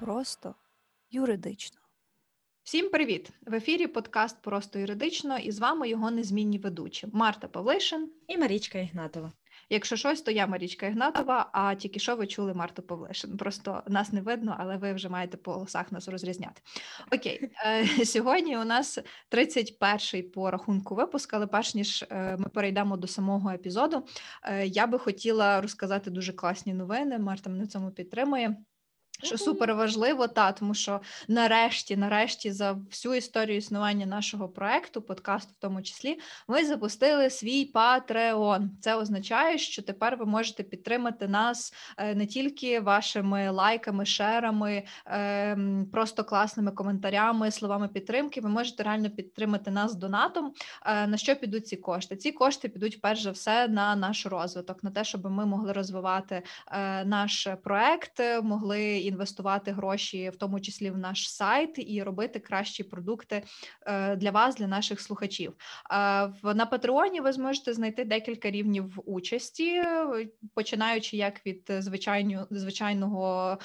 просто 0.00 0.54
юридично. 1.10 1.80
Всім 2.62 2.90
привіт! 2.90 3.30
В 3.46 3.54
ефірі 3.54 3.86
подкаст 3.86 4.42
Просто 4.42 4.78
юридично 4.78 5.38
і 5.38 5.52
з 5.52 5.58
вами 5.58 5.88
його 5.88 6.10
незмінні 6.10 6.58
ведучі 6.58 7.06
Марта 7.12 7.48
Павлишин 7.48 8.10
і 8.28 8.38
Марічка 8.38 8.78
Ігнатова. 8.78 9.32
Якщо 9.70 9.96
щось, 9.96 10.22
то 10.22 10.30
я 10.30 10.46
Марічка 10.46 10.86
Ігнатова, 10.86 11.50
а 11.52 11.74
тільки 11.74 12.00
що 12.00 12.16
ви 12.16 12.26
чули 12.26 12.54
Марту 12.54 12.82
Павлишин. 12.82 13.36
Просто 13.36 13.82
нас 13.86 14.12
не 14.12 14.20
видно, 14.20 14.56
але 14.58 14.76
ви 14.76 14.92
вже 14.92 15.08
маєте 15.08 15.36
по 15.36 15.52
голосах 15.52 15.92
нас 15.92 16.08
розрізняти. 16.08 16.62
Окей, 17.12 17.50
е, 17.66 17.86
сьогодні 18.04 18.58
у 18.58 18.64
нас 18.64 18.98
31-й 19.30 20.22
по 20.22 20.50
рахунку 20.50 20.94
випуск, 20.94 21.34
але 21.34 21.46
перш 21.46 21.74
ніж 21.74 22.04
е, 22.10 22.36
ми 22.36 22.48
перейдемо 22.48 22.96
до 22.96 23.06
самого 23.06 23.50
епізоду, 23.50 24.06
е, 24.44 24.66
я 24.66 24.86
би 24.86 24.98
хотіла 24.98 25.60
розказати 25.60 26.10
дуже 26.10 26.32
класні 26.32 26.74
новини. 26.74 27.18
Марта 27.18 27.50
мене 27.50 27.64
в 27.64 27.68
цьому 27.68 27.90
підтримує. 27.90 28.56
Що 29.22 29.38
супер 29.38 29.74
важливо, 29.74 30.28
та 30.28 30.52
тому 30.52 30.74
що 30.74 31.00
нарешті, 31.28 31.96
нарешті, 31.96 32.52
за 32.52 32.72
всю 32.72 33.14
історію 33.14 33.56
існування 33.56 34.06
нашого 34.06 34.48
проекту, 34.48 35.02
подкасту, 35.02 35.52
в 35.58 35.60
тому 35.60 35.82
числі, 35.82 36.18
ми 36.48 36.64
запустили 36.64 37.30
свій 37.30 37.64
Патреон. 37.64 38.70
Це 38.80 38.94
означає, 38.94 39.58
що 39.58 39.82
тепер 39.82 40.16
ви 40.16 40.26
можете 40.26 40.62
підтримати 40.62 41.28
нас 41.28 41.74
е, 41.96 42.14
не 42.14 42.26
тільки 42.26 42.80
вашими 42.80 43.50
лайками, 43.50 44.06
шерами, 44.06 44.82
ем, 45.06 45.86
просто 45.92 46.24
класними 46.24 46.70
коментарями, 46.70 47.50
словами 47.50 47.88
підтримки. 47.88 48.40
Ви 48.40 48.48
можете 48.48 48.82
реально 48.82 49.10
підтримати 49.10 49.70
нас 49.70 49.94
донатом. 49.94 50.52
Е, 50.86 51.06
на 51.06 51.16
що 51.16 51.36
підуть 51.36 51.66
ці 51.66 51.76
кошти? 51.76 52.16
Ці 52.16 52.32
кошти 52.32 52.68
підуть 52.68 53.00
перш 53.00 53.22
за 53.22 53.30
все 53.30 53.68
на 53.68 53.96
наш 53.96 54.26
розвиток, 54.26 54.84
на 54.84 54.90
те, 54.90 55.04
щоб 55.04 55.30
ми 55.30 55.46
могли 55.46 55.72
розвивати 55.72 56.42
е, 56.72 57.04
наш 57.04 57.48
проект, 57.62 58.22
могли 58.42 59.09
інвестувати 59.10 59.72
гроші, 59.72 60.30
в 60.30 60.36
тому 60.36 60.60
числі 60.60 60.90
в 60.90 60.98
наш 60.98 61.32
сайт, 61.32 61.74
і 61.76 62.02
робити 62.02 62.38
кращі 62.38 62.84
продукти 62.84 63.42
е, 63.86 64.16
для 64.16 64.30
вас, 64.30 64.56
для 64.56 64.66
наших 64.66 65.00
слухачів. 65.00 65.52
На 66.42 66.68
Патреоні 66.70 67.20
ви 67.20 67.32
зможете 67.32 67.72
знайти 67.72 68.04
декілька 68.04 68.50
рівнів 68.50 68.98
участі, 69.04 69.82
починаючи 70.54 71.16
як 71.16 71.46
від 71.46 71.72
звичайного 71.78 72.46
звичайного 72.50 73.58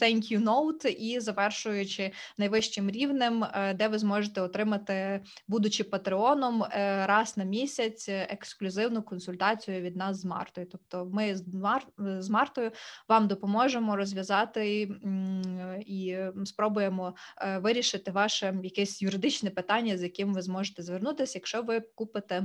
thank 0.00 0.32
you 0.32 0.42
note 0.42 0.86
і 0.86 1.20
завершуючи 1.20 2.12
найвищим 2.38 2.90
рівнем, 2.90 3.44
е, 3.44 3.74
де 3.74 3.88
ви 3.88 3.98
зможете 3.98 4.40
отримати, 4.40 5.20
будучи 5.48 5.84
патреоном, 5.84 6.62
е, 6.62 7.06
раз 7.06 7.36
на 7.36 7.44
місяць 7.44 8.08
ексклюзивну 8.08 9.02
консультацію 9.02 9.80
від 9.80 9.96
нас 9.96 10.20
з 10.20 10.24
Мартою. 10.24 10.66
Тобто, 10.72 11.10
ми 11.12 11.36
з 11.98 12.30
Мартою 12.30 12.70
вам 13.08 13.28
допоможемо 13.28 13.96
розв'язати 13.96 14.17
розв'язати 14.18 14.90
і 15.86 16.16
спробуємо 16.44 17.14
е, 17.38 17.58
вирішити 17.58 18.10
ваше 18.10 18.60
якесь 18.62 19.02
юридичне 19.02 19.50
питання, 19.50 19.98
з 19.98 20.02
яким 20.02 20.34
ви 20.34 20.42
зможете 20.42 20.82
звернутися, 20.82 21.38
якщо 21.38 21.62
ви 21.62 21.80
купите. 21.80 22.44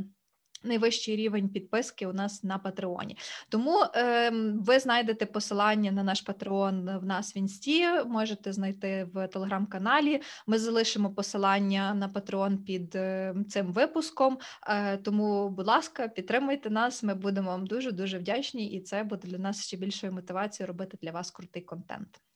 Найвищий 0.63 1.15
рівень 1.15 1.49
підписки 1.49 2.07
у 2.07 2.13
нас 2.13 2.43
на 2.43 2.57
Патреоні. 2.57 3.17
Тому 3.49 3.83
е, 3.95 4.29
ви 4.55 4.79
знайдете 4.79 5.25
посилання 5.25 5.91
на 5.91 6.03
наш 6.03 6.21
Патреон 6.21 6.97
в 6.97 7.05
нас 7.05 7.35
в 7.35 7.37
інсті, 7.37 7.87
можете 8.05 8.53
знайти 8.53 9.09
в 9.13 9.27
телеграм-каналі. 9.27 10.21
Ми 10.47 10.59
залишимо 10.59 11.13
посилання 11.13 11.93
на 11.93 12.09
Патреон 12.09 12.57
під 12.57 12.95
е, 12.95 13.35
цим 13.49 13.71
випуском. 13.71 14.37
Е, 14.67 14.97
тому, 14.97 15.49
будь 15.49 15.67
ласка, 15.67 16.07
підтримуйте 16.07 16.69
нас. 16.69 17.03
Ми 17.03 17.13
будемо 17.15 17.49
вам 17.49 17.67
дуже 17.67 17.91
дуже 17.91 18.17
вдячні, 18.17 18.71
і 18.71 18.81
це 18.81 19.03
буде 19.03 19.27
для 19.27 19.37
нас 19.37 19.65
ще 19.65 19.77
більшою 19.77 20.13
мотивацією 20.13 20.67
робити 20.67 20.97
для 21.01 21.11
вас 21.11 21.31
крутий 21.31 21.61
контент. 21.61 22.32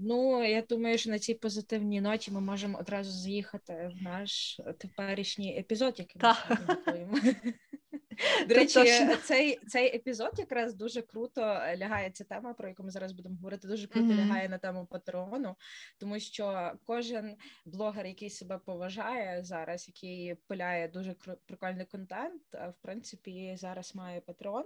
Ну, 0.00 0.44
я 0.44 0.62
думаю, 0.62 0.98
що 0.98 1.10
на 1.10 1.18
цій 1.18 1.34
позитивній 1.34 2.00
ноті 2.00 2.30
ми 2.30 2.40
можемо 2.40 2.78
одразу 2.78 3.10
заїхати 3.10 3.90
в 3.94 4.02
наш 4.02 4.60
теперішній 4.78 5.58
епізод, 5.58 5.94
який 5.98 6.22
ми 6.22 6.56
готуємо. 6.66 7.18
До 8.48 8.54
речі, 8.54 8.78
цей 9.24 9.60
цей 9.66 9.96
епізод 9.96 10.30
якраз 10.38 10.74
дуже 10.74 11.02
круто 11.02 11.40
лягає 11.76 12.10
ця 12.10 12.24
тема, 12.24 12.54
про 12.54 12.68
яку 12.68 12.82
ми 12.82 12.90
зараз 12.90 13.12
будемо 13.12 13.36
говорити. 13.36 13.68
Дуже 13.68 13.86
круто 13.86 14.08
mm-hmm. 14.08 14.26
лягає 14.26 14.48
на 14.48 14.58
тему 14.58 14.86
патреону, 14.90 15.56
тому 15.98 16.20
що 16.20 16.72
кожен 16.84 17.36
блогер, 17.64 18.06
який 18.06 18.30
себе 18.30 18.58
поважає 18.58 19.44
зараз, 19.44 19.88
який 19.88 20.34
пиляє 20.34 20.88
дуже 20.88 21.14
прикольний 21.46 21.86
контент, 21.86 22.42
в 22.52 22.74
принципі, 22.82 23.54
зараз 23.58 23.94
має 23.94 24.20
патреон. 24.20 24.64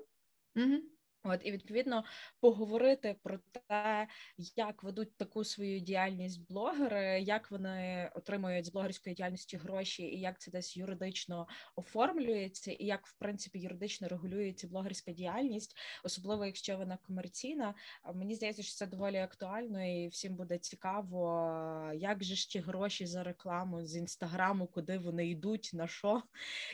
Mm-hmm. 0.57 0.81
От 1.23 1.41
і 1.45 1.53
відповідно 1.53 2.05
поговорити 2.41 3.17
про 3.23 3.39
те, 3.39 4.09
як 4.57 4.83
ведуть 4.83 5.17
таку 5.17 5.45
свою 5.45 5.81
діяльність 5.81 6.49
блогери, 6.49 7.21
як 7.21 7.51
вони 7.51 8.11
отримують 8.15 8.67
з 8.67 8.73
блогерської 8.73 9.15
діяльності 9.15 9.57
гроші, 9.57 10.03
і 10.03 10.21
як 10.21 10.41
це 10.41 10.51
десь 10.51 10.77
юридично 10.77 11.47
оформлюється, 11.77 12.73
і 12.73 12.85
як 12.85 13.07
в 13.07 13.19
принципі 13.19 13.59
юридично 13.59 14.09
регулюється 14.09 14.69
блогерська 14.69 15.13
діяльність, 15.13 15.77
особливо 16.05 16.47
якщо 16.47 16.77
вона 16.77 16.97
комерційна. 16.97 17.75
Мені 18.15 18.35
здається, 18.35 18.63
що 18.63 18.75
це 18.75 18.87
доволі 18.87 19.17
актуально, 19.17 19.85
і 19.85 20.09
всім 20.09 20.37
буде 20.37 20.59
цікаво, 20.59 21.91
як 21.95 22.25
же 22.25 22.35
ж 22.35 22.51
ті 22.51 22.61
гроші 22.61 23.07
за 23.07 23.23
рекламу 23.23 23.85
з 23.85 23.97
інстаграму, 23.97 24.67
куди 24.67 24.99
вони 24.99 25.29
йдуть, 25.29 25.71
на 25.73 25.87
що, 25.87 26.23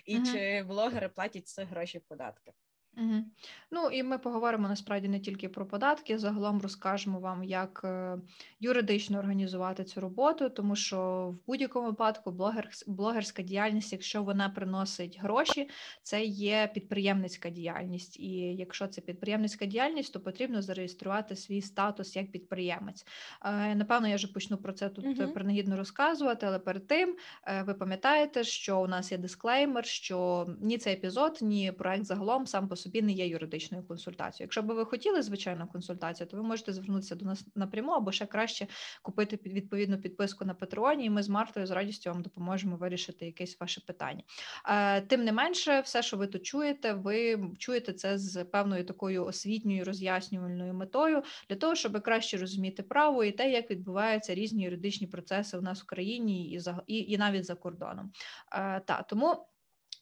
і 0.05 0.19
uh-huh. 0.19 0.33
чи 0.33 0.63
блогери 0.63 1.09
платять 1.09 1.49
ці 1.49 1.63
гроші 1.63 2.01
податки. 2.09 2.53
Угу. 2.97 3.25
Ну 3.71 3.89
і 3.91 4.03
ми 4.03 4.19
поговоримо 4.19 4.69
насправді 4.69 5.09
не 5.09 5.21
тільки 5.21 5.49
про 5.49 5.67
податки, 5.67 6.19
загалом 6.19 6.61
розкажемо 6.63 7.21
вам, 7.21 7.45
як 7.45 7.81
е, 7.85 8.19
юридично 8.61 9.19
організувати 9.19 9.85
цю 9.85 10.01
роботу, 10.01 10.51
тому 10.51 10.77
що 10.77 11.29
в 11.29 11.47
будь-якому 11.47 11.87
випадку 11.87 12.31
блогер, 12.31 12.69
блогерська 12.87 13.43
діяльність, 13.43 13.93
якщо 13.93 14.23
вона 14.23 14.49
приносить 14.49 15.19
гроші, 15.21 15.71
це 16.03 16.25
є 16.25 16.71
підприємницька 16.75 17.51
діяльність. 17.51 18.21
І 18.21 18.31
якщо 18.37 18.87
це 18.87 19.01
підприємницька 19.01 19.67
діяльність, 19.67 20.13
то 20.13 20.21
потрібно 20.21 20.63
зареєструвати 20.63 21.37
свій 21.37 21.63
статус 21.63 22.17
як 22.17 22.33
підприємець. 22.33 23.07
Е, 23.45 23.75
напевно, 23.75 24.09
я 24.09 24.17
вже 24.17 24.29
почну 24.29 24.57
про 24.57 24.73
це 24.73 24.89
тут 24.89 25.21
угу. 25.21 25.33
принагідно 25.33 25.77
розказувати, 25.77 26.47
але 26.47 26.59
перед 26.59 26.87
тим 26.87 27.17
е, 27.47 27.63
ви 27.63 27.75
пам'ятаєте, 27.75 28.45
що 28.45 28.81
у 28.81 28.87
нас 28.87 29.13
є 29.13 29.19
дисклеймер, 29.19 29.87
що 29.87 30.47
ні 30.61 30.79
цей 30.79 30.95
епізод, 30.95 31.39
ні 31.43 31.73
проект 31.73 32.05
загалом 32.05 32.47
сам 32.47 32.69
по 32.69 32.77
собі 32.77 32.86
не 32.95 33.13
є 33.13 33.27
юридичною 33.27 33.85
консультацією. 33.85 34.47
Якщо 34.47 34.63
би 34.63 34.75
ви 34.75 34.85
хотіли 34.85 35.23
звичайну 35.23 35.67
консультацію, 35.67 36.27
то 36.27 36.37
ви 36.37 36.43
можете 36.43 36.73
звернутися 36.73 37.15
до 37.15 37.25
нас 37.25 37.47
напряму 37.55 37.93
або 37.93 38.13
ще 38.13 38.27
краще 38.27 38.67
купити 39.03 39.39
відповідну 39.47 39.99
підписку 39.99 40.45
на 40.45 40.55
Патреоні, 40.55 41.05
і 41.05 41.11
ми 41.11 41.23
з 41.23 41.29
Мартою 41.29 41.67
з 41.67 41.71
радістю 41.71 42.11
вам 42.11 42.23
допоможемо 42.23 42.77
вирішити 42.77 43.27
якесь 43.27 43.61
ваше 43.61 43.81
питання. 43.81 44.23
Е, 44.69 45.01
тим 45.01 45.25
не 45.25 45.33
менше, 45.33 45.81
все, 45.81 46.03
що 46.03 46.17
ви 46.17 46.27
тут 46.27 46.47
чуєте, 46.47 46.93
ви 46.93 47.51
чуєте 47.59 47.93
це 47.93 48.19
з 48.19 48.45
певною 48.45 48.85
такою 48.85 49.25
освітньою 49.25 49.85
роз'яснювальною 49.85 50.75
метою 50.75 51.23
для 51.49 51.57
того, 51.57 51.75
щоб 51.75 52.03
краще 52.03 52.37
розуміти 52.37 52.83
право 52.83 53.25
і 53.25 53.33
те, 53.33 53.51
як 53.51 53.71
відбуваються 53.71 54.35
різні 54.35 54.65
юридичні 54.65 55.07
процеси 55.07 55.59
у 55.59 55.61
нас 55.61 55.83
в 55.83 55.87
країні 55.87 56.51
і 56.51 56.59
за 56.59 56.83
і, 56.87 56.99
і 56.99 57.19
навіть 57.19 57.45
за 57.45 57.55
кордоном. 57.55 58.13
Е, 58.53 58.81
та 58.81 59.03
тому. 59.03 59.47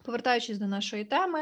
Повертаючись 0.04 0.58
до 0.58 0.66
нашої 0.66 1.04
теми, 1.04 1.38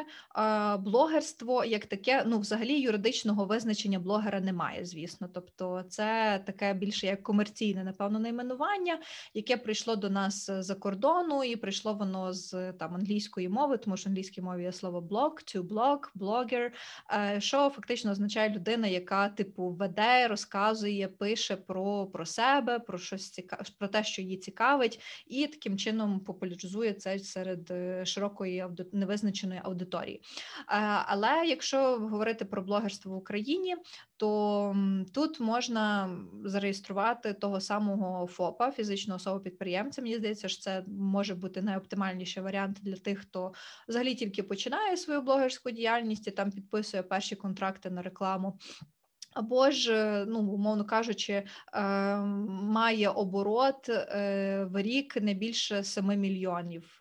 блогерство 0.79 1.65
як 1.65 1.87
таке, 1.87 2.25
ну 2.27 2.39
взагалі 2.39 2.81
юридичного 2.81 3.45
визначення 3.45 3.99
блогера 3.99 4.41
немає, 4.41 4.85
звісно. 4.85 5.29
Тобто, 5.35 5.85
це 5.89 6.41
таке 6.47 6.75
більше 6.75 7.07
як 7.07 7.23
комерційне, 7.23 7.85
напевно, 7.85 8.19
найменування, 8.19 8.99
яке 9.35 9.57
прийшло 9.57 9.97
до 9.97 10.11
нас 10.11 10.51
за 10.51 10.75
кордону, 10.75 11.45
і 11.45 11.57
прийшло 11.57 11.95
воно 11.95 12.33
з 12.33 12.73
там 12.73 12.95
англійської 12.95 13.49
мови, 13.49 13.79
тому 13.79 13.97
що 13.97 14.09
в 14.09 14.11
англійській 14.11 14.43
мові 14.43 14.63
є 14.63 14.73
слово 14.73 15.01
блог, 15.01 15.33
to 15.33 15.63
blog, 15.63 15.99
blogger, 16.17 16.71
е, 17.13 17.41
що 17.41 17.71
фактично 17.71 18.11
означає 18.11 18.51
людина, 18.51 18.87
яка 18.87 19.29
типу 19.29 19.69
веде, 19.69 20.29
розказує, 20.29 21.09
пише 21.09 21.57
про 21.57 22.07
про 22.07 22.27
себе, 22.27 22.79
про 22.79 22.99
щось 22.99 23.31
цікаве, 23.31 23.63
про 23.79 23.89
те, 23.89 24.05
що 24.05 24.23
її 24.23 24.37
цікавить, 24.37 25.01
і 25.27 25.47
таким 25.47 25.79
чином 25.79 26.21
популяризує 26.21 26.93
це 26.93 27.19
серед 27.19 27.71
е, 27.71 28.05
широкої 28.07 28.52
широкої 28.61 28.89
невизначеної 28.93 29.61
аудиторії. 29.65 30.23
Але 31.07 31.45
якщо 31.47 31.99
говорити 31.99 32.45
про 32.45 32.63
блогерство 32.63 33.13
в 33.13 33.17
Україні, 33.17 33.77
то 34.17 34.77
тут 35.15 35.41
можна 35.41 36.11
зареєструвати 36.45 37.33
того 37.33 37.61
самого 37.61 38.27
ФОПа, 38.27 38.71
фізичного 38.71 39.17
особу 39.17 39.41
підприємця. 39.41 40.03
Мені 40.03 40.17
здається, 40.17 40.49
що 40.49 40.63
це 40.63 40.85
може 40.89 41.35
бути 41.35 41.63
найоптимальніший 41.63 42.43
варіант 42.43 42.79
для 42.83 42.97
тих, 42.97 43.19
хто 43.19 43.53
взагалі 43.89 44.15
тільки 44.15 44.43
починає 44.43 44.97
свою 44.97 45.23
блогерську 45.23 45.71
діяльність 45.71 46.27
і 46.27 46.31
там 46.31 46.51
підписує 46.51 47.03
перші 47.03 47.37
контракти 47.37 47.91
на 47.91 48.03
рекламу. 48.03 48.59
Або 49.35 49.71
ж, 49.71 49.95
е, 49.95 50.25
ну, 50.29 50.39
умовно 50.39 50.85
кажучи, 50.85 51.33
е, 51.33 51.47
має 52.49 53.09
оборот 53.09 53.89
е, 53.89 54.65
в 54.71 54.83
рік 54.83 55.17
не 55.17 55.35
більше 55.35 55.85
7 55.85 56.07
мільйонів. 56.07 56.99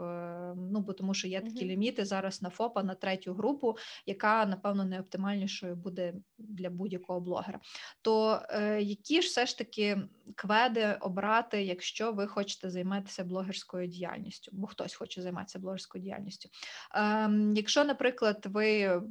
Ну, 0.55 0.79
бо 0.79 0.93
тому 0.93 1.13
що 1.13 1.27
є 1.27 1.41
такі 1.41 1.65
ліміти 1.65 2.05
зараз 2.05 2.41
на 2.41 2.49
ФОПа 2.49 2.83
на 2.83 2.95
третю 2.95 3.33
групу, 3.33 3.77
яка, 4.05 4.45
напевно, 4.45 4.85
найоптимальнішою 4.85 5.75
буде 5.75 6.13
для 6.37 6.69
будь-якого 6.69 7.19
блогера. 7.19 7.59
То 8.01 8.41
які 8.79 9.21
ж 9.21 9.27
все 9.27 9.45
ж 9.45 9.57
таки 9.57 9.97
кведи 10.35 10.97
обрати, 11.01 11.63
якщо 11.63 12.11
ви 12.11 12.27
хочете 12.27 12.69
займатися 12.69 13.23
блогерською 13.23 13.87
діяльністю, 13.87 14.51
бо 14.53 14.67
хтось 14.67 14.95
хоче 14.95 15.21
займатися 15.21 15.59
блогерською 15.59 16.03
діяльністю. 16.03 16.49
Ем, 16.93 17.53
Якщо, 17.55 17.83
наприклад, 17.83 18.45
ви 18.45 19.01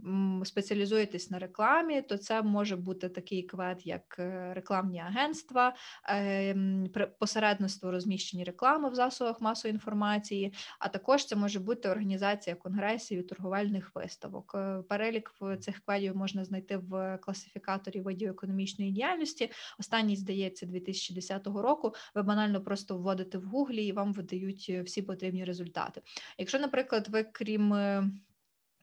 спеціалізуєтесь 0.44 1.30
на 1.30 1.38
рекламі, 1.38 2.02
то 2.02 2.18
це 2.18 2.42
може 2.42 2.76
бути 2.76 3.08
такий 3.08 3.42
квет, 3.42 3.86
як 3.86 4.16
е, 4.18 4.54
рекламні 4.54 5.00
агентства, 5.00 5.74
ем, 6.04 6.90
посередництво 7.18 7.90
розміщені 7.90 8.44
реклами 8.44 8.90
в 8.90 8.94
засобах 8.94 9.40
масової 9.40 9.74
інформації, 9.74 10.52
а 10.78 10.88
також 10.88 11.24
це 11.24 11.36
може 11.36 11.60
бути 11.60 11.88
організація 11.88 12.56
конгресів 12.56 13.18
і 13.18 13.22
торговельних 13.22 13.90
виставок. 13.94 14.52
Е, 14.54 14.82
перелік 14.88 15.32
цих 15.60 15.80
кведів 15.80 16.16
можна 16.16 16.44
знайти 16.44 16.76
в 16.76 17.18
класифікаторі 17.18 18.00
видів 18.00 18.30
економічної 18.30 18.90
діяльності. 18.90 19.50
Останній 19.78 20.16
здається 20.16 20.66
2010 21.12 21.46
року. 21.46 21.94
Ви 22.14 22.22
банально 22.22 22.60
просто 22.60 22.96
вводите 22.98 23.38
в 23.38 23.44
гуглі 23.44 23.86
і 23.86 23.92
вам 23.92 24.12
видають 24.12 24.66
е, 24.68 24.82
всі 24.82 25.02
потрібні 25.02 25.44
результати. 25.44 26.02
Якщо, 26.38 26.58
наприклад, 26.58 27.08
ви 27.08 27.24
крім 27.24 27.72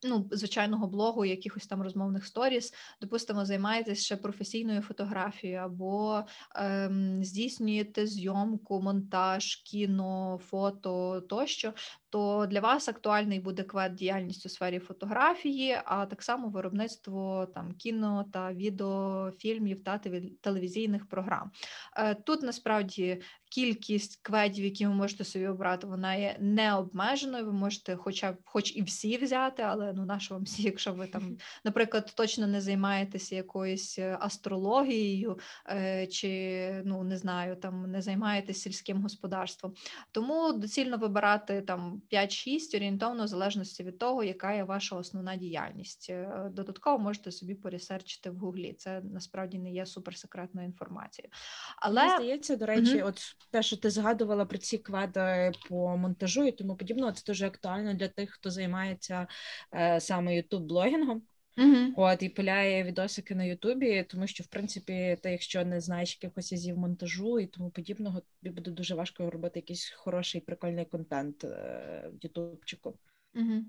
ну, 0.04 0.28
звичайного 0.32 0.88
блогу, 0.88 1.26
якихось 1.26 1.68
там 1.68 1.82
розмовних 1.82 2.26
сторіс, 2.26 2.74
допустимо, 3.02 3.46
займаєтесь 3.46 4.06
ще 4.06 4.18
професійною 4.18 4.82
фотографією 4.82 5.60
або 5.60 6.24
ем, 6.56 7.24
здійснюєте 7.24 8.08
зйомку, 8.08 8.82
монтаж, 8.82 9.56
кіно, 9.56 10.40
фото 10.44 11.22
тощо, 11.22 11.74
то 12.10 12.46
для 12.46 12.60
вас 12.60 12.88
актуальний 12.88 13.40
буде 13.40 13.64
квет 13.64 13.94
діяльність 13.94 14.46
у 14.46 14.50
сфері 14.50 14.80
фотографії, 14.80 15.78
а 15.86 16.06
так 16.06 16.24
само 16.24 16.50
виробництво 16.50 17.48
там 17.56 17.72
кіно 17.72 18.26
та 18.34 18.54
відеофільмів 18.54 19.84
та 19.84 20.02
телевізійних 20.42 21.10
програм. 21.10 21.52
Е, 21.98 22.16
тут 22.16 22.42
насправді 22.42 23.22
кількість 23.58 24.20
кведів, 24.22 24.66
які 24.66 24.88
ви 24.88 24.94
можете 24.94 25.24
собі 25.24 25.48
обрати, 25.48 25.88
вона 25.88 26.16
є 26.16 26.38
необмеженою. 26.40 27.46
Ви 27.46 27.54
можете, 27.54 27.96
хоча 27.96 28.32
б 28.32 28.36
хоч 28.46 28.76
і 28.76 28.82
всі 28.82 29.18
взяти, 29.18 29.64
але 29.64 29.94
ну 29.94 30.06
на 30.06 30.20
вам 30.30 30.44
всі, 30.44 30.64
якщо 30.64 30.94
ви 30.94 31.08
там, 31.08 31.38
наприклад, 31.66 32.14
точно 32.16 32.48
не 32.48 32.62
займаєтеся 32.62 33.36
якоюсь 33.36 34.00
е, 34.00 34.18
астрологією, 34.20 35.40
е, 35.70 36.08
чи 36.08 36.82
ну 36.86 37.04
не 37.04 37.18
знаю, 37.18 37.56
там 37.56 37.92
не 37.92 38.02
займаєтесь 38.02 38.62
сільським 38.62 39.02
господарством. 39.02 39.74
Тому 40.12 40.54
доцільно 40.54 40.98
вибирати 40.98 41.62
там 41.62 42.02
5-6 42.12 42.76
орієнтовно 42.76 43.24
в 43.24 43.28
залежності 43.28 43.84
від 43.84 43.98
того, 43.98 44.24
яка 44.24 44.54
є 44.54 44.64
ваша 44.64 44.96
основна 44.96 45.36
діяльність. 45.36 46.08
Е, 46.10 46.50
додатково 46.54 47.00
можете 47.00 47.32
собі 47.32 47.56
поресерчити 47.56 48.30
в 48.30 48.38
гуглі. 48.38 48.74
Це 48.74 49.02
насправді 49.02 49.60
не 49.60 49.72
є 49.72 49.86
суперсекретною 49.86 50.68
інформацією. 50.68 51.32
Але 51.78 52.06
Мені 52.06 52.16
здається, 52.16 52.56
до 52.56 52.66
речі, 52.66 53.02
угу. 53.02 53.10
от 53.10 53.36
те, 53.52 53.64
що 53.64 53.78
ти 53.78 53.90
згадувала 53.90 54.46
про 54.46 54.58
ці 54.58 54.78
квади 54.78 55.52
по 55.70 55.98
монтажу 55.98 56.44
і 56.48 56.52
тому 56.52 56.76
подібного, 56.76 57.12
це 57.12 57.24
дуже 57.28 57.48
актуально 57.48 57.94
для 57.94 58.08
тих, 58.08 58.32
хто 58.32 58.52
займається 58.52 59.28
е, 59.76 60.00
саме 60.00 60.36
ютуб-блогінгом. 60.36 61.22
Uh-huh. 61.58 61.94
От 61.96 62.24
і 62.24 62.30
пиляє 62.30 62.84
відосики 62.84 63.36
на 63.36 63.44
Ютубі, 63.44 64.06
тому 64.10 64.28
що 64.28 64.44
в 64.44 64.48
принципі, 64.48 65.18
ти, 65.24 65.32
якщо 65.32 65.66
не 65.66 65.82
знаєш 65.82 66.20
якихось 66.22 66.54
азів 66.54 66.78
монтажу 66.78 67.40
і 67.40 67.48
тому 67.48 67.70
подібного, 67.70 68.22
тобі 68.42 68.56
буде 68.56 68.72
дуже 68.72 68.96
важко 68.96 69.30
робити 69.30 69.60
якийсь 69.60 69.90
хороший 69.90 70.42
прикольний 70.42 70.86
контент 70.86 71.44
е, 71.44 72.10
в 72.14 72.24
Ютубчику. 72.24 73.00
Uh-huh. 73.36 73.62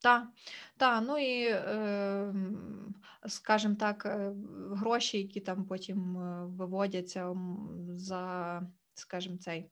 Так, 0.00 0.28
та, 0.76 1.00
ну 1.00 1.18
і, 1.18 1.44
е, 1.44 2.34
скажімо 3.26 3.74
так, 3.74 4.06
е, 4.06 4.32
гроші, 4.70 5.18
які 5.18 5.40
там 5.40 5.64
потім 5.64 6.16
е, 6.18 6.44
виводяться 6.46 7.36
за 7.88 8.62
скажімо, 8.98 9.36
цей 9.38 9.70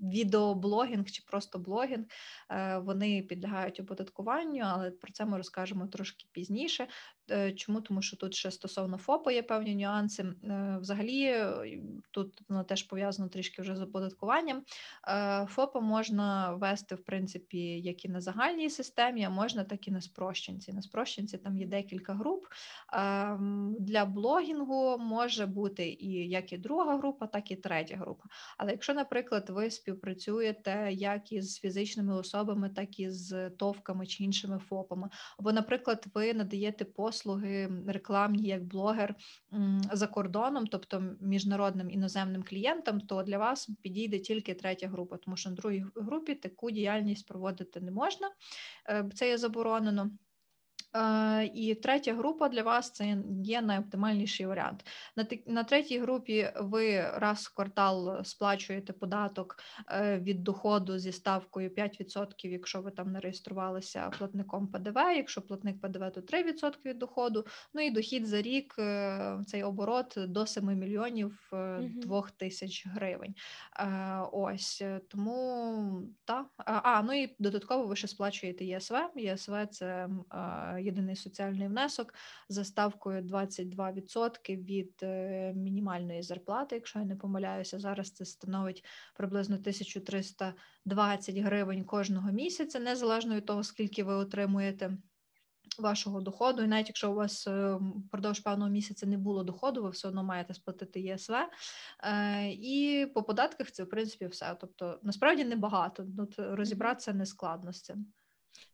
відеоблогінг 0.00 1.04
чи 1.04 1.22
просто 1.26 1.58
блогінг, 1.58 2.04
е, 2.50 2.78
вони 2.78 3.22
підлягають 3.22 3.80
оподаткуванню, 3.80 4.62
але 4.64 4.90
про 4.90 5.12
це 5.12 5.24
ми 5.24 5.36
розкажемо 5.36 5.86
трошки 5.86 6.26
пізніше. 6.32 6.86
Е, 7.30 7.52
чому? 7.52 7.80
Тому 7.80 8.02
що 8.02 8.16
тут 8.16 8.34
ще 8.34 8.50
стосовно 8.50 8.98
ФОПа 8.98 9.32
є 9.32 9.42
певні 9.42 9.74
нюанси. 9.74 10.22
Е, 10.22 10.78
взагалі, 10.80 11.44
тут 12.10 12.40
воно 12.48 12.64
теж 12.64 12.82
пов'язано 12.82 13.28
трішки 13.28 13.62
вже 13.62 13.76
з 13.76 13.80
оподаткуванням. 13.80 14.62
ФОПа 15.46 15.80
можна 15.80 16.52
вести, 16.52 16.94
в 16.94 17.04
принципі, 17.04 17.58
як 17.80 18.04
і 18.04 18.08
на 18.08 18.20
загальній 18.20 18.70
системі, 18.70 19.24
а 19.24 19.30
можна 19.30 19.64
так 19.64 19.88
і 19.88 19.90
на 19.90 20.00
спрощенці. 20.00 20.72
На 20.72 20.82
спрощенці 20.82 21.38
там 21.38 21.58
є 21.58 21.66
декілька 21.66 22.14
груп. 22.14 22.44
Для 23.78 24.04
блогінгу 24.04 24.98
може 24.98 25.46
бути 25.46 25.88
і 25.88 26.28
як 26.28 26.52
і 26.52 26.58
друга 26.58 26.98
група, 26.98 27.26
так 27.26 27.50
і 27.50 27.56
третя 27.56 27.96
група. 27.96 28.24
Але 28.58 28.70
якщо, 28.70 28.94
наприклад, 28.94 29.50
ви 29.50 29.70
співпрацюєте 29.70 30.88
як 30.92 31.32
із 31.32 31.58
фізичними 31.58 32.16
особами, 32.16 32.68
так 32.68 33.00
і 33.00 33.10
з 33.10 33.50
товками 33.50 34.06
чи 34.06 34.24
іншими 34.24 34.58
ФОПами, 34.58 35.08
або, 35.38 35.52
наприклад, 35.52 36.06
ви 36.14 36.34
надаєте 36.34 36.84
послуги 36.84 37.13
рекламні 37.86 38.48
як 38.48 38.64
блогер 38.64 39.14
за 39.92 40.06
кордоном, 40.06 40.66
тобто 40.66 41.16
міжнародним 41.20 41.90
іноземним 41.90 42.42
клієнтам, 42.42 43.00
то 43.00 43.22
для 43.22 43.38
вас 43.38 43.70
підійде 43.82 44.18
тільки 44.18 44.54
третя 44.54 44.88
група, 44.88 45.16
тому 45.16 45.36
що 45.36 45.50
на 45.50 45.56
другій 45.56 45.84
групі 45.96 46.34
таку 46.34 46.70
діяльність 46.70 47.28
проводити 47.28 47.80
не 47.80 47.90
можна, 47.90 48.30
е, 48.88 49.10
це 49.14 49.28
є 49.28 49.38
заборонено. 49.38 50.10
Е, 50.96 51.50
і 51.54 51.74
третя 51.74 52.14
група 52.14 52.48
для 52.48 52.62
вас 52.62 52.90
це 52.90 53.16
є 53.42 53.62
найоптимальніший 53.62 54.46
варіант. 54.46 54.86
На 55.16 55.26
на 55.46 55.64
третій 55.64 55.98
групі 55.98 56.50
ви 56.60 57.00
раз 57.00 57.44
в 57.44 57.54
квартал 57.54 58.24
сплачуєте 58.24 58.92
податок 58.92 59.56
е, 59.90 60.18
від 60.18 60.42
доходу 60.42 60.98
зі 60.98 61.12
ставкою 61.12 61.68
5%, 61.68 62.48
якщо 62.48 62.82
ви 62.82 62.90
там 62.90 63.12
не 63.12 63.20
реєструвалися 63.20 64.10
платником 64.18 64.68
ПДВ. 64.68 64.96
Якщо 64.96 65.42
платник 65.42 65.80
ПДВ, 65.80 66.12
то 66.12 66.20
3% 66.20 66.84
від 66.84 66.98
доходу. 66.98 67.46
Ну 67.74 67.82
і 67.82 67.90
дохід 67.90 68.26
за 68.26 68.42
рік 68.42 68.74
е, 68.78 69.38
цей 69.46 69.62
оборот 69.62 70.14
до 70.16 70.46
7 70.46 70.64
мільйонів 70.64 71.52
2 71.82 72.22
тисяч 72.36 72.86
гривень. 72.86 73.34
Ось 74.32 74.82
тому 75.08 76.02
так. 76.24 76.46
А 76.56 77.02
ну 77.02 77.22
і 77.22 77.36
додатково 77.38 77.86
ви 77.86 77.96
ще 77.96 78.08
сплачуєте 78.08 78.64
ЄСВ. 78.64 78.96
ЄСВ 79.16 79.66
це 79.70 80.08
єдиний 80.84 81.16
соціальний 81.16 81.68
внесок 81.68 82.14
за 82.48 82.64
ставкою 82.64 83.22
22% 83.22 84.64
від 84.64 84.92
е, 85.02 85.52
мінімальної 85.52 86.22
зарплати. 86.22 86.74
Якщо 86.74 86.98
я 86.98 87.04
не 87.04 87.16
помиляюся, 87.16 87.78
зараз 87.78 88.10
це 88.10 88.24
становить 88.24 88.84
приблизно 89.14 89.56
1320 89.56 91.36
гривень 91.36 91.84
кожного 91.84 92.32
місяця, 92.32 92.80
незалежно 92.80 93.36
від 93.36 93.46
того, 93.46 93.62
скільки 93.62 94.04
ви 94.04 94.14
отримуєте. 94.14 94.96
Вашого 95.78 96.20
доходу, 96.20 96.62
і 96.62 96.66
навіть 96.66 96.88
якщо 96.88 97.10
у 97.12 97.14
вас 97.14 97.46
е, 97.46 97.78
впродовж 98.06 98.40
певного 98.40 98.70
місяця 98.70 99.06
не 99.06 99.18
було 99.18 99.44
доходу, 99.44 99.82
ви 99.82 99.90
все 99.90 100.08
одно 100.08 100.24
маєте 100.24 100.54
сплатити 100.54 101.00
ЄСВ. 101.00 101.34
Е, 101.34 102.48
і 102.48 103.06
по 103.14 103.22
податках 103.22 103.70
це 103.70 103.84
в 103.84 103.88
принципі 103.88 104.26
все. 104.26 104.56
Тобто 104.60 104.98
насправді 105.02 105.44
небагато. 105.44 106.06
Тут 106.16 106.34
розібратися 106.38 107.12
не 107.12 107.26
складно 107.26 107.72
з 107.72 107.82
цим. 107.82 108.06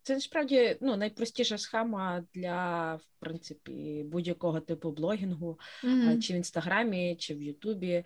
Це 0.02 0.14
насправді 0.14 0.76
ну, 0.80 0.96
найпростіша 0.96 1.58
схема 1.58 2.25
для 2.34 2.94
в 2.94 3.06
принципі 3.18 4.04
будь-якого 4.06 4.60
типу 4.60 4.90
блогінгу, 4.92 5.58
mm-hmm. 5.84 6.20
чи 6.20 6.32
в 6.32 6.37
інстаграмі, 6.37 7.16
чи 7.16 7.34
в 7.34 7.42
Ютубі. 7.42 8.04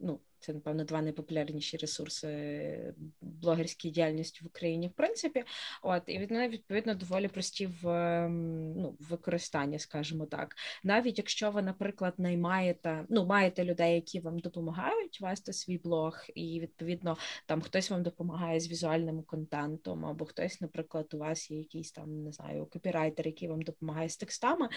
Ну, 0.00 0.20
це, 0.42 0.52
напевно, 0.52 0.84
два 0.84 1.02
найпопулярніші 1.02 1.76
ресурси 1.76 2.94
блогерської 3.20 3.92
діяльності 3.92 4.40
в 4.44 4.46
Україні, 4.46 4.88
в 4.88 4.92
принципі. 4.92 5.44
От, 5.82 6.02
І 6.06 6.18
від 6.18 6.30
мене, 6.30 6.48
відповідно, 6.48 6.94
доволі 6.94 7.28
прості 7.28 7.66
в 7.66 7.88
ем, 7.88 8.72
ну, 8.72 8.96
використанні, 9.00 9.78
скажімо 9.78 10.26
так. 10.26 10.56
Навіть 10.84 11.18
якщо 11.18 11.50
ви, 11.50 11.62
наприклад, 11.62 12.14
наймаєте, 12.18 13.04
ну, 13.08 13.26
маєте 13.26 13.64
людей, 13.64 13.94
які 13.94 14.20
вам 14.20 14.38
допомагають 14.38 15.20
вести 15.20 15.52
свій 15.52 15.78
блог, 15.78 16.24
і, 16.34 16.60
відповідно, 16.60 17.16
там 17.46 17.60
хтось 17.60 17.90
вам 17.90 18.02
допомагає 18.02 18.60
з 18.60 18.68
візуальним 18.68 19.22
контентом, 19.22 20.06
або 20.06 20.24
хтось, 20.24 20.60
наприклад, 20.60 21.14
у 21.14 21.18
вас 21.18 21.50
є 21.50 21.58
якийсь 21.58 21.92
там, 21.92 22.24
не 22.24 22.32
знаю, 22.32 22.66
копірайтер, 22.66 23.26
який 23.26 23.48
вам 23.48 23.62
допомагає 23.62 24.08
з 24.08 24.16
текстами, 24.16 24.68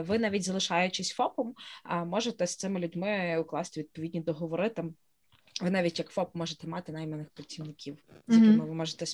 ви 0.00 0.18
навіть 0.18 0.42
залишаючись 0.42 1.10
ФОПом, 1.12 1.54
можете 2.06 2.46
з 2.46 2.56
цими 2.56 2.80
людьми 2.80 3.38
укласти 3.38 3.80
відповідні 3.80 4.20
договори 4.20 4.70
там. 4.70 4.91
Ви 5.62 5.70
навіть 5.70 5.98
як 5.98 6.08
ФОП 6.08 6.34
можете 6.34 6.66
мати 6.66 6.92
найманих 6.92 7.30
працівників, 7.30 7.98
з 8.28 8.34
якими 8.34 8.64
ви 8.64 8.74
можете 8.74 9.06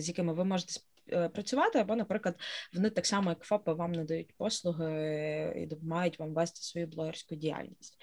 з 0.00 0.08
якими 0.08 0.32
ви 0.32 0.44
можете 0.44 0.72
працювати, 1.06 1.78
або, 1.78 1.96
наприклад, 1.96 2.34
вони 2.74 2.90
так 2.90 3.06
само, 3.06 3.30
як 3.30 3.42
ФОПи, 3.42 3.72
вам 3.72 3.92
надають 3.92 4.34
послуги 4.36 5.54
і 5.56 5.66
допомагають 5.66 6.18
вам 6.18 6.34
вести 6.34 6.60
свою 6.62 6.86
блогерську 6.86 7.34
діяльність. 7.34 8.02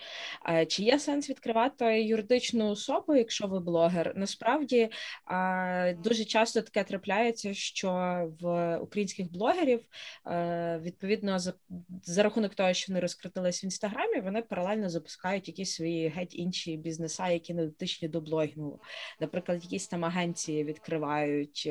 Е, 0.50 0.66
чи 0.66 0.84
є 0.84 1.00
сенс 1.00 1.30
відкривати 1.30 2.04
юридичну 2.04 2.70
особу, 2.70 3.16
якщо 3.16 3.48
ви 3.48 3.60
блогер? 3.60 4.14
Насправді 4.16 4.90
е, 5.32 5.94
дуже 5.94 6.26
часто 6.26 6.62
таке 6.62 6.84
трапляється, 6.84 7.54
що 7.54 7.90
в 8.40 8.78
українських 8.78 9.32
блогерів 9.32 9.86
відповідно 10.82 11.40
за, 11.40 11.54
за 12.04 12.24
рахунок 12.24 12.56
того, 12.56 12.74
що 12.74 12.94
вони 12.94 13.00
розкритились 13.00 13.64
в 13.64 13.66
інстаграмі, 13.66 14.22
вони 14.22 14.42
паралельно 14.42 14.90
запускають 14.90 15.48
якісь 15.48 15.76
свої 15.76 16.08
геть 16.08 16.36
інші 16.36 16.78
бізнеса, 16.78 17.28
які 17.28 17.54
не 17.54 17.66
дотичні 17.66 18.08
до 18.08 18.22
блогінгу. 18.22 18.82
Наприклад, 19.20 19.64
якісь 19.64 19.88
там 19.88 20.06
агенції 20.06 20.64
відкривають 20.64 21.70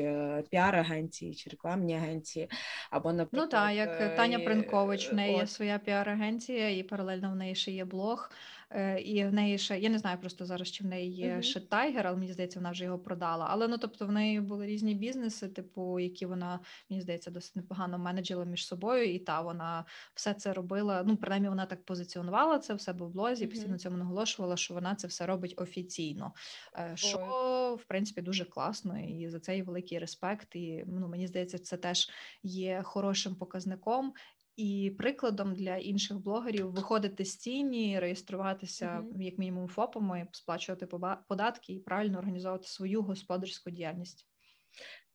піар-агенції 0.51 1.18
чи 1.19 1.49
рекламні 1.49 1.95
агенції, 1.95 2.49
або 2.89 3.13
наприклад, 3.13 3.49
ну 3.53 3.57
так, 3.59 3.75
як 3.75 4.15
Таня 4.15 4.39
Принкович, 4.39 5.11
в 5.11 5.15
неї 5.15 5.37
є 5.37 5.47
своя 5.47 5.79
піар-агенція, 5.85 6.77
і 6.77 6.83
паралельно 6.83 7.31
в 7.31 7.35
неї 7.35 7.55
ще 7.55 7.71
є 7.71 7.85
блог. 7.85 8.31
Е, 8.71 9.01
і 9.01 9.25
в 9.25 9.33
неї 9.33 9.57
ще 9.57 9.79
я 9.79 9.89
не 9.89 9.99
знаю 9.99 10.17
просто 10.19 10.45
зараз, 10.45 10.71
чи 10.71 10.83
в 10.83 10.87
неї 10.87 11.11
є 11.11 11.33
Мгм. 11.33 11.43
ще 11.43 11.59
Тайгер, 11.59 12.07
але 12.07 12.17
мені 12.17 12.33
здається, 12.33 12.59
вона 12.59 12.71
вже 12.71 12.83
його 12.83 12.99
продала. 12.99 13.47
Але 13.49 13.67
ну 13.67 13.77
тобто 13.77 14.07
в 14.07 14.11
неї 14.11 14.41
були 14.41 14.65
різні 14.67 14.95
бізнеси, 14.95 15.47
типу, 15.47 15.99
які 15.99 16.25
вона 16.25 16.59
мені 16.89 17.01
здається 17.01 17.31
досить 17.31 17.55
непогано 17.55 17.97
менеджила 17.97 18.45
між 18.45 18.67
собою, 18.67 19.13
і 19.13 19.19
та 19.19 19.41
вона 19.41 19.85
все 20.13 20.33
це 20.33 20.53
робила. 20.53 21.03
Ну, 21.07 21.17
принаймні, 21.17 21.49
вона 21.49 21.65
так 21.65 21.85
позиціонувала 21.85 22.59
це 22.59 22.73
в 22.73 22.81
себе 22.81 23.05
в 23.05 23.09
блозі, 23.09 23.43
Мгм. 23.45 23.53
постійно 23.53 23.77
цьому 23.77 23.97
наголошувала, 23.97 24.57
що 24.57 24.73
вона 24.73 24.95
це 24.95 25.07
все 25.07 25.25
робить 25.25 25.53
офіційно. 25.57 26.33
Е, 26.77 26.91
Що 26.95 27.77
в 27.81 27.85
принципі 27.85 28.21
дуже 28.21 28.45
класно, 28.45 28.99
і 28.99 29.29
за 29.29 29.39
це 29.39 29.55
їй 29.55 29.61
великий 29.63 29.99
респект. 29.99 30.55
І 30.55 30.83
ну 30.87 31.07
мені 31.07 31.27
здається, 31.27 31.59
це 31.59 31.77
теж 31.77 32.09
є 32.43 32.81
хорошим 32.83 33.35
показником. 33.35 34.13
І 34.59 34.91
прикладом 34.97 35.55
для 35.55 35.75
інших 35.75 36.19
блогерів 36.19 36.71
виходити 36.71 37.25
з 37.25 37.35
тіні, 37.35 37.99
реєструватися 37.99 38.99
Мгм. 38.99 39.21
як 39.21 39.37
мінімум 39.37 39.67
ФОПами, 39.67 40.27
сплачувати 40.31 40.87
податки 41.27 41.73
і 41.73 41.79
правильно 41.79 42.17
організовувати 42.17 42.67
свою 42.67 43.01
господарську 43.01 43.69
діяльність. 43.69 44.27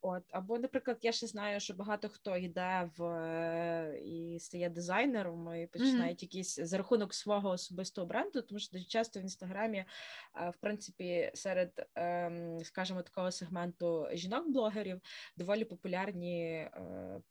От 0.07 0.23
або, 0.31 0.59
наприклад, 0.59 0.97
я 1.01 1.11
ще 1.11 1.27
знаю, 1.27 1.59
що 1.59 1.73
багато 1.73 2.09
хто 2.09 2.37
йде 2.37 2.89
в 2.97 3.03
е, 3.03 3.99
і 4.05 4.39
стає 4.39 4.69
дизайнером 4.69 5.55
і 5.55 5.67
починають 5.67 6.23
якісь 6.23 6.59
за 6.59 6.77
рахунок 6.77 7.13
свого 7.13 7.49
особистого 7.49 8.07
бренду, 8.07 8.41
тому 8.41 8.59
що 8.59 8.71
дуже 8.71 8.85
часто 8.85 9.19
в 9.19 9.23
інстаграмі, 9.23 9.77
е, 9.77 10.49
в 10.49 10.57
принципі, 10.57 11.31
серед, 11.33 11.87
ем, 11.95 12.59
скажімо, 12.63 13.01
такого 13.01 13.31
сегменту 13.31 14.07
жінок-блогерів 14.13 15.01
доволі 15.37 15.65
популярні 15.65 16.43
е, 16.45 16.71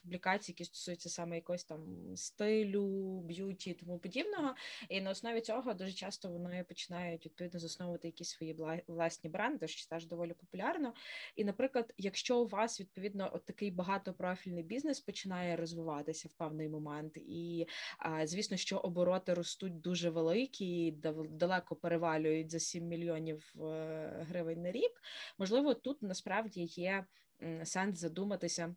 публікації, 0.03 0.53
які 0.53 0.65
стосуються 0.65 1.09
саме 1.09 1.37
якогось 1.37 1.65
там 1.65 1.87
стилю, 2.17 3.21
б'юті 3.21 3.71
і 3.71 3.75
тому 3.75 3.99
подібного. 3.99 4.55
І 4.89 5.01
на 5.01 5.11
основі 5.11 5.41
цього 5.41 5.75
дуже 5.75 5.93
часто 5.93 6.29
вони 6.29 6.65
починають 6.65 7.27
відповідно 7.27 7.61
засновувати 7.61 8.09
якісь 8.09 8.29
свої 8.29 8.57
власні 8.87 9.31
бренди, 9.31 9.69
що 9.69 9.89
теж 9.89 10.07
доволі 10.07 10.33
популярно. 10.33 10.95
І, 11.37 11.45
наприклад, 11.45 11.93
якщо 11.99 12.39
у 12.39 12.47
вас 12.47 12.64
відповідно 12.81 13.31
от 13.35 13.45
такий 13.45 13.71
багатопрофільний 13.71 14.63
бізнес 14.63 15.01
починає 15.01 15.57
розвиватися 15.57 16.29
в 16.29 16.33
певний 16.33 16.69
момент, 16.69 17.17
і 17.17 17.67
звісно, 18.25 18.57
що 18.57 18.79
обороти 18.79 19.35
ростуть 19.35 19.81
дуже 19.81 20.11
великі, 20.11 20.91
далеко 21.31 21.77
перевалюють 21.77 22.51
за 22.51 22.59
7 22.59 22.85
мільйонів 22.85 23.55
е, 23.61 24.27
гривень 24.29 24.63
на 24.63 24.73
рік. 24.73 25.03
Можливо, 25.39 25.75
тут 25.75 26.03
насправді 26.03 26.63
є 26.63 27.05
сенс 27.65 27.99
задуматися. 27.99 28.75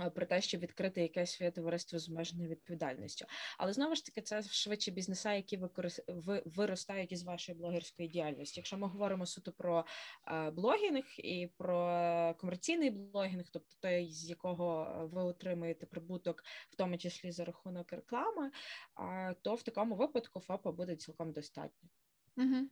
Е, 0.00 0.10
Про 0.10 0.26
те, 0.26 0.40
щоб 0.40 0.60
відкрити 0.60 1.02
якесь 1.02 1.32
своє 1.32 1.50
товариство 1.50 1.98
з 1.98 2.08
обмеженою 2.08 2.48
відповідальністю, 2.48 3.26
але 3.58 3.72
знову 3.72 3.94
ж 3.94 4.04
таки, 4.04 4.22
це 4.22 4.42
швидше 4.42 4.90
бізнеса, 4.90 5.32
які 5.32 5.56
використ... 5.56 6.04
ви... 6.08 6.42
виростають 6.46 7.12
із 7.12 7.22
вашої 7.22 7.58
блогерської 7.58 8.08
діяльності. 8.08 8.60
Якщо 8.60 8.78
ми 8.78 8.88
говоримо 8.88 9.26
суто 9.26 9.52
про 9.52 9.86
е, 10.28 10.50
блогінг 10.50 11.04
і 11.18 11.50
про 11.58 12.34
комерційний 12.38 12.90
блогінг, 12.90 13.44
тобто 13.52 13.76
той, 13.80 14.10
з 14.10 14.28
якого 14.28 14.92
ви 15.12 15.22
отримуєте 15.22 15.86
прибуток, 15.86 16.44
в 16.70 16.76
тому 16.76 16.98
числі 16.98 17.32
за 17.32 17.44
рахунок 17.44 17.92
реклами, 17.92 18.50
е, 19.00 19.34
то 19.42 19.54
в 19.54 19.62
такому 19.62 19.94
випадку 19.96 20.40
ФОПа 20.40 20.72
буде 20.72 20.96
цілком 20.96 21.32
достатньо. 21.32 21.88
Угу. 22.36 22.68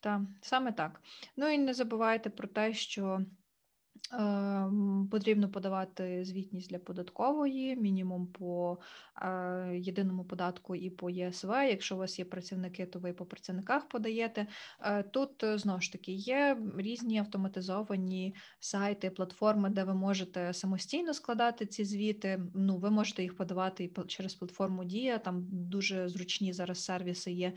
Так, 0.00 0.20
саме 0.42 0.72
так. 0.72 1.00
Ну 1.36 1.48
і 1.48 1.58
не 1.58 1.74
забувайте 1.74 2.30
про 2.30 2.48
те, 2.48 2.74
що 2.74 3.20
потрібно 5.10 5.48
подавати 5.48 6.24
звітність 6.24 6.70
для 6.70 6.78
податкової, 6.78 7.76
мінімум 7.76 8.26
по 8.26 8.78
е, 9.22 9.78
єдиному 9.78 10.24
податку 10.24 10.74
і 10.74 10.90
по 10.90 11.10
ЄСВ. 11.10 11.50
Якщо 11.50 11.94
у 11.94 11.98
вас 11.98 12.18
є 12.18 12.24
працівники, 12.24 12.86
то 12.86 12.98
ви 12.98 13.12
по 13.12 13.26
працівниках 13.26 13.88
подаєте. 13.88 14.46
Е, 14.80 15.02
тут 15.02 15.44
е, 15.44 15.58
знову 15.58 15.80
ж 15.80 15.92
таки 15.92 16.12
є 16.12 16.58
різні 16.76 17.18
автоматизовані 17.18 18.34
сайти, 18.60 19.10
платформи, 19.10 19.70
де 19.70 19.84
ви 19.84 19.94
можете 19.94 20.52
самостійно 20.52 21.14
складати 21.14 21.66
ці 21.66 21.84
звіти. 21.84 22.42
Ну, 22.54 22.76
ви 22.78 22.90
можете 22.90 23.22
їх 23.22 23.36
подавати 23.36 23.84
і 23.84 23.88
по- 23.88 24.04
через 24.04 24.34
платформу 24.34 24.84
Дія. 24.84 25.18
Там 25.18 25.46
дуже 25.50 26.08
зручні 26.08 26.52
зараз 26.52 26.84
сервіси 26.84 27.32
є, 27.32 27.52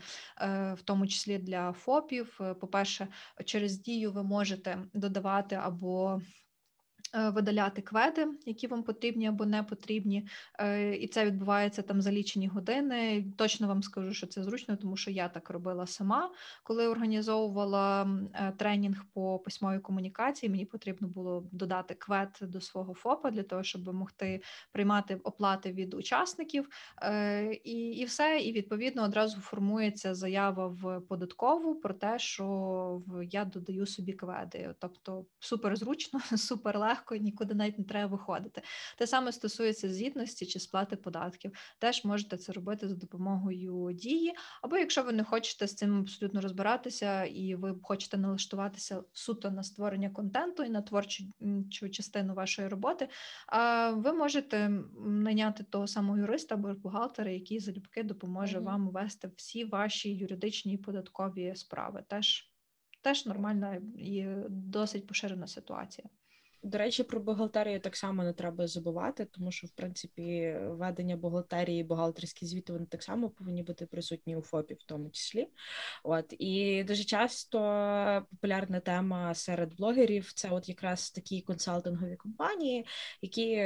в 0.74 0.78
тому 0.84 1.06
числі 1.06 1.38
для 1.38 1.72
ФОПів. 1.72 2.38
Е, 2.40 2.54
По-перше, 2.54 3.08
через 3.44 3.80
дію 3.80 4.12
ви 4.12 4.22
можете 4.22 4.78
додавати 4.94 5.54
або 5.56 6.20
видаляти 7.12 7.82
кведи, 7.82 8.26
які 8.46 8.66
вам 8.66 8.82
потрібні 8.82 9.26
або 9.26 9.46
не 9.46 9.62
потрібні. 9.62 10.28
Е, 10.58 10.96
І 10.96 11.08
це 11.08 11.26
відбувається 11.26 11.82
там 11.82 12.02
за 12.02 12.12
лічені 12.12 12.48
години. 12.48 13.24
Точно 13.36 13.68
вам 13.68 13.82
скажу, 13.82 14.14
що 14.14 14.26
це 14.26 14.42
зручно, 14.42 14.76
тому 14.76 14.96
що 14.96 15.10
я 15.10 15.28
так 15.28 15.50
робила 15.50 15.86
сама, 15.86 16.30
коли 16.62 16.88
організовувала 16.88 18.08
е, 18.34 18.52
тренінг 18.58 19.04
по 19.14 19.38
письмовій 19.38 19.78
комунікації. 19.78 20.50
Мені 20.50 20.64
потрібно 20.64 21.08
було 21.08 21.48
додати 21.52 21.94
квет 21.94 22.38
до 22.42 22.60
свого 22.60 22.94
ФОПа 22.94 23.30
для 23.30 23.42
того, 23.42 23.62
щоб 23.62 23.94
могти 23.94 24.42
приймати 24.72 25.20
оплати 25.24 25.72
від 25.72 25.94
учасників. 25.94 26.68
Е, 27.02 27.52
І, 27.64 27.90
і 27.90 28.04
все. 28.04 28.40
І 28.40 28.52
відповідно 28.52 29.02
одразу 29.02 29.40
формується 29.40 30.14
заява 30.14 30.66
в 30.66 31.00
податкову 31.00 31.74
про 31.74 31.94
те, 31.94 32.18
що 32.18 33.02
я 33.30 33.44
додаю 33.44 33.86
собі 33.86 34.12
кведи. 34.12 34.74
Тобто 34.78 35.26
супер 35.38 35.76
зручно, 35.76 36.20
супер 36.36 36.78
легко, 36.78 36.99
нікуди 37.10 37.54
навіть 37.54 37.78
не 37.78 37.84
треба 37.84 38.10
виходити. 38.10 38.62
Те 38.98 39.06
саме 39.06 39.32
стосується 39.32 39.92
звітності 39.94 40.46
чи 40.46 40.60
сплати 40.60 40.96
податків. 40.96 41.52
Теж 41.78 42.04
можете 42.04 42.36
це 42.36 42.52
робити 42.52 42.88
за 42.88 42.94
допомогою 42.94 43.92
дії. 43.92 44.34
Або 44.62 44.76
якщо 44.76 45.02
ви 45.02 45.12
не 45.12 45.24
хочете 45.24 45.66
з 45.66 45.74
цим 45.74 46.00
абсолютно 46.00 46.40
розбиратися, 46.40 47.24
і 47.24 47.54
ви 47.54 47.76
хочете 47.82 48.18
налаштуватися 48.18 49.02
суто 49.12 49.50
на 49.50 49.62
створення 49.62 50.10
контенту 50.10 50.62
і 50.62 50.70
на 50.70 50.82
творчу 50.82 51.24
частину 51.90 52.34
вашої 52.34 52.68
роботи, 52.68 53.08
ви 53.92 54.12
можете 54.12 54.68
найняти 55.06 55.64
того 55.64 55.86
самого 55.86 56.18
юриста 56.18 56.54
або 56.54 56.74
бухгалтера, 56.74 57.30
який 57.30 57.60
залюбки 57.60 58.02
допоможе 58.02 58.56
Мгм. 58.56 58.66
вам 58.66 58.88
вести 58.88 59.30
всі 59.36 59.64
ваші 59.64 60.14
юридичні 60.14 60.74
і 60.74 60.76
податкові 60.76 61.56
справи. 61.56 62.04
Теж, 62.08 62.52
теж 63.02 63.26
нормальна 63.26 63.80
і 63.98 64.26
досить 64.48 65.06
поширена 65.06 65.46
ситуація. 65.46 66.08
До 66.62 66.78
речі, 66.78 67.02
про 67.02 67.20
бухгалтерію 67.20 67.80
так 67.80 67.96
само 67.96 68.24
не 68.24 68.32
треба 68.32 68.66
забувати, 68.66 69.24
тому 69.24 69.52
що 69.52 69.66
в 69.66 69.70
принципі 69.70 70.56
ведення 70.60 71.16
бухгалтерії, 71.16 71.84
бухгалтерські 71.84 72.46
звіти 72.46 72.72
вони 72.72 72.86
так 72.86 73.02
само 73.02 73.30
повинні 73.30 73.62
бути 73.62 73.86
присутні 73.86 74.36
у 74.36 74.42
ФОПі, 74.42 74.74
в 74.74 74.82
тому 74.82 75.10
числі. 75.10 75.48
От 76.04 76.34
і 76.38 76.84
дуже 76.84 77.04
часто 77.04 77.58
популярна 78.30 78.80
тема 78.80 79.34
серед 79.34 79.76
блогерів 79.76 80.32
це 80.32 80.50
от 80.50 80.68
якраз 80.68 81.10
такі 81.10 81.40
консалтингові 81.40 82.16
компанії, 82.16 82.86
які 83.22 83.56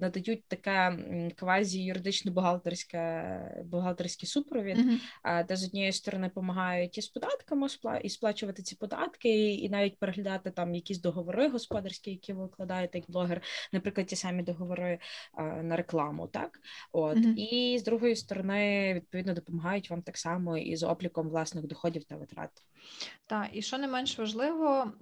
надають 0.00 0.44
таке 0.48 0.98
квазі 1.36 1.84
юридично 1.84 2.32
бухгалтерське 2.32 3.64
бухгалтерський 3.64 4.28
супровід, 4.28 4.78
а, 5.22 5.42
де 5.42 5.56
з 5.56 5.64
однієї 5.64 5.92
сторони 5.92 6.28
допомагають 6.28 6.98
і 6.98 7.02
з 7.02 7.08
податками 7.08 7.68
і 8.02 8.08
сплачувати 8.08 8.62
ці 8.62 8.76
податки, 8.76 9.54
і 9.54 9.68
навіть 9.68 9.98
переглядати 9.98 10.50
там 10.50 10.74
якісь 10.74 11.00
договори 11.00 11.48
господарські, 11.48 12.10
які 12.10 12.32
ви 12.32 12.43
укладаєте 12.44 12.98
як 12.98 13.10
блогер, 13.10 13.42
наприклад, 13.72 14.06
ті 14.06 14.16
самі 14.16 14.42
договори 14.42 14.98
а, 15.32 15.42
на 15.42 15.76
рекламу, 15.76 16.28
так 16.28 16.58
от 16.92 17.16
Мгм. 17.16 17.34
і 17.38 17.76
з 17.78 17.84
другої 17.84 18.16
сторони, 18.16 18.94
відповідно, 18.94 19.34
допомагають 19.34 19.90
вам 19.90 20.02
так 20.02 20.16
само 20.16 20.58
і 20.58 20.76
з 20.76 20.82
обліком 20.82 21.28
власних 21.28 21.66
доходів 21.66 22.04
та 22.04 22.16
витрат. 22.16 22.50
Так, 23.26 23.48
і 23.52 23.62
що 23.62 23.78
не 23.78 23.88
менш 23.88 24.18
важливо, 24.18 24.92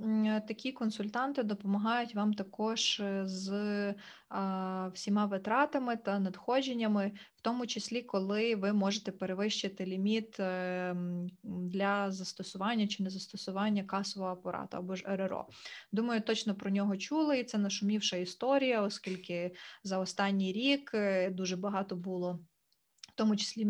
такі 0.48 0.72
консультанти 0.72 1.42
допомагають 1.42 2.14
вам 2.14 2.34
також 2.34 3.00
е, 3.00 3.22
з 3.26 3.94
всіма 4.94 5.26
витратами 5.26 5.96
та 5.96 6.18
надходженнями, 6.18 7.12
в 7.36 7.40
тому 7.40 7.66
числі, 7.66 8.02
коли 8.02 8.54
ви 8.54 8.72
можете 8.72 9.12
перевищити 9.12 9.86
ліміт 9.86 10.40
е, 10.40 10.96
для 11.42 12.10
застосування 12.10 12.86
чи 12.86 13.02
незастосування 13.02 13.84
касового 13.84 14.32
апарату 14.32 14.76
або 14.76 14.96
ж 14.96 15.04
РРО. 15.06 15.48
Думаю, 15.92 16.20
точно 16.20 16.54
про 16.54 16.70
нього 16.70 16.96
чули. 16.96 17.38
і 17.38 17.44
це 17.44 17.58
нашумівша 17.58 18.16
історія, 18.16 18.82
оскільки 18.82 19.54
за 19.84 19.98
останній 19.98 20.52
рік 20.52 20.90
е, 20.94 21.30
дуже 21.30 21.56
багато 21.56 21.96
було 21.96 22.38
в 23.12 23.14
тому 23.14 23.36
числі 23.36 23.64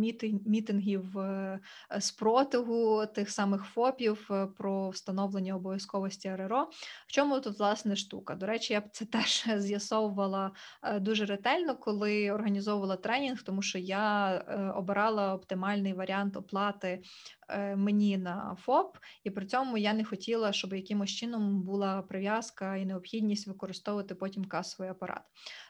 мітингів 0.47 1.19
е, 1.19 1.61
спротиву 2.01 3.07
тих 3.07 3.31
самих 3.31 3.65
ФОПів 3.65 4.29
е, 4.31 4.47
про 4.47 4.89
встановлення 4.91 5.57
обов'язковості 5.57 6.35
РРО. 6.35 6.71
В 7.07 7.13
чому 7.13 7.41
тут 7.41 7.59
власне 7.59 7.97
штука? 7.97 8.35
До 8.35 8.47
речі, 8.47 8.73
я 8.73 8.81
б 8.81 8.85
це 8.93 9.05
теж 9.13 9.45
з'ясовувала 9.57 10.51
е, 10.83 11.01
дуже 11.01 11.25
ретельно, 11.25 11.77
коли 11.77 12.31
організовувала 12.31 12.97
тренінг, 12.97 13.43
тому 13.43 13.63
що 13.63 13.79
я 13.79 14.39
обирала 14.77 15.35
оптимальний 15.35 15.93
варіант 15.93 16.37
оплати 16.37 17.03
Е, 17.42 17.42
мені 17.77 18.19
на 18.19 18.57
ФОП, 18.61 18.97
і 19.25 19.31
при 19.31 19.47
цьому 19.47 19.79
я 19.79 19.93
не 19.93 20.05
хотіла, 20.05 20.53
щоб 20.53 20.73
якимось 20.75 21.11
чином 21.11 21.63
була 21.63 22.03
прив'язка 22.03 22.77
і 22.77 22.87
необхідність 22.87 23.47
використовувати 23.47 24.15
потім 24.15 24.45
касовий 24.45 24.91
апарат. 24.91 25.23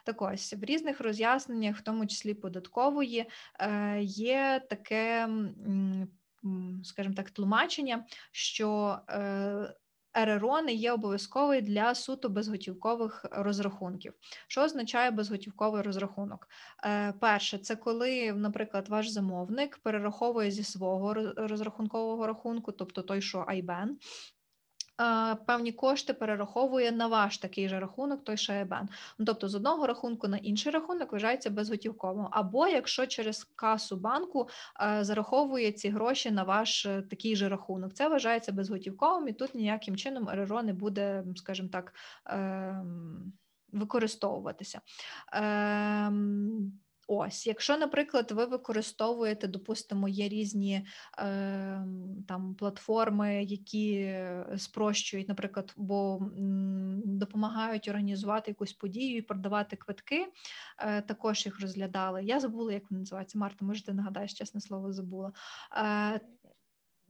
Так 0.05 0.21
ось 0.21 0.53
в 0.53 0.63
різних 0.63 1.01
роз'ясненнях, 1.01 1.77
в 1.77 1.81
тому 1.81 2.07
числі 2.07 2.33
податкової, 2.33 3.25
е, 3.59 3.99
є 4.01 4.61
таке. 4.69 5.29
Скажімо 6.83 7.15
так, 7.15 7.31
тлумачення, 7.31 8.05
що 8.31 8.99
е, 9.09 9.73
РРО 10.13 10.61
не 10.61 10.73
є 10.73 10.91
обов'язковий 10.91 11.61
для 11.61 11.95
суто 11.95 12.29
безготівкових 12.29 13.25
розрахунків. 13.31 14.13
Що 14.47 14.61
означає 14.61 15.11
безготівковий 15.11 15.81
розрахунок? 15.81 16.47
Е, 16.85 17.13
Перше, 17.19 17.57
це 17.57 17.75
коли, 17.75 18.33
наприклад, 18.33 18.89
ваш 18.89 19.09
замовник 19.09 19.77
перераховує 19.77 20.51
зі 20.51 20.63
свого 20.63 21.13
розрахункового 21.37 22.27
рахунку, 22.27 22.71
тобто 22.71 23.01
той, 23.01 23.21
що 23.21 23.39
IBAN, 23.39 23.89
певні 25.45 25.71
кошти 25.71 26.13
перераховує 26.13 26.91
на 26.91 27.07
ваш 27.07 27.37
такий 27.37 27.69
же 27.69 27.79
рахунок, 27.79 28.23
той 28.23 28.37
ШЕБЕН. 28.37 28.89
Ну, 29.17 29.25
тобто 29.25 29.49
з 29.49 29.55
одного 29.55 29.87
рахунку 29.87 30.27
на 30.27 30.37
інший 30.37 30.71
рахунок 30.71 31.11
вважається 31.11 31.49
безготівковим. 31.49 32.27
Або 32.31 32.67
якщо 32.67 33.07
через 33.07 33.43
касу 33.43 33.97
банку 33.97 34.49
зараховує 35.01 35.71
ці 35.71 35.89
гроші 35.89 36.31
на 36.31 36.43
ваш 36.43 36.85
е, 36.85 37.01
такий 37.01 37.35
же 37.35 37.49
рахунок, 37.49 37.93
це 37.93 38.07
вважається 38.07 38.51
безготівковим, 38.51 39.27
і 39.27 39.33
тут 39.33 39.55
ніяким 39.55 39.95
чином 39.95 40.29
РРО 40.29 40.63
не 40.63 40.73
буде, 40.73 41.23
скажімо 41.35 41.69
так, 41.71 41.93
ем, 42.25 43.33
використовуватися. 43.71 44.81
Ем, 45.33 46.73
Ось, 47.15 47.47
якщо, 47.47 47.77
наприклад, 47.77 48.31
ви 48.31 48.45
використовуєте, 48.45 49.47
допустимо, 49.47 50.07
є 50.07 50.29
різні 50.29 50.85
е, 51.19 51.85
там 52.27 52.55
платформи, 52.55 53.43
які 53.43 54.17
спрощують, 54.57 55.27
наприклад, 55.27 55.73
бо 55.77 56.19
допомагають 57.05 57.87
організувати 57.87 58.51
якусь 58.51 58.73
подію 58.73 59.17
і 59.17 59.21
продавати 59.21 59.75
квитки, 59.75 60.27
е, 60.79 61.01
також 61.01 61.45
їх 61.45 61.61
розглядали. 61.61 62.23
Я 62.23 62.39
забула, 62.39 62.73
як 62.73 62.91
вони 62.91 62.99
називаються. 62.99 63.37
Марта, 63.37 63.65
може, 63.65 63.85
ти 63.85 63.93
нагадаєш, 63.93 64.33
чесне 64.33 64.61
слово, 64.61 64.93
забула. 64.93 65.31
Е, 65.77 66.19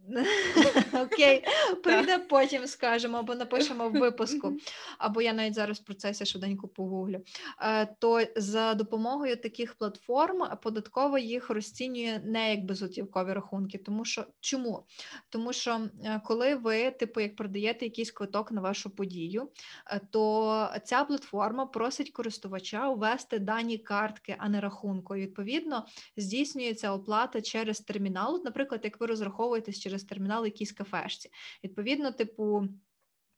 Окей, 0.93 1.43
прийде 1.83 2.17
потім 2.17 2.67
скажемо, 2.67 3.17
або 3.17 3.35
напишемо 3.35 3.89
в 3.89 3.91
випуску, 3.91 4.53
або 4.97 5.21
я 5.21 5.33
навіть 5.33 5.53
зараз 5.53 5.79
в 5.79 5.83
процесі 5.83 6.25
швиденько 6.25 6.67
погуглю. 6.67 7.21
Е, 7.61 7.85
то 7.99 8.21
за 8.35 8.73
допомогою 8.73 9.37
таких 9.37 9.73
платформ 9.73 10.43
податкова 10.63 11.19
їх 11.19 11.49
розцінює 11.49 12.21
не 12.25 12.51
як 12.51 12.65
безготівкові 12.65 13.33
рахунки. 13.33 13.77
Тому 13.77 14.05
що 14.05 14.25
чому? 14.39 14.85
Тому 15.29 15.53
що 15.53 15.81
е, 16.05 16.21
коли 16.25 16.55
ви, 16.55 16.91
типу, 16.91 17.19
як 17.19 17.35
продаєте 17.35 17.85
якийсь 17.85 18.11
квиток 18.11 18.51
на 18.51 18.61
вашу 18.61 18.89
подію, 18.89 19.49
е, 19.87 20.01
то 20.11 20.69
ця 20.85 21.03
платформа 21.03 21.65
просить 21.65 22.11
користувача 22.11 22.89
ввести 22.89 23.39
дані 23.39 23.77
картки, 23.77 24.35
а 24.37 24.49
не 24.49 24.61
рахунку. 24.61 25.15
І, 25.15 25.21
Відповідно, 25.21 25.85
здійснюється 26.17 26.91
оплата 26.91 27.41
через 27.41 27.79
термінал. 27.79 28.41
Наприклад, 28.45 28.81
як 28.83 28.99
ви 28.99 29.07
розраховуєтесь 29.07 29.79
через 29.79 29.92
через 29.93 30.03
термінал 30.03 30.45
якійсь 30.45 30.71
кафешці. 30.71 31.29
Відповідно, 31.63 32.11
типу, 32.11 32.67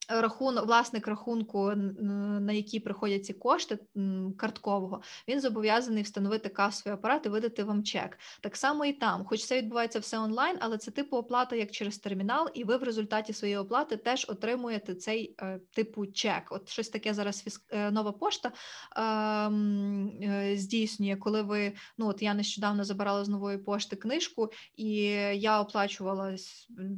рахунок, 0.10 0.66
власник 0.66 1.08
рахунку, 1.08 1.72
на 1.76 2.54
який 2.54 2.80
приходять 2.80 3.26
ці 3.26 3.34
кошти 3.34 3.80
карткового, 4.38 5.02
він 5.28 5.42
зобов'язаний 5.42 6.04
встановити 6.04 6.50
касовий 6.50 6.94
апарат 6.94 7.26
і 7.26 7.30
видати 7.30 7.64
вам 7.64 7.84
чек. 7.84 8.18
Так 8.42 8.56
само 8.56 8.86
і 8.86 8.94
там, 8.94 9.26
хоч 9.26 9.46
це 9.46 9.58
відбувається 9.58 10.00
все 10.00 10.20
онлайн, 10.20 10.58
але 10.60 10.78
це 10.78 10.92
типу 10.92 11.18
оплата 11.18 11.56
як 11.56 11.72
через 11.72 11.98
термінал, 11.98 12.50
і 12.54 12.64
ви 12.64 12.78
в 12.78 12.84
результаті 12.84 13.34
своєї 13.34 13.58
оплати 13.58 13.98
теж 13.98 14.26
отримуєте 14.30 14.96
цей 14.96 15.36
е, 15.42 15.60
типу 15.72 16.06
чек. 16.06 16.48
От 16.50 16.70
щось 16.70 16.90
таке 16.90 17.14
зараз 17.14 17.42
фіск... 17.42 17.64
е, 17.70 17.92
нова 17.92 18.12
пошта 18.12 18.52
е, 18.98 20.58
здійснює, 20.58 21.16
коли 21.16 21.42
ви 21.42 21.74
ну 21.98 22.08
от 22.08 22.22
я 22.22 22.34
нещодавно 22.34 22.84
забирала 22.84 23.26
з 23.26 23.30
нової 23.30 23.58
пошти 23.58 23.96
книжку, 23.96 24.52
і 24.76 24.96
я 25.34 25.62
оплачувала 25.62 26.36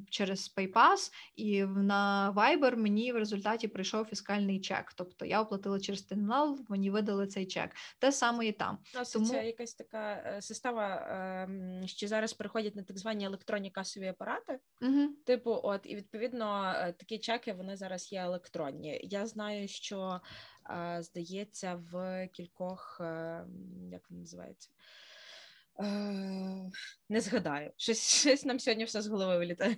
через 0.10 0.54
PayPass, 0.58 1.12
і 1.36 1.64
на 1.64 2.34
Viber 2.36 2.76
мені 2.76 2.97
мені 2.98 3.12
в 3.12 3.18
результаті 3.18 3.68
прийшов 3.68 4.06
фіскальний 4.06 4.60
чек. 4.60 4.94
Тобто 4.94 5.26
я 5.26 5.42
оплатила 5.42 5.80
через 5.80 6.02
термінал, 6.02 6.60
мені 6.70 6.90
видали 6.90 7.28
цей 7.28 7.46
чек. 7.46 7.72
Те 8.00 8.12
саме 8.12 8.48
і 8.48 8.52
там. 8.52 8.78
Тому... 9.14 9.26
Це 9.26 9.46
якась 9.46 9.74
така 9.74 10.12
е, 10.14 10.42
система, 10.42 11.08
ем, 11.10 11.88
що 11.88 12.08
зараз 12.08 12.34
переходять 12.34 12.76
на 12.76 12.84
так 12.84 12.98
звані 12.98 13.26
електронні 13.26 13.72
касові 13.72 14.08
апарати. 14.08 14.60
Угу. 14.82 15.08
Типу, 15.26 15.60
от 15.64 15.82
і 15.84 15.96
відповідно 15.96 16.74
е, 16.76 16.94
такі 16.94 17.20
чеки 17.20 17.54
вони 17.54 17.78
зараз 17.78 18.12
є 18.12 18.22
електронні. 18.22 19.00
Я 19.04 19.26
знаю, 19.26 19.68
що 19.68 20.22
е, 20.70 20.98
здається 21.02 21.82
в 21.92 22.28
кількох 22.34 22.98
ем, 23.02 23.90
як 23.92 24.12
називається. 24.12 24.70
Е, 25.80 26.72
не 27.10 27.22
згадаю, 27.22 27.72
щось 27.78 28.20
щось 28.20 28.46
нам 28.46 28.60
сьогодні 28.60 28.84
все 28.84 29.02
з 29.02 29.08
голови 29.08 29.38
вилітає. 29.38 29.78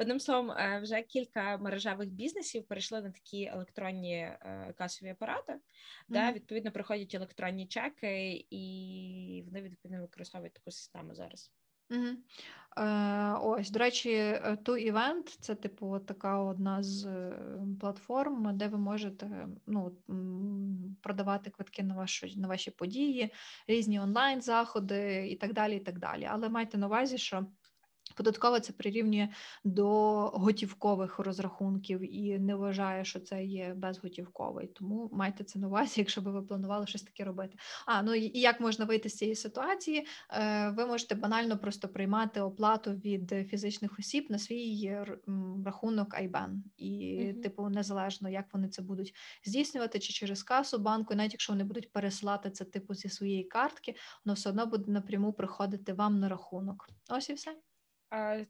Одним 0.00 0.20
словом, 0.20 0.50
е, 0.50 0.80
вже 0.82 1.02
кілька 1.02 1.56
мережевих 1.58 2.08
бізнесів 2.08 2.64
перейшли 2.68 3.02
на 3.02 3.10
такі 3.10 3.44
електронні 3.44 4.14
е, 4.16 4.74
касові 4.78 5.10
апарати, 5.10 5.52
mm-hmm. 5.52 5.60
де 6.08 6.32
відповідно 6.32 6.72
приходять 6.72 7.14
електронні 7.14 7.66
чеки, 7.66 8.46
і 8.50 9.42
вони 9.46 9.62
відповідно 9.62 10.02
використовують 10.02 10.54
таку 10.54 10.70
систему 10.70 11.14
зараз. 11.14 11.52
Угу. 11.90 12.06
Е, 12.78 13.34
Ось, 13.42 13.70
до 13.70 13.78
речі, 13.78 14.40
ту 14.64 14.76
івент 14.76 15.28
це, 15.28 15.54
типу, 15.54 15.98
така 15.98 16.38
одна 16.38 16.82
з 16.82 17.06
е, 17.06 17.38
платформ, 17.80 18.56
де 18.56 18.68
ви 18.68 18.78
можете 18.78 19.48
ну, 19.66 19.92
продавати 21.02 21.50
квитки 21.50 21.82
на 21.82 21.94
вашу, 21.94 22.26
на 22.36 22.48
ваші 22.48 22.70
події, 22.70 23.32
різні 23.66 24.00
онлайн-заходи 24.00 25.28
і 25.30 25.36
так 25.36 25.52
далі. 25.52 25.76
і 25.76 25.80
так 25.80 25.98
далі. 25.98 26.28
Але 26.30 26.48
майте 26.48 26.78
на 26.78 26.86
увазі, 26.86 27.18
що 27.18 27.46
Податкова 28.12 28.60
це 28.60 28.72
прирівнює 28.72 29.28
до 29.64 29.88
готівкових 30.34 31.18
розрахунків 31.18 32.14
і 32.14 32.38
не 32.38 32.54
вважає, 32.54 33.04
що 33.04 33.20
це 33.20 33.44
є 33.44 33.74
безготівковий. 33.76 34.66
Тому 34.66 35.10
майте 35.12 35.44
це 35.44 35.58
на 35.58 35.66
увазі, 35.66 35.92
якщо 36.00 36.20
би 36.20 36.32
ви 36.32 36.42
планували 36.42 36.86
щось 36.86 37.02
таке 37.02 37.24
робити. 37.24 37.58
А 37.86 38.02
ну 38.02 38.14
і 38.14 38.40
як 38.40 38.60
можна 38.60 38.84
вийти 38.84 39.08
з 39.08 39.16
цієї 39.16 39.36
ситуації? 39.36 40.06
Е, 40.30 40.70
ви 40.70 40.86
можете 40.86 41.14
банально 41.14 41.58
просто 41.58 41.88
приймати 41.88 42.40
оплату 42.40 42.90
від 42.90 43.34
фізичних 43.48 43.98
осіб 43.98 44.26
на 44.30 44.38
свій 44.38 44.96
рахунок 45.64 46.14
IBAN. 46.14 46.56
і, 46.76 46.92
mm-hmm. 46.92 47.42
типу, 47.42 47.68
незалежно 47.68 48.28
як 48.28 48.44
вони 48.52 48.68
це 48.68 48.82
будуть 48.82 49.14
здійснювати, 49.44 49.98
чи 49.98 50.12
через 50.12 50.42
касу 50.42 50.78
банку, 50.78 51.14
навіть 51.14 51.32
якщо 51.32 51.52
вони 51.52 51.64
будуть 51.64 51.92
пересилати 51.92 52.50
це 52.50 52.64
типу 52.64 52.94
зі 52.94 53.08
своєї 53.08 53.44
картки, 53.44 53.94
воно 54.24 54.34
все 54.34 54.48
одно 54.48 54.66
буде 54.66 54.92
напряму 54.92 55.32
приходити 55.32 55.92
вам 55.92 56.20
на 56.20 56.28
рахунок. 56.28 56.88
Ось 57.10 57.30
і 57.30 57.34
все. 57.34 57.56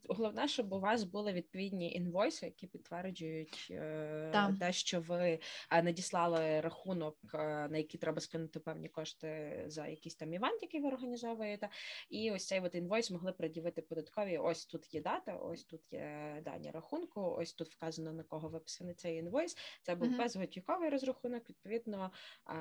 Головне, 0.09 0.47
щоб 0.47 0.73
у 0.73 0.79
вас 0.79 1.03
були 1.03 1.33
відповідні 1.33 1.93
інвойси, 1.93 2.45
які 2.45 2.67
підтверджують 2.67 3.67
е, 3.71 4.55
те, 4.59 4.73
що 4.73 5.01
ви 5.01 5.39
надіслали 5.71 6.61
рахунок, 6.61 7.17
е, 7.33 7.37
на 7.67 7.77
який 7.77 7.99
треба 7.99 8.21
скинути 8.21 8.59
певні 8.59 8.89
кошти 8.89 9.63
за 9.67 9.87
якийсь 9.87 10.15
там 10.15 10.33
івент, 10.33 10.61
який 10.61 10.81
ви 10.81 10.87
організовуєте, 10.87 11.69
і 12.09 12.31
ось 12.31 12.47
цей 12.47 12.59
от 12.59 12.75
інвойс 12.75 13.11
могли 13.11 13.31
пред'явити 13.31 13.81
податкові. 13.81 14.37
Ось 14.37 14.65
тут 14.65 14.93
є 14.93 15.01
дата, 15.01 15.35
ось 15.35 15.63
тут 15.63 15.93
є 15.93 16.41
дані 16.45 16.71
рахунку, 16.71 17.21
ось 17.21 17.53
тут 17.53 17.69
вказано 17.69 18.13
на 18.13 18.23
кого 18.23 18.49
виписаний 18.49 18.93
цей 18.93 19.17
інвойс. 19.17 19.57
Це 19.81 19.95
був 19.95 20.07
uh-huh. 20.07 20.17
безготівковий 20.17 20.89
розрахунок. 20.89 21.49
Відповідно, 21.49 22.11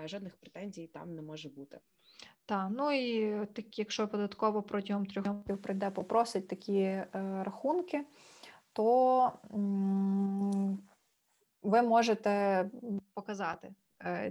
жодних 0.05 0.37
претензій 0.37 0.87
там 0.87 1.15
не 1.15 1.23
може 1.23 1.49
бути. 1.49 1.81
Так, 2.47 2.69
ну 2.71 2.93
і 2.93 3.47
так, 3.47 3.79
якщо 3.79 4.09
податково 4.09 4.63
протягом 4.63 5.07
трьох 5.07 5.27
років 5.27 5.63
прийде, 5.63 5.91
попросить 5.91 6.49
такі 6.49 6.79
е, 6.81 7.09
рахунки, 7.45 8.07
то 8.73 9.33
м, 9.55 10.79
ви 11.63 11.83
можете 11.83 12.71
показати 13.15 13.75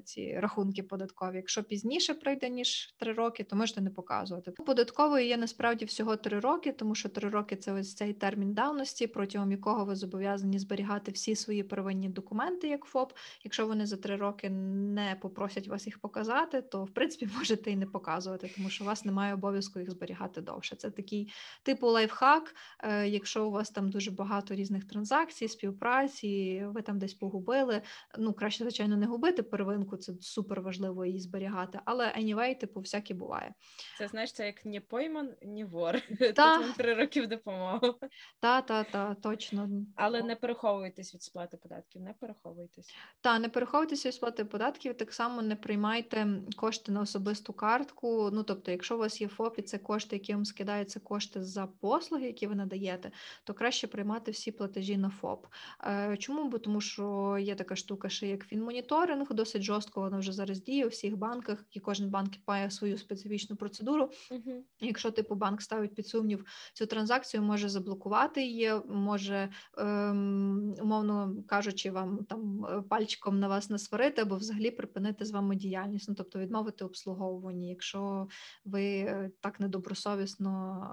ці 0.03 0.39
рахунки 0.39 0.83
податкові. 0.83 1.35
Якщо 1.35 1.63
пізніше 1.63 2.13
пройде 2.13 2.49
ніж 2.49 2.93
три 2.97 3.13
роки, 3.13 3.43
то 3.43 3.55
можете 3.55 3.81
не 3.81 3.89
показувати. 3.89 4.51
Податковою 4.51 5.25
є 5.25 5.37
насправді 5.37 5.85
всього 5.85 6.15
три 6.15 6.39
роки, 6.39 6.71
тому 6.71 6.95
що 6.95 7.09
три 7.09 7.29
роки 7.29 7.55
це 7.55 7.73
ось 7.73 7.95
цей 7.95 8.13
термін 8.13 8.53
давності, 8.53 9.07
протягом 9.07 9.51
якого 9.51 9.85
ви 9.85 9.95
зобов'язані 9.95 10.59
зберігати 10.59 11.11
всі 11.11 11.35
свої 11.35 11.63
первинні 11.63 12.09
документи 12.09 12.67
як 12.67 12.85
ФОП. 12.85 13.13
Якщо 13.43 13.67
вони 13.67 13.85
за 13.85 13.97
три 13.97 14.15
роки 14.15 14.49
не 14.49 15.17
попросять 15.21 15.67
вас 15.67 15.85
їх 15.85 15.99
показати, 15.99 16.61
то 16.61 16.83
в 16.83 16.89
принципі 16.89 17.29
можете 17.37 17.71
і 17.71 17.75
не 17.75 17.85
показувати, 17.85 18.51
тому 18.55 18.69
що 18.69 18.83
у 18.83 18.87
вас 18.87 19.05
немає 19.05 19.33
обов'язку 19.33 19.79
їх 19.79 19.91
зберігати 19.91 20.41
довше. 20.41 20.75
Це 20.75 20.91
такий 20.91 21.33
типу 21.63 21.87
лайфхак. 21.87 22.55
Е, 22.79 23.07
Якщо 23.07 23.47
у 23.47 23.51
вас 23.51 23.69
там 23.69 23.89
дуже 23.89 24.11
багато 24.11 24.55
різних 24.55 24.85
транзакцій, 24.85 25.47
співпраці, 25.47 26.63
ви 26.65 26.81
там 26.81 26.99
десь 26.99 27.13
погубили. 27.13 27.81
Ну 28.17 28.33
краще, 28.33 28.63
звичайно, 28.63 28.97
не 28.97 29.05
губити 29.05 29.43
первинку, 29.61 29.97
це 29.97 30.13
супер 30.21 30.61
важливо 30.61 31.05
її 31.05 31.19
зберігати. 31.19 31.79
Але 31.85 32.05
anyway, 32.05 32.59
типу, 32.59 32.79
всяке 32.79 33.13
буває. 33.13 33.53
Це 33.97 34.07
знаєш, 34.07 34.33
це 34.33 34.45
як 34.45 34.65
ні 34.65 34.79
пойман, 34.79 35.33
ні 35.41 35.63
вор. 35.65 36.01
Та. 36.19 36.57
Тут 36.57 36.65
вам 36.65 36.73
три 36.77 36.93
роки 36.93 37.21
в 37.21 37.27
допомогу. 37.27 37.95
Та, 38.39 38.61
та, 38.61 38.83
та, 38.83 39.15
точно. 39.15 39.69
Але 39.95 40.23
не 40.23 40.35
переховуйтесь 40.35 41.13
від 41.13 41.23
сплати 41.23 41.57
податків, 41.57 42.01
не 42.01 42.13
переховуйтесь. 42.13 42.93
Та 43.21 43.39
не 43.39 43.49
переховуйтеся 43.49 44.09
від 44.09 44.15
сплати 44.15 44.45
податків, 44.45 44.97
так 44.97 45.13
само 45.13 45.41
не 45.41 45.55
приймайте 45.55 46.27
кошти 46.55 46.91
на 46.91 47.01
особисту 47.01 47.53
картку. 47.53 48.29
Ну 48.33 48.43
тобто, 48.43 48.71
якщо 48.71 48.95
у 48.95 48.99
вас 48.99 49.21
є 49.21 49.27
ФОП 49.27 49.59
і 49.59 49.61
це 49.61 49.77
кошти, 49.77 50.15
які 50.15 50.33
вам 50.33 50.45
скидаються 50.45 50.99
кошти 50.99 51.43
за 51.43 51.67
послуги, 51.67 52.25
які 52.25 52.47
ви 52.47 52.55
надаєте, 52.55 53.11
то 53.43 53.53
краще 53.53 53.87
приймати 53.87 54.31
всі 54.31 54.51
платежі 54.51 54.97
на 54.97 55.09
ФОП. 55.09 55.47
Е, 55.83 56.17
Чому? 56.17 56.49
Бо 56.49 56.59
тому, 56.59 56.81
що 56.81 57.37
є 57.39 57.55
така 57.55 57.75
штука, 57.75 58.09
ще 58.09 58.27
як 58.27 58.45
фінмоніторинг, 58.45 59.33
досить 59.33 59.50
жорстко 59.59 60.01
вона 60.01 60.17
вже 60.17 60.31
зараз 60.31 60.61
діє 60.61 60.85
у 60.85 60.89
всіх 60.89 61.17
банках, 61.17 61.65
і 61.71 61.79
кожен 61.79 62.09
банк 62.09 62.33
має 62.47 62.71
свою 62.71 62.97
специфічну 62.97 63.55
процедуру. 63.55 64.09
Угу. 64.31 64.65
Якщо 64.79 65.11
типу 65.11 65.35
банк 65.35 65.61
ставить 65.61 65.95
під 65.95 66.07
сумнів 66.07 66.45
цю 66.73 66.85
транзакцію, 66.85 67.43
може 67.43 67.69
заблокувати 67.69 68.43
її, 68.43 68.73
може, 68.89 69.49
ем, 69.77 70.75
умовно 70.81 71.35
кажучи, 71.47 71.91
вам 71.91 72.25
там 72.29 72.65
е, 72.65 72.81
пальчиком 72.81 73.39
на 73.39 73.47
вас 73.47 73.69
насварити 73.69 74.21
або 74.21 74.35
взагалі 74.35 74.71
припинити 74.71 75.25
з 75.25 75.31
вами 75.31 75.55
діяльність, 75.55 76.09
ну 76.09 76.15
тобто 76.15 76.39
відмовити 76.39 76.85
обслуговуванні, 76.85 77.69
якщо 77.69 78.27
ви 78.65 78.83
е, 78.83 79.31
так 79.39 79.59
недобросовісно 79.59 80.51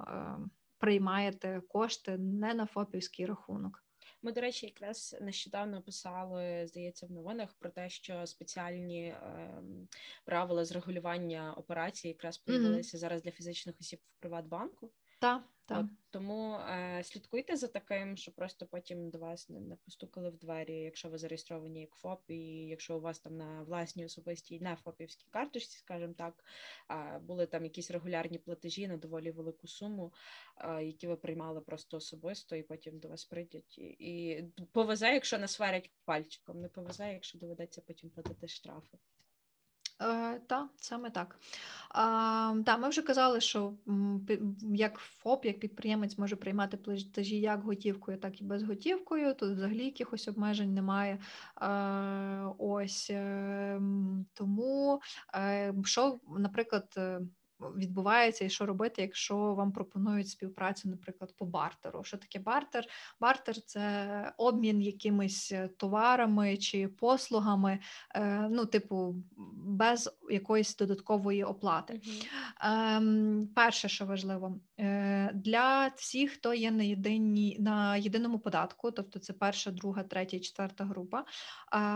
е, 0.09 0.49
приймаєте 0.79 1.63
кошти 1.69 2.19
не 2.19 2.55
на 2.55 2.67
ФОПівський 2.67 3.27
рахунок. 3.27 3.85
Ми, 4.23 4.33
до 4.33 4.41
речі, 4.41 4.67
якраз 4.67 5.17
нещодавно 5.21 5.83
писали, 5.83 6.67
здається, 6.67 7.07
в 7.07 7.11
новинах 7.11 7.55
про 7.55 7.71
те, 7.71 7.89
що 7.89 8.27
спеціальні 8.27 9.15
ем, 9.23 9.89
правила 10.25 10.65
з 10.65 10.73
регулювання 10.73 11.55
операцій 11.55 12.09
якраз 12.09 12.39
появилися 12.39 12.99
зараз 12.99 13.23
для 13.23 13.31
фізичних 13.31 13.81
осіб 13.81 14.01
в 14.05 14.21
Приватбанку. 14.21 14.91
Та, 15.19 15.43
та. 15.67 15.81
От, 15.81 15.87
тому 16.11 16.55
е, 16.55 17.03
слідкуйте 17.05 17.57
за 17.57 17.69
таким, 17.69 18.17
щоб 18.17 18.35
просто 18.35 18.67
потім 18.67 19.11
до 19.11 19.19
вас 19.19 19.49
не, 19.49 19.61
не 19.61 19.77
постукали 19.77 20.31
в 20.31 20.37
двері, 20.37 20.75
якщо 20.75 21.09
ви 21.09 21.19
зареєстровані 21.19 21.81
як 21.81 21.95
ФОП, 21.95 22.31
і 22.31 22.67
якщо 22.67 22.97
у 22.97 23.01
вас 23.01 23.19
там 23.19 23.37
на 23.37 23.63
власній 23.63 24.05
особистій 24.05 24.61
не 24.61 24.77
ФОПівській 24.77 25.27
карточці, 25.31 25.79
скажімо 25.79 26.15
так, 26.19 26.45
е, 26.91 27.19
були 27.19 27.47
там 27.47 27.65
якісь 27.65 27.91
регулярні 27.91 28.39
платежі 28.39 28.89
на 28.89 28.97
доволі 28.97 29.31
велику 29.31 29.69
суму, 29.69 30.13
е, 30.57 30.85
які 30.85 31.07
ви 31.07 31.17
приймали 31.17 31.61
просто 31.61 31.97
особисто, 31.97 32.57
і 32.57 32.63
потім 32.63 32.99
до 32.99 33.09
вас 33.09 33.25
прийдуть. 33.25 33.79
І, 33.79 33.85
і 33.85 34.43
повезе, 34.73 35.13
якщо 35.13 35.39
насварять 35.39 35.91
пальчиком, 36.05 36.61
не 36.61 36.69
повезе, 36.69 37.13
якщо 37.13 37.39
доведеться 37.39 37.83
потім 37.87 38.11
платити 38.11 38.49
штрафи. 38.49 38.99
Е, 40.03 40.41
та, 40.47 40.69
саме 40.77 41.11
так. 41.11 41.39
А, 41.91 42.55
та, 42.67 42.77
ми 42.77 42.89
вже 42.89 43.03
казали, 43.03 43.41
що 43.41 43.75
як 44.73 44.99
ФОП, 44.99 45.45
як 45.45 45.61
підприємець 45.61 46.19
може 46.19 46.37
приймати 46.37 46.77
платежі 46.77 47.41
як 47.41 47.63
готівкою, 47.63 48.19
так 48.19 48.41
і 48.41 48.45
безготівкою. 48.45 49.35
Тут 49.35 49.57
взагалі 49.57 49.85
якихось 49.85 50.29
обмежень 50.29 50.75
немає. 50.75 51.19
Е, 51.63 51.69
ось 52.59 53.11
е, 53.11 53.81
тому 54.35 55.01
е, 55.35 55.75
що, 55.85 56.21
наприклад. 56.39 56.99
Відбувається 57.77 58.45
і 58.45 58.51
що 58.51 58.67
робити, 58.67 59.03
якщо 59.03 59.37
вам 59.37 59.73
пропонують 59.73 60.29
співпрацю, 60.29 60.89
наприклад, 60.89 61.35
по 61.37 61.47
бартеру. 61.47 62.05
Що 62.05 62.17
таке 62.17 62.39
бартер? 62.39 62.85
Бартер 63.21 63.61
це 63.63 64.33
обмін 64.37 64.83
якимись 64.83 65.53
е, 65.53 65.69
товарами 65.69 66.57
чи 66.57 66.89
послугами, 66.89 67.79
е, 68.15 68.49
ну, 68.51 68.67
типу, 68.67 69.15
без 69.55 70.11
якоїсь 70.31 70.77
додаткової 70.77 71.45
оплати. 71.45 72.01
Ем, 72.61 73.49
перше, 73.55 73.89
що 73.89 74.07
важливо, 74.07 74.61
е, 74.81 75.31
для 75.35 75.87
всіх, 75.97 76.33
хто 76.33 76.55
є 76.55 76.71
на 76.71 76.83
єдиній 76.83 77.57
на 77.61 77.97
єдиному 77.97 78.39
податку, 78.39 78.91
тобто 78.91 79.19
це 79.19 79.33
перша, 79.33 79.71
друга, 79.71 80.03
третя 80.03 80.37
і 80.37 80.41
четверта 80.41 80.85
група. 80.85 81.25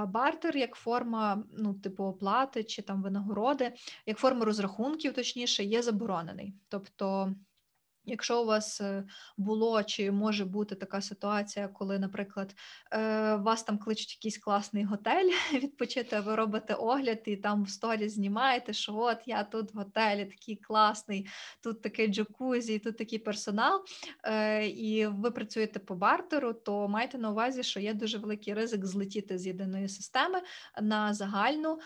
Бартер 0.07 0.57
як 0.57 0.75
форма, 0.75 1.45
ну, 1.59 1.75
типу 1.75 2.05
оплати 2.05 2.65
чи 2.65 2.83
там 2.83 3.03
винагороди, 3.03 3.73
як 4.07 4.19
форма 4.19 4.45
розрахунків, 4.45 5.15
точніше, 5.15 5.52
є 5.61 5.83
заборонений. 5.83 6.55
Тобто. 6.69 7.35
Якщо 8.05 8.43
у 8.43 8.47
вас 8.47 8.81
е, 8.81 9.05
було 9.37 9.83
чи 9.83 10.11
може 10.11 10.45
бути 10.45 10.75
така 10.75 11.01
ситуація, 11.01 11.69
коли, 11.69 11.99
наприклад, 11.99 12.55
е, 12.93 13.35
вас 13.37 13.63
там 13.63 13.79
кличуть 13.79 14.17
якийсь 14.17 14.39
класний 14.39 14.85
готель 14.85 15.31
відпочити, 15.55 16.17
а 16.17 16.21
ви 16.21 16.35
робите 16.35 16.75
огляд 16.75 17.23
і 17.25 17.37
там 17.37 17.65
в 17.65 17.71
сторі 17.71 18.09
знімаєте, 18.09 18.73
що 18.73 18.97
от 18.97 19.19
я 19.27 19.45
тут 19.45 19.75
в 19.75 19.77
готелі 19.79 20.25
такий 20.25 20.57
класний, 20.57 21.27
тут 21.63 21.83
такий 21.83 22.09
джакузі, 22.09 22.79
тут 22.79 22.99
такий 22.99 23.19
персонал, 23.19 23.85
е, 24.25 24.67
і 24.67 25.07
ви 25.07 25.31
працюєте 25.31 25.79
по 25.79 25.95
бартеру, 25.95 26.53
то 26.53 26.89
майте 26.89 27.19
на 27.19 27.31
увазі, 27.31 27.63
що 27.63 27.81
є 27.81 27.95
дуже 27.95 28.19
великий 28.19 28.55
ризик 28.55 28.87
злетіти 28.87 29.39
з 29.39 29.47
єдиної 29.47 29.89
системи 29.89 30.41
на 30.83 31.15
загальну, 31.15 31.79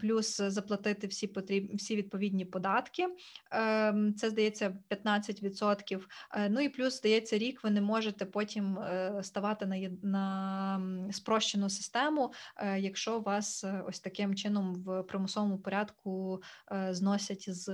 плюс 0.00 0.36
заплатити 0.36 1.06
всі 1.06 1.26
потрібні 1.26 1.76
всі 1.76 1.96
відповідні 1.96 2.44
податки. 2.44 3.08
Ем, 3.50 4.14
Це 4.14 4.30
здається 4.30 4.76
15%. 4.94 6.04
Е, 6.32 6.48
Ну 6.48 6.60
і 6.60 6.68
плюс, 6.68 6.98
здається, 6.98 7.38
рік 7.38 7.64
ви 7.64 7.70
не 7.70 7.80
можете 7.80 8.26
потім 8.26 8.78
е, 8.78 9.20
ставати 9.22 9.66
на, 9.66 9.76
на 10.02 11.12
спрощену 11.12 11.70
систему, 11.70 12.32
е, 12.56 12.80
якщо 12.80 13.20
вас 13.20 13.64
ось 13.86 14.00
таким 14.00 14.34
чином 14.34 14.74
в 14.74 15.02
примусовому 15.02 15.58
порядку 15.58 16.42
зносять 16.90 17.44
з, 17.54 17.64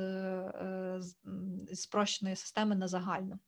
з 1.01 1.15
спрощеної 1.75 2.37
системи 2.37 2.77
на 2.77 2.89
загальну. 2.89 3.39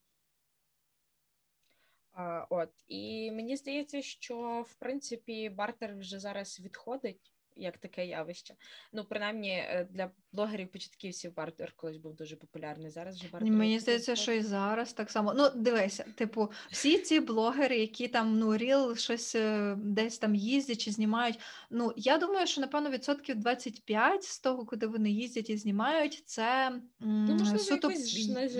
От 2.50 2.70
і 2.88 3.30
мені 3.30 3.56
здається, 3.56 4.02
що 4.02 4.64
в 4.68 4.74
принципі 4.74 5.48
бартер 5.48 5.96
вже 5.96 6.18
зараз 6.18 6.60
відходить 6.60 7.31
як 7.56 7.78
таке 7.78 8.06
явище. 8.06 8.54
Ну, 8.92 9.04
принаймні 9.04 9.50
е, 9.50 9.88
для 9.90 10.10
блогерів 10.32 10.68
початківців 10.68 11.34
бартер 11.34 11.72
колись 11.76 11.96
був 11.96 12.14
дуже 12.14 12.36
популярний. 12.36 12.90
Зараз 12.90 13.16
вже 13.16 13.28
бартер 13.32 13.50
Мені 13.50 13.80
здається, 13.80 14.16
що 14.16 14.32
і 14.32 14.42
зараз 14.42 14.92
так 14.92 15.10
само. 15.10 15.34
Ну, 15.34 15.50
дивися, 15.54 16.04
типу, 16.14 16.50
всі 16.70 16.98
ці 16.98 17.20
блогери, 17.20 17.78
які 17.78 18.08
там 18.08 18.38
ну 18.38 18.56
real 18.56 18.96
щось 18.96 19.34
е, 19.34 19.76
десь 19.78 20.18
там 20.18 20.34
їздять 20.34 20.80
чи 20.80 20.90
знімають. 20.90 21.40
Ну, 21.70 21.92
я 21.96 22.18
думаю, 22.18 22.46
що 22.46 22.60
напевно 22.60 22.90
відсотків 22.90 23.36
25 23.36 24.24
з 24.24 24.40
того, 24.40 24.66
куди 24.66 24.86
вони 24.86 25.10
їздять 25.10 25.50
і 25.50 25.56
знімають, 25.56 26.22
це 26.26 26.80
ну, 27.00 27.34
можливо, 27.34 27.58
суто 27.58 27.92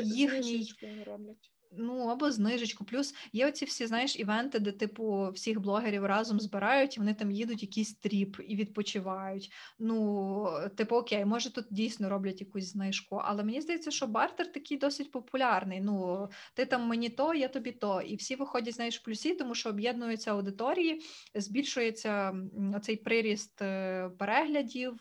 їхній. 0.03 0.73
роблять. 1.07 1.53
Ну, 1.77 1.99
або 2.09 2.31
знижечку. 2.33 2.85
Плюс 2.85 3.15
є 3.33 3.49
оці 3.49 3.65
всі, 3.65 3.87
знаєш, 3.87 4.19
івенти, 4.19 4.59
де, 4.59 4.73
типу, 4.73 5.31
всіх 5.35 5.61
блогерів 5.61 6.05
разом 6.05 6.41
збирають, 6.41 6.97
і 6.97 7.01
вони 7.01 7.15
там 7.15 7.31
їдуть 7.31 7.63
якийсь 7.63 7.95
тріп 7.95 8.37
і 8.49 8.57
відпочивають. 8.57 9.53
Ну, 9.79 10.47
типу, 10.77 10.97
окей, 10.97 11.25
може 11.25 11.53
тут 11.53 11.67
дійсно 11.71 12.09
роблять 12.09 12.41
якусь 12.41 12.65
знижку, 12.73 13.17
але 13.25 13.45
мені 13.45 13.61
здається, 13.61 13.91
що 13.91 14.07
бартер 14.07 14.53
такий 14.53 14.79
досить 14.79 15.11
популярний. 15.11 15.81
Ну, 15.81 16.29
ти 16.55 16.67
там 16.67 16.87
мені 16.87 17.09
то, 17.09 17.35
я 17.35 17.49
тобі 17.49 17.73
то. 17.73 18.01
І 18.01 18.17
всі 18.17 18.37
виходять, 18.37 18.75
знаєш, 18.75 19.01
в 19.01 19.05
плюсі, 19.05 19.35
тому 19.35 19.55
що 19.55 19.69
об'єднуються 19.69 20.31
аудиторії, 20.33 21.03
збільшується 21.35 22.35
оцей 22.77 22.97
приріст 22.97 23.63
е, 23.63 24.11
переглядів, 24.19 24.95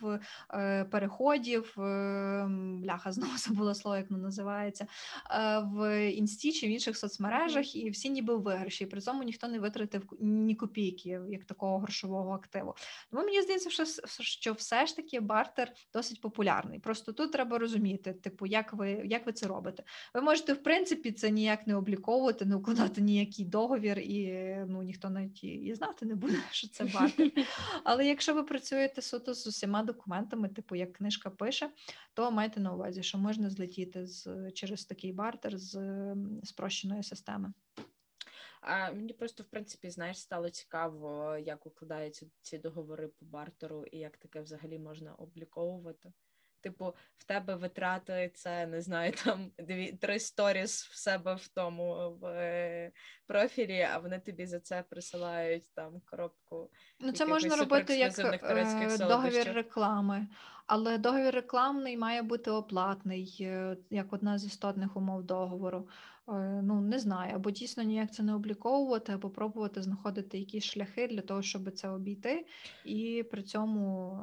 е, 0.54 0.86
переходів. 0.86 1.76
е, 1.80 2.48
Бляха, 2.84 3.12
знову 3.12 3.38
забула 3.38 3.76
слово, 3.76 3.98
як 3.98 4.12
воно 4.12 4.24
називається. 4.24 4.88
е, 5.32 5.60
В 5.74 6.10
інсті 6.12 6.52
чи 6.62 6.68
в 6.68 6.70
інших 6.70 6.98
соцмережах, 6.98 7.76
і 7.76 7.90
всі 7.90 8.10
ніби 8.10 8.36
в 8.36 8.42
виграші. 8.42 8.84
І 8.84 8.88
при 8.88 9.02
цьому 9.02 9.24
ніхто 9.24 9.48
не 9.48 9.60
витратив 9.60 10.04
ні 10.20 10.56
копійки 10.56 11.22
як 11.30 11.44
такого 11.44 11.78
грошового 11.80 12.32
активу. 12.34 12.76
Тому 13.12 13.24
мені 13.24 13.42
здається, 13.42 13.70
що 13.70 13.86
що 14.24 14.54
все 14.54 14.86
ж 14.86 14.96
таки 14.96 15.20
бартер 15.20 15.72
досить 15.94 16.22
популярний. 16.22 16.80
Просто 16.80 17.12
тут 17.12 17.32
треба 17.32 17.58
розуміти, 17.58 18.14
типу, 18.14 18.46
як 18.46 18.74
ви 18.74 19.02
як 19.06 19.26
ви 19.26 19.34
це 19.34 19.48
робите. 19.48 19.84
Ви 20.14 20.22
можете, 20.22 20.54
в 20.54 20.64
принципі, 20.64 21.12
це 21.12 21.30
ніяк 21.32 21.68
не 21.68 21.76
обліковувати, 21.76 22.46
не 22.46 22.56
укладати 22.56 23.02
ніякий 23.02 23.46
договір, 23.46 24.00
і 24.00 24.56
ну 24.68 24.84
ніхто 24.84 25.10
навіть 25.10 25.44
і 25.44 25.74
знати 25.76 26.06
не 26.06 26.16
буде, 26.16 26.38
що 26.52 26.68
це 26.68 26.84
бартер. 26.84 27.32
Але 27.84 28.08
якщо 28.08 28.34
ви 28.34 28.44
працюєте 28.44 29.02
суто 29.02 29.34
з 29.34 29.48
усіма 29.48 29.84
документами, 29.84 30.50
типу 30.50 30.76
як 30.76 30.94
книжка 30.94 31.30
пише, 31.30 31.70
то 32.14 32.32
майте 32.32 32.60
на 32.60 32.74
увазі, 32.74 33.04
що 33.04 33.18
можна 33.18 33.50
злетіти 33.50 34.08
з 34.08 34.52
через 34.54 34.86
такий 34.86 35.14
бартер 35.14 35.58
з 35.58 36.16
спрощеної 36.52 37.04
системи. 37.04 37.54
А 38.62 38.92
мені 38.92 39.14
просто 39.14 39.44
в 39.44 39.46
принципі 39.46 39.90
знаєш 39.90 40.20
стало 40.20 40.50
цікаво, 40.50 41.38
як 41.38 41.66
укладаються 41.66 42.26
ці 42.42 42.58
договори 42.58 43.08
по 43.08 43.26
бартеру 43.26 43.86
і 43.86 43.98
як 43.98 44.18
таке 44.18 44.42
взагалі 44.42 44.80
можна 44.80 45.14
обліковувати. 45.14 46.14
Типу, 46.62 46.96
в 47.18 47.24
тебе 47.24 47.56
витрати 47.56 48.32
це 48.34 48.68
не 48.68 48.82
знаю, 48.82 49.14
там 49.24 49.52
дві 49.60 49.92
три 50.02 50.20
сторіс 50.20 50.86
в 50.86 50.96
себе 50.96 51.36
в 51.36 51.48
тому 51.48 52.18
в 52.22 52.26
е, 52.26 52.92
профілі, 53.28 53.82
а 53.82 53.98
вони 53.98 54.20
тобі 54.20 54.46
за 54.46 54.60
це 54.60 54.84
присилають 54.90 55.74
там 55.74 56.02
коробку. 56.06 56.70
Ну, 57.00 57.12
це 57.12 57.26
можна 57.26 57.56
робити 57.56 57.98
як 57.98 58.20
е, 58.20 58.98
договір 58.98 59.54
реклами, 59.54 60.28
але 60.68 60.98
договір 60.98 61.34
рекламний 61.34 61.98
має 61.98 62.22
бути 62.22 62.52
оплатний, 62.52 63.38
е, 63.42 63.78
як 63.90 64.14
одна 64.14 64.38
з 64.38 64.46
істотних 64.46 64.98
умов 64.98 65.24
договору. 65.24 65.88
Ну, 66.64 66.82
не 66.82 67.00
знаю, 67.00 67.36
або 67.36 67.52
дійсно 67.52 67.84
ніяк 67.84 68.14
це 68.14 68.24
не 68.24 68.36
обліковувати, 68.36 69.14
або 69.14 69.30
пробувати 69.30 69.82
знаходити 69.82 70.40
якісь 70.40 70.64
шляхи 70.64 71.08
для 71.08 71.22
того, 71.22 71.42
щоб 71.42 71.72
це 71.72 71.90
обійти, 71.90 72.46
і 72.86 73.26
при 73.32 73.44
цьому 73.44 74.18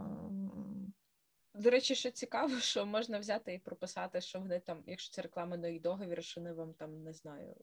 до 1.58 1.70
речі, 1.70 1.94
що 1.94 2.10
цікаво, 2.10 2.56
що 2.60 2.86
можна 2.86 3.18
взяти 3.18 3.54
і 3.54 3.58
прописати, 3.58 4.20
що 4.20 4.40
вони 4.40 4.60
там, 4.60 4.82
якщо 4.86 5.14
це 5.14 5.22
рекламний 5.22 5.80
договір, 5.80 6.24
що 6.24 6.40
вони 6.40 6.52
вам 6.52 6.74
там 6.74 7.02
не 7.02 7.12
знаю. 7.12 7.54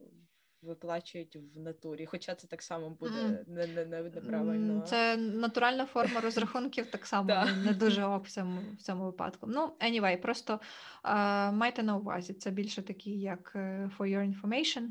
Виплачують 0.61 1.35
в 1.55 1.59
натурі, 1.59 2.05
хоча 2.05 2.35
це 2.35 2.47
так 2.47 2.61
само 2.61 2.89
буде 2.89 3.15
mm. 3.15 3.49
не, 3.49 3.67
не, 3.67 3.85
не, 3.85 4.01
неправильно. 4.03 4.81
Це 4.81 5.17
натуральна 5.17 5.85
форма 5.85 6.21
розрахунків, 6.21 6.91
так 6.91 7.05
само 7.05 7.45
не 7.63 7.73
дуже 7.73 8.03
ок 8.03 8.25
в 8.25 8.31
цьому 8.31 8.61
в 8.77 8.81
цьому 8.81 9.05
випадку. 9.05 9.47
Ну, 9.47 9.75
anyway, 9.79 10.21
просто 10.21 10.59
uh, 11.03 11.51
майте 11.51 11.83
на 11.83 11.97
увазі, 11.97 12.33
це 12.33 12.51
більше 12.51 12.81
такий, 12.81 13.21
як 13.21 13.51
е, 13.55 13.91
for 13.97 14.07
your 14.07 14.33
information, 14.33 14.87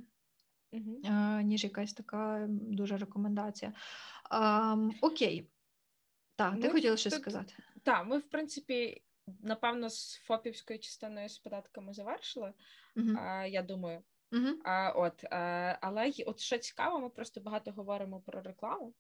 mm-hmm. 0.73 1.01
uh, 1.05 1.43
ніж 1.43 1.65
якась 1.65 1.93
така 1.93 2.47
дуже 2.49 2.97
рекомендація. 2.97 3.73
Um, 4.31 4.91
окей. 5.01 5.51
Так, 6.37 6.61
ти 6.61 6.69
хотіла 6.69 6.97
щось 6.97 7.15
сказати? 7.15 7.55
Так, 7.83 8.07
ми, 8.07 8.19
в 8.19 8.31
принципі, 8.31 9.03
напевно, 9.43 9.91
з 9.91 10.17
ФОПівською 10.17 10.79
частиною 10.79 11.29
з 11.29 11.39
податками 11.39 11.93
завершили, 11.93 12.53
uh-huh. 12.97 13.47
я 13.47 13.63
думаю. 13.63 14.03
Uh-huh. 14.35 14.55
А, 14.65 14.91
От, 14.91 15.25
а, 15.25 15.79
Але 15.81 16.13
от 16.27 16.41
що 16.41 16.59
цікаво, 16.59 17.01
ми 17.01 17.09
просто 17.09 17.41
багато 17.41 17.73
говоримо 17.73 18.21
про 18.21 18.43
рекламу. 18.43 18.95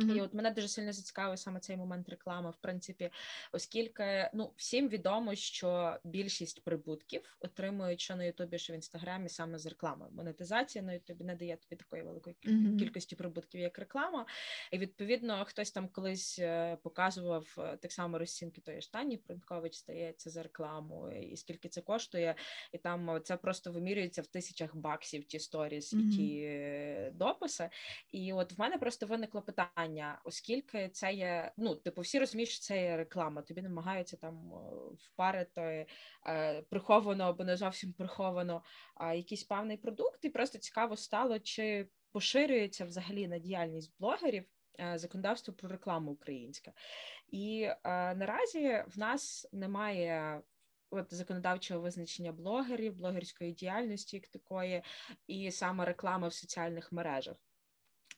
Mm-hmm. 0.00 0.16
І 0.16 0.20
от 0.20 0.34
мене 0.34 0.50
дуже 0.50 0.68
сильно 0.68 0.92
зацікавив 0.92 1.38
саме 1.38 1.60
цей 1.60 1.76
момент 1.76 2.08
реклами, 2.08 2.50
в 2.50 2.56
принципі, 2.56 3.10
оскільки 3.52 4.30
ну 4.34 4.52
всім 4.56 4.88
відомо, 4.88 5.34
що 5.34 5.98
більшість 6.04 6.64
прибутків 6.64 7.36
отримують 7.40 8.00
що 8.00 8.16
на 8.16 8.24
Ютубі, 8.24 8.58
що 8.58 8.72
в 8.72 8.76
інстаграмі 8.76 9.28
саме 9.28 9.58
з 9.58 9.66
реклами. 9.66 10.06
Монетизація 10.12 10.84
на 10.84 10.92
Ютубі 10.92 11.24
не 11.24 11.34
дає 11.34 11.56
тобі 11.56 11.76
такої 11.76 12.02
великої 12.02 12.36
mm-hmm. 12.44 12.78
кількості 12.78 13.16
прибутків, 13.16 13.60
як 13.60 13.78
реклама. 13.78 14.26
І 14.72 14.78
відповідно 14.78 15.44
хтось 15.44 15.70
там 15.70 15.88
колись 15.88 16.38
е, 16.38 16.76
показував 16.82 17.56
е, 17.58 17.76
так 17.76 17.92
само 17.92 18.18
розцінки 18.18 18.60
тої 18.60 18.82
штані 18.82 19.16
Принкович 19.16 19.74
стається 19.74 20.30
за 20.30 20.42
рекламу, 20.42 21.10
і 21.10 21.36
скільки 21.36 21.68
це 21.68 21.80
коштує, 21.80 22.34
і 22.72 22.78
там 22.78 23.20
це 23.24 23.36
просто 23.36 23.72
вимірюється 23.72 24.22
в 24.22 24.26
тисячах 24.26 24.76
баксів 24.76 25.24
ті 25.24 25.38
сторіс 25.38 25.94
mm-hmm. 25.94 26.08
і 26.08 26.16
ті 26.16 26.40
е, 26.44 27.10
дописи. 27.14 27.70
І 28.12 28.32
от 28.32 28.52
в 28.52 28.60
мене 28.60 28.78
просто 28.78 29.06
виникло 29.06 29.42
питання 29.42 29.70
питання, 29.90 30.20
оскільки 30.24 30.88
це 30.88 31.12
є, 31.12 31.52
ну, 31.56 31.74
типу, 31.74 32.00
всі 32.00 32.18
розуміють, 32.18 32.50
що 32.50 32.60
це 32.60 32.82
є 32.82 32.96
реклама, 32.96 33.42
тобі 33.42 33.62
намагаються 33.62 34.16
там 34.16 34.52
впарити 34.98 35.86
е, 36.26 36.62
приховано 36.62 37.24
або 37.24 37.44
не 37.44 37.56
зовсім 37.56 37.92
приховано 37.92 38.62
е, 39.00 39.16
якийсь 39.16 39.44
певний 39.44 39.76
продукт, 39.76 40.24
і 40.24 40.30
просто 40.30 40.58
цікаво 40.58 40.96
стало, 40.96 41.38
чи 41.38 41.88
поширюється 42.12 42.84
взагалі 42.84 43.28
на 43.28 43.38
діяльність 43.38 43.92
блогерів. 43.98 44.44
Е, 44.80 44.98
законодавство 44.98 45.54
про 45.54 45.68
рекламу 45.68 46.12
українське, 46.12 46.72
і 47.28 47.62
е, 47.62 48.14
наразі 48.14 48.84
в 48.88 48.98
нас 48.98 49.48
немає 49.52 50.42
от 50.90 51.14
законодавчого 51.14 51.80
визначення 51.80 52.32
блогерів, 52.32 52.94
блогерської 52.94 53.52
діяльності 53.52 54.16
як 54.16 54.28
такої, 54.28 54.82
і 55.26 55.50
саме 55.50 55.84
реклами 55.84 56.28
в 56.28 56.32
соціальних 56.32 56.92
мережах. 56.92 57.36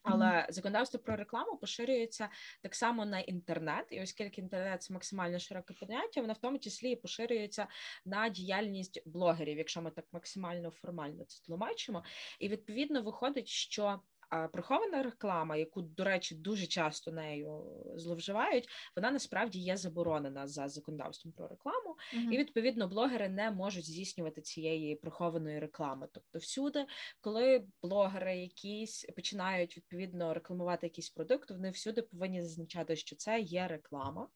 Але 0.03 0.47
законодавство 0.51 1.01
про 1.01 1.17
рекламу 1.17 1.57
поширюється 1.57 2.29
так 2.63 2.75
само 2.75 3.05
на 3.07 3.21
інтернет, 3.21 3.87
і 3.91 4.03
оскільки 4.03 4.41
інтернет 4.41 4.83
це 4.83 4.95
максимально 4.95 5.39
широке 5.39 5.75
поняття, 5.75 6.21
воно 6.21 6.33
в 6.33 6.39
тому 6.39 6.59
числі 6.59 6.91
і 6.91 6.97
поширюється 6.97 7.67
на 8.05 8.29
діяльність 8.29 9.03
блогерів, 9.07 9.59
якщо 9.59 9.83
ми 9.83 9.91
так 9.91 10.05
максимально 10.13 10.71
формально 10.71 11.25
це 11.25 11.45
тлумачимо. 11.45 12.05
І 12.41 12.49
відповідно 12.49 13.03
виходить, 13.03 13.49
що 13.49 14.01
а 14.33 14.49
прихована 14.49 15.03
реклама, 15.03 15.57
яку, 15.57 15.83
до 15.83 16.05
речі, 16.05 16.35
дуже 16.35 16.67
часто 16.67 17.13
нею 17.13 17.65
зловживають, 17.97 18.69
вона 18.97 19.11
насправді 19.11 19.59
є 19.59 19.77
заборонена 19.77 20.47
за 20.47 20.69
законодавством 20.69 21.33
про 21.33 21.49
рекламу, 21.49 21.97
uh-huh. 22.15 22.31
і 22.31 22.39
відповідно 22.39 22.89
блогери 22.89 23.29
не 23.29 23.51
можуть 23.51 23.85
здійснювати 23.85 24.41
цієї 24.41 24.97
прихованої 24.97 25.59
реклами. 25.59 26.09
Тобто, 26.13 26.39
всюди, 26.39 26.87
коли 27.21 27.67
блогери 27.83 28.37
якісь 28.39 29.07
починають 29.17 29.77
відповідно 29.77 30.35
рекламувати 30.35 30.87
якийсь 30.87 31.11
продукт, 31.11 31.51
вони 31.51 31.71
всюди 31.71 32.03
повинні 32.03 32.43
зазначати, 32.43 32.97
що 32.97 33.17
це 33.17 33.41
є 33.41 33.67
реклама. 33.69 34.29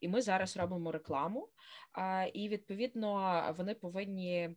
І 0.00 0.08
ми 0.08 0.22
зараз 0.22 0.56
робимо 0.56 0.92
рекламу, 0.92 1.48
і 2.32 2.48
відповідно 2.48 3.54
вони 3.58 3.74
повинні 3.74 4.56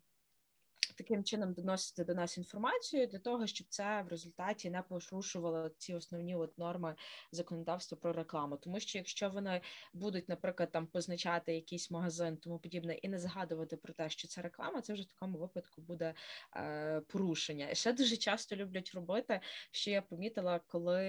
таким 0.94 1.24
чином 1.24 1.54
доносити 1.54 2.04
до 2.04 2.14
нас 2.14 2.38
інформацію 2.38 3.08
для 3.08 3.20
того, 3.20 3.48
щоб 3.48 3.68
це 3.70 4.02
в 4.02 4.08
результаті 4.08 4.70
не 4.70 4.82
порушувало 4.82 5.70
ці 5.78 5.94
основні 5.94 6.36
от 6.36 6.58
норми 6.58 6.96
законодавства 7.32 7.98
про 8.02 8.14
рекламу. 8.14 8.58
Тому 8.58 8.80
що 8.80 8.98
якщо 8.98 9.30
вони 9.30 9.62
будуть, 9.94 10.30
наприклад, 10.30 10.72
там 10.72 10.88
позначати 10.88 11.56
якийсь 11.56 11.92
магазин, 11.92 12.38
тому 12.38 12.60
подібне, 12.60 12.94
і 12.94 13.10
не 13.10 13.20
згадувати 13.20 13.78
про 13.78 13.94
те, 13.94 14.10
що 14.10 14.28
це 14.28 14.42
реклама, 14.42 14.82
це 14.82 14.94
вже 14.94 15.04
в 15.04 15.06
такому 15.06 15.38
випадку 15.38 15.82
буде 15.82 16.14
е, 16.56 17.02
порушення. 17.08 17.70
І 17.70 17.76
ще 17.76 17.94
дуже 17.94 18.18
часто 18.18 18.56
люблять 18.56 18.92
робити, 18.96 19.40
що 19.72 19.92
я 19.92 20.02
помітила, 20.02 20.60
коли 20.68 21.04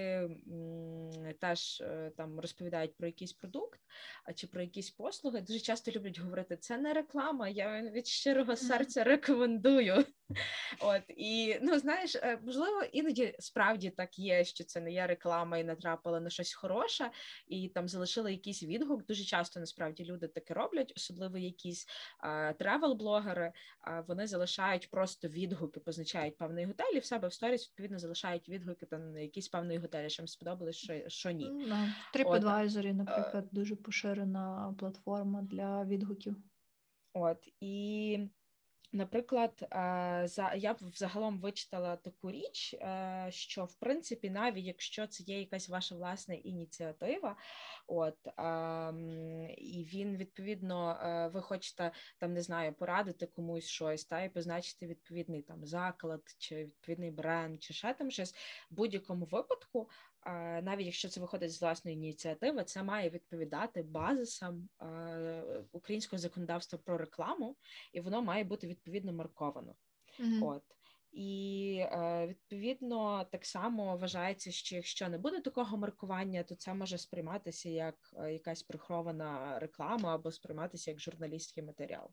м, 0.47 1.33
теж 1.39 1.81
е, 1.81 2.11
там 2.17 2.39
розповідають 2.39 2.95
про 2.97 3.07
якийсь 3.07 3.33
продукт 3.33 3.79
а 4.25 4.33
чи 4.33 4.47
про 4.47 4.61
якісь 4.61 4.89
послуги, 4.89 5.41
дуже 5.41 5.59
часто 5.59 5.91
люблять 5.91 6.19
говорити, 6.19 6.57
це 6.57 6.77
не 6.77 6.93
реклама, 6.93 7.49
я 7.49 7.81
від 7.81 8.07
щирого 8.07 8.55
серця 8.55 9.03
рекомендую 9.03 9.74
рекомендую. 9.75 10.05
От 10.79 11.01
і 11.07 11.59
ну 11.61 11.79
знаєш, 11.79 12.15
е, 12.15 12.39
можливо, 12.45 12.83
іноді 12.93 13.35
справді 13.39 13.89
так 13.89 14.19
є, 14.19 14.45
що 14.45 14.63
це 14.63 14.81
не 14.81 14.91
є 14.91 15.07
реклама 15.07 15.57
і 15.57 15.63
натрапили 15.63 16.19
на 16.19 16.29
щось 16.29 16.53
хороше, 16.53 17.11
і 17.47 17.69
там 17.69 17.87
залишили 17.87 18.31
якийсь 18.31 18.63
відгук. 18.63 19.05
Дуже 19.05 19.23
часто 19.23 19.59
насправді 19.59 20.05
люди 20.05 20.27
таке 20.27 20.53
роблять, 20.53 20.93
особливо 20.95 21.37
якісь 21.37 21.87
тревел-блогери. 22.59 23.51
Вони 24.07 24.27
залишають 24.27 24.89
просто 24.89 25.27
відгуки, 25.27 25.79
позначають 25.79 26.37
певний 26.37 26.65
готель, 26.65 26.93
і 26.95 26.99
в 26.99 27.05
себе 27.05 27.27
в 27.27 27.33
сторіс 27.33 27.69
відповідно 27.69 27.99
залишають 27.99 28.49
відгуки 28.49 28.85
там 28.85 29.11
на 29.11 29.19
якісь 29.19 29.47
певний 29.47 29.77
готель, 29.77 30.07
що 30.09 30.21
їм 30.21 30.27
сподобалось, 30.27 30.75
що 30.75 31.01
що 31.07 31.31
ні. 31.31 31.51
TripAdvisor, 32.15 32.93
наприклад, 32.93 33.47
дуже 33.51 33.75
поширена 33.75 34.75
платформа 34.79 35.41
для 35.41 35.83
відгуків. 35.83 36.35
От 37.13 37.49
і 37.59 38.19
Наприклад, 38.91 39.61
е, 39.61 40.23
за 40.27 40.53
я 40.53 40.73
б 40.73 40.77
взагалом 40.81 41.39
вичитала 41.39 41.95
таку 41.95 42.31
річ, 42.31 42.73
е, 42.73 43.27
що 43.29 43.65
в 43.65 43.75
принципі, 43.75 44.29
навіть 44.29 44.65
якщо 44.65 45.07
це 45.07 45.23
є 45.23 45.39
якась 45.39 45.69
ваша 45.69 45.95
власна 45.95 46.33
ініціатива, 46.33 47.37
от 47.87 48.17
ем, 48.37 49.49
і 49.57 49.87
він 49.93 50.17
відповідно, 50.17 50.91
е, 50.91 51.27
ви 51.27 51.41
хочете 51.41 51.91
там 52.19 52.33
не 52.33 52.41
знаю, 52.41 52.73
порадити 52.73 53.25
комусь 53.25 53.65
щось, 53.67 54.05
та 54.05 54.21
і 54.21 54.29
позначити 54.29 54.87
відповідний 54.87 55.41
там 55.41 55.65
заклад, 55.65 56.21
чи 56.37 56.55
відповідний 56.55 57.11
бренд, 57.11 57.63
чи 57.63 57.73
ще 57.73 57.93
там 57.93 58.11
щось 58.11 58.35
в 58.71 58.75
будь-якому 58.75 59.25
випадку 59.25 59.89
навіть 60.61 60.85
якщо 60.85 61.09
це 61.09 61.21
виходить 61.21 61.51
з 61.51 61.61
власної 61.61 61.97
ініціативи, 61.97 62.63
це 62.63 62.83
має 62.83 63.09
відповідати 63.09 63.83
базисам 63.83 64.69
українського 65.71 66.19
законодавства 66.19 66.79
про 66.85 66.97
рекламу, 66.97 67.55
і 67.93 67.99
воно 67.99 68.21
має 68.21 68.43
бути 68.43 68.67
відповідно 68.67 69.13
марковано. 69.13 69.75
Mm-hmm. 70.19 70.47
От 70.47 70.63
і 71.15 71.77
е, 71.79 72.27
відповідно 72.27 73.27
так 73.31 73.45
само 73.45 73.97
вважається, 73.97 74.51
що 74.51 74.75
якщо 74.75 75.09
не 75.09 75.17
буде 75.17 75.41
такого 75.41 75.77
маркування, 75.77 76.43
то 76.43 76.55
це 76.55 76.73
може 76.73 76.97
сприйматися 76.97 77.69
як 77.69 77.95
е, 78.17 78.33
якась 78.33 78.63
прихована 78.63 79.59
реклама 79.59 80.15
або 80.15 80.31
сприйматися 80.31 80.91
як 80.91 80.99
журналістський 80.99 81.63
матеріал. 81.63 82.09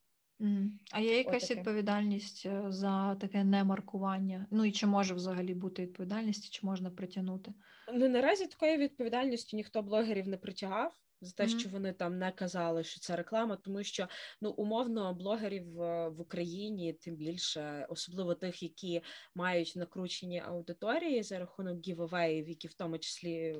А 0.92 1.00
є 1.00 1.18
якась 1.18 1.44
Отаке. 1.44 1.54
відповідальність 1.54 2.46
е, 2.46 2.64
за 2.68 3.14
таке 3.14 3.44
немаркування? 3.44 4.46
Ну 4.50 4.64
і 4.64 4.72
чи 4.72 4.86
може 4.86 5.14
взагалі 5.14 5.54
бути 5.54 5.82
відповідальність, 5.82 6.50
чи 6.50 6.66
можна 6.66 6.90
притягнути? 6.90 7.52
Ну 7.94 8.08
наразі 8.08 8.46
такої 8.46 8.76
відповідальності 8.76 9.56
ніхто 9.56 9.82
блогерів 9.82 10.28
не 10.28 10.36
притягав 10.36 10.92
за 11.20 11.32
те, 11.32 11.44
mm-hmm. 11.44 11.58
що 11.58 11.68
вони 11.68 11.92
там 11.92 12.18
не 12.18 12.32
казали, 12.32 12.84
що 12.84 13.00
це 13.00 13.16
реклама, 13.16 13.56
тому 13.56 13.82
що 13.82 14.08
ну 14.40 14.50
умовно 14.50 15.14
блогерів 15.14 15.82
е, 15.82 16.08
в 16.08 16.20
Україні, 16.20 16.92
тим 16.92 17.16
більше, 17.16 17.86
особливо 17.88 18.34
тих, 18.34 18.62
які 18.62 19.02
мають 19.34 19.72
накручені 19.76 20.40
аудиторії 20.40 21.22
за 21.22 21.38
рахунок 21.38 21.86
гівавеїв, 21.86 22.48
які 22.48 22.68
в 22.68 22.74
тому 22.74 22.98
числі 22.98 23.58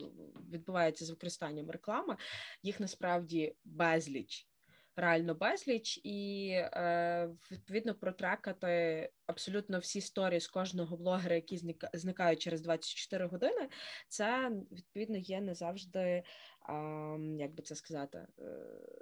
відбуваються 0.51 1.05
з 1.05 1.11
використанням 1.11 1.71
реклами, 1.71 2.17
їх 2.63 2.81
насправді 2.81 3.55
безліч 3.65 4.52
реально 4.97 5.35
безліч, 5.35 6.01
і 6.05 6.49
е, 6.53 7.31
відповідно 7.51 7.95
протрекати 7.95 9.11
абсолютно 9.27 9.79
всі 9.79 10.01
сторі 10.01 10.41
з 10.41 10.49
кожного 10.49 10.97
блогера, 10.97 11.35
які 11.35 11.77
зникають 11.95 12.43
через 12.43 12.61
24 12.61 13.27
години. 13.27 13.69
Це 14.09 14.51
відповідно 14.73 15.17
є 15.17 15.41
не 15.41 15.55
завжди, 15.55 16.23
як 17.39 17.55
би 17.55 17.63
це 17.65 17.75
сказати, 17.75 18.27
е, 18.39 18.45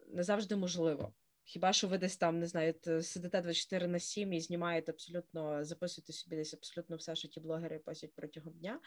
не 0.08 0.22
завжди 0.22 0.56
можливо. 0.56 1.12
Хіба 1.44 1.72
що 1.72 1.88
ви 1.88 1.98
десь 1.98 2.16
там 2.16 2.38
не 2.38 2.46
знаю, 2.46 2.74
сидите 3.02 3.40
24 3.40 3.86
на 3.86 3.98
7 3.98 4.32
і 4.32 4.40
знімаєте 4.40 4.92
абсолютно, 4.92 5.64
записуєте 5.64 6.12
собі 6.12 6.36
десь 6.36 6.54
абсолютно 6.54 6.96
все, 6.96 7.16
що 7.16 7.28
ті 7.28 7.40
блогери 7.40 7.78
постять 7.78 8.14
протягом 8.14 8.52
дня. 8.52 8.80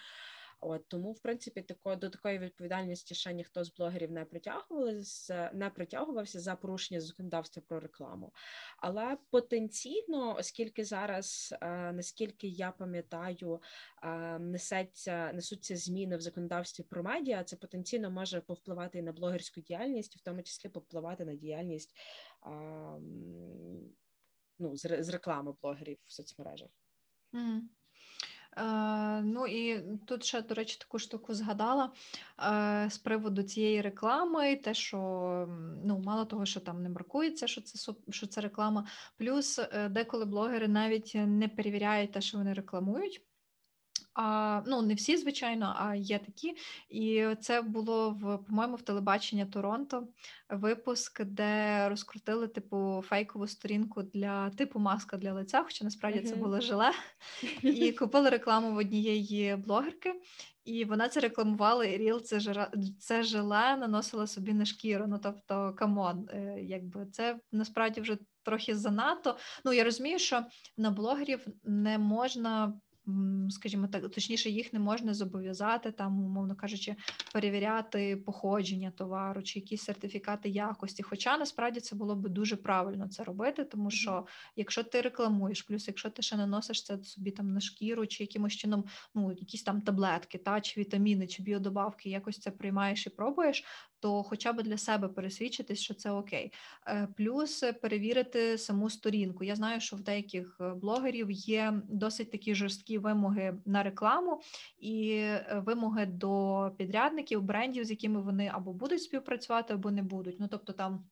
От 0.59 0.87
тому, 0.87 1.11
в 1.11 1.19
принципі, 1.19 1.61
тако 1.61 1.95
до 1.95 2.09
такої 2.09 2.39
відповідальності 2.39 3.15
ще 3.15 3.33
ніхто 3.33 3.63
з 3.63 3.73
блогерів 3.73 4.11
не 4.11 4.25
притягувався, 4.25 5.51
не 5.53 5.69
притягувався 5.69 6.39
за 6.39 6.55
порушення 6.55 7.01
законодавства 7.01 7.63
про 7.67 7.79
рекламу. 7.79 8.33
Але 8.77 9.17
потенційно, 9.29 10.35
оскільки 10.39 10.85
зараз, 10.85 11.55
е, 11.61 11.91
наскільки 11.91 12.47
я 12.47 12.71
пам'ятаю, 12.71 13.61
е, 14.03 14.39
несеться 14.39 15.33
несуться 15.33 15.75
зміни 15.75 16.17
в 16.17 16.21
законодавстві 16.21 16.83
про 16.83 17.03
медіа, 17.03 17.43
це 17.43 17.55
потенційно 17.55 18.11
може 18.11 18.41
повпливати 18.41 18.97
і 18.97 19.01
на 19.01 19.11
блогерську 19.11 19.61
діяльність, 19.61 20.15
в 20.15 20.21
тому 20.21 20.43
числі 20.43 20.69
повпливати 20.69 21.25
на 21.25 21.35
діяльність 21.35 21.95
ну, 24.59 24.75
з 24.75 25.09
реклами 25.09 25.53
блогерів 25.61 25.97
в 26.05 26.11
соцмережах. 26.11 26.69
Mm. 27.33 27.59
Е, 28.57 29.21
Ну 29.21 29.47
і 29.47 29.81
тут 30.05 30.23
ще, 30.23 30.41
до 30.41 30.55
речі, 30.55 30.77
таку 30.79 30.99
штуку 30.99 31.33
згадала 31.33 31.91
е, 32.39 32.89
з 32.89 32.97
приводу 32.97 33.43
цієї 33.43 33.81
реклами, 33.81 34.55
те, 34.55 34.73
що 34.73 34.97
ну, 35.85 35.99
мало 35.99 36.25
того, 36.25 36.45
що 36.45 36.59
там 36.59 36.83
не 36.83 36.89
маркується, 36.89 37.47
що 37.47 37.61
це 37.61 37.93
що 38.09 38.27
це 38.27 38.41
реклама, 38.41 38.87
плюс 39.17 39.59
е, 39.59 39.89
деколи 39.89 40.25
блогери 40.25 40.67
навіть 40.67 41.11
не 41.15 41.47
перевіряють 41.47 42.11
те, 42.11 42.21
що 42.21 42.37
вони 42.37 42.53
рекламують. 42.53 43.21
А, 44.13 44.61
Ну, 44.65 44.81
не 44.81 44.93
всі, 44.93 45.17
звичайно, 45.17 45.75
а 45.77 45.95
є 45.95 46.19
такі. 46.19 46.55
І 46.89 47.27
це 47.41 47.61
було 47.61 48.09
в, 48.09 48.37
по-моєму, 48.37 48.75
в 48.75 48.81
телебачення 48.81 49.45
Торонто 49.45 50.07
випуск, 50.49 51.23
де 51.23 51.89
розкрутили 51.89 52.47
типу 52.47 53.03
фейкову 53.07 53.47
сторінку 53.47 54.03
для 54.03 54.49
типу 54.49 54.79
маска 54.79 55.17
для 55.17 55.33
лиця, 55.33 55.63
хоча 55.63 55.83
насправді 55.85 56.19
mm-hmm. 56.19 56.29
це 56.29 56.35
було 56.35 56.61
желе. 56.61 56.91
І 57.61 57.91
купили 57.99 58.29
рекламу 58.29 58.73
в 58.73 58.77
однієї 58.77 59.55
блогерки, 59.55 60.13
і 60.65 60.85
вона 60.85 61.09
це 61.09 61.19
рекламувала, 61.19 61.85
і 61.85 61.97
real 61.97 62.21
це 62.21 62.39
жара, 62.39 62.71
це 62.99 63.23
желе 63.23 63.77
наносила 63.77 64.27
собі 64.27 64.53
на 64.53 64.65
шкіру. 64.65 65.05
Ну 65.07 65.19
тобто, 65.23 65.73
come 65.73 66.05
on, 66.05 66.29
е, 66.33 66.57
якби 66.61 67.05
це 67.05 67.39
насправді 67.51 68.01
вже 68.01 68.17
трохи 68.43 68.75
занадто. 68.75 69.37
Ну 69.65 69.73
я 69.73 69.83
розумію, 69.83 70.19
що 70.19 70.45
на 70.77 70.91
блогерів 70.91 71.47
не 71.63 71.97
можна 71.97 72.73
скажімо 73.49 73.87
так, 73.87 74.11
точніше, 74.11 74.49
їх 74.49 74.73
не 74.73 74.79
можна 74.79 75.13
зобов'язати 75.13 75.91
там, 75.91 76.25
умовно 76.25 76.55
кажучи, 76.55 76.95
перевіряти 77.33 78.17
походження 78.17 78.91
товару 78.91 79.43
чи 79.43 79.59
якісь 79.59 79.83
сертифікати 79.83 80.49
якості. 80.49 81.03
Хоча 81.03 81.37
насправді 81.37 81.79
це 81.79 81.95
було 81.95 82.15
б 82.15 82.29
дуже 82.29 82.55
правильно 82.55 83.07
це 83.07 83.23
робити, 83.23 83.63
тому 83.63 83.91
що 83.91 84.25
якщо 84.55 84.83
ти 84.83 85.01
рекламуєш, 85.01 85.61
плюс 85.61 85.87
якщо 85.87 86.09
ти 86.09 86.21
ще 86.21 86.37
наносиш 86.37 86.83
це 86.83 87.03
собі 87.03 87.31
там 87.31 87.53
на 87.53 87.59
шкіру, 87.59 88.07
чи 88.07 88.23
якимось 88.23 88.53
чином, 88.53 88.85
ну 89.15 89.31
якісь 89.31 89.63
там 89.63 89.81
таблетки, 89.81 90.37
та 90.37 90.61
чи 90.61 90.79
вітаміни, 90.79 91.27
чи 91.27 91.43
біодобавки, 91.43 92.09
якось 92.09 92.39
це 92.39 92.51
приймаєш 92.51 93.07
і 93.07 93.09
пробуєш, 93.09 93.63
то 94.03 94.23
хоча 94.23 94.53
б 94.53 94.63
для 94.63 94.77
себе 94.77 95.07
пересвідчитись, 95.07 95.79
що 95.79 95.93
це 95.93 96.11
окей. 96.11 96.53
Е, 96.87 97.07
плюс 97.17 97.63
перевірити 97.81 98.57
саму 98.57 98.89
сторінку. 98.89 99.43
Я 99.43 99.55
знаю, 99.55 99.81
що 99.81 99.95
в 99.95 99.99
деяких 99.99 100.57
е, 100.61 100.73
блогерів 100.73 101.31
є 101.31 101.81
досить 101.89 102.31
такі 102.31 102.55
жорсткі 102.55 102.97
вимоги 102.97 103.57
на 103.65 103.83
рекламу 103.83 104.41
і 104.79 105.11
е, 105.11 105.63
вимоги 105.65 106.05
до 106.05 106.71
підрядників, 106.77 107.41
брендів, 107.41 107.85
з 107.85 107.89
якими 107.89 108.21
вони 108.21 108.51
або 108.53 108.73
будуть 108.73 109.03
співпрацювати, 109.03 109.73
або 109.73 109.91
не 109.91 110.03
будуть. 110.03 110.39
Ну 110.39 110.47
тобто 110.51 110.73
там 110.73 111.05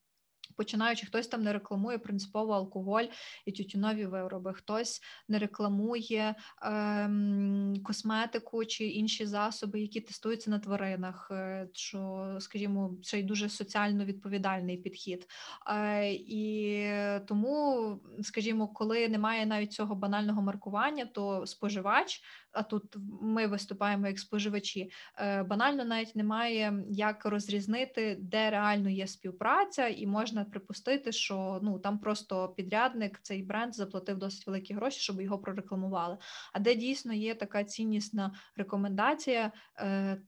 починаючи, 0.56 1.06
хтось 1.06 1.28
там 1.28 1.44
не 1.44 1.54
рекламує 1.54 1.98
принципово 1.98 2.54
алкоголь 2.54 3.04
і 3.46 3.52
тютюнові 3.52 4.06
вироби, 4.06 4.54
хтось 4.54 5.02
не 5.28 5.40
рекламує 5.40 6.36
ем, 6.62 7.74
косметику 7.84 8.66
чи 8.66 8.86
інші 8.86 9.26
засоби, 9.26 9.82
які 9.82 10.02
тестуються 10.02 10.52
на 10.52 10.60
тваринах, 10.60 11.28
е, 11.32 11.68
що, 11.74 12.32
скажімо, 12.40 12.96
це 13.04 13.20
й 13.20 13.24
дуже 13.24 13.50
соціально 13.50 14.06
відповідальний 14.06 14.78
підхід. 14.78 15.28
Е, 15.68 16.12
І 16.14 16.86
тому, 17.28 18.00
скажімо, 18.22 18.68
коли 18.68 19.10
немає 19.10 19.46
навіть 19.46 19.74
цього 19.74 19.96
банального 19.96 20.42
маркування, 20.42 21.06
то 21.06 21.46
споживач 21.46 22.22
а 22.54 22.64
тут 22.64 22.96
ми 23.22 23.48
виступаємо 23.48 24.08
як 24.08 24.20
споживачі. 24.20 24.92
Е, 25.18 25.44
банально 25.44 25.86
навіть 25.86 26.16
немає 26.16 26.84
як 26.90 27.26
розрізнити, 27.26 28.18
де 28.20 28.50
реально 28.50 28.90
є 28.90 29.08
співпраця, 29.08 29.88
і 29.88 30.08
можна 30.08 30.41
припустити, 30.46 31.12
що 31.12 31.60
ну 31.64 31.80
там 31.80 32.00
просто 32.00 32.50
підрядник 32.50 33.20
цей 33.22 33.44
бренд 33.44 33.76
заплатив 33.76 34.18
досить 34.18 34.48
великі 34.48 34.74
гроші, 34.74 35.00
щоб 35.00 35.22
його 35.22 35.40
прорекламували. 35.40 36.18
А 36.54 36.60
де 36.60 36.76
дійсно 36.76 37.14
є 37.14 37.36
така 37.36 37.64
ціннісна 37.64 38.34
рекомендація, 38.56 39.52
е, 39.78 40.22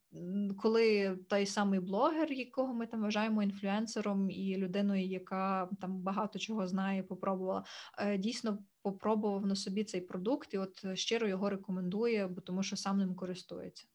коли 0.57 1.17
той 1.29 1.45
самий 1.45 1.79
блогер, 1.79 2.31
якого 2.31 2.73
ми 2.73 2.87
там 2.87 3.01
вважаємо 3.01 3.43
інфлюенсером 3.43 4.29
і 4.29 4.57
людиною, 4.57 5.05
яка 5.05 5.69
там 5.81 6.01
багато 6.01 6.39
чого 6.39 6.67
знає, 6.67 7.03
попробувала, 7.03 7.63
е, 7.97 8.17
дійсно 8.17 8.59
попробував 8.81 9.45
на 9.45 9.55
собі 9.55 9.83
цей 9.83 10.01
продукт, 10.01 10.53
і 10.53 10.57
от 10.57 10.97
щиро 10.97 11.27
його 11.27 11.49
рекомендує, 11.49 12.27
бо 12.27 12.41
тому 12.41 12.63
що 12.63 12.75
сам 12.75 12.97
ним 12.97 13.15
користується. 13.15 13.85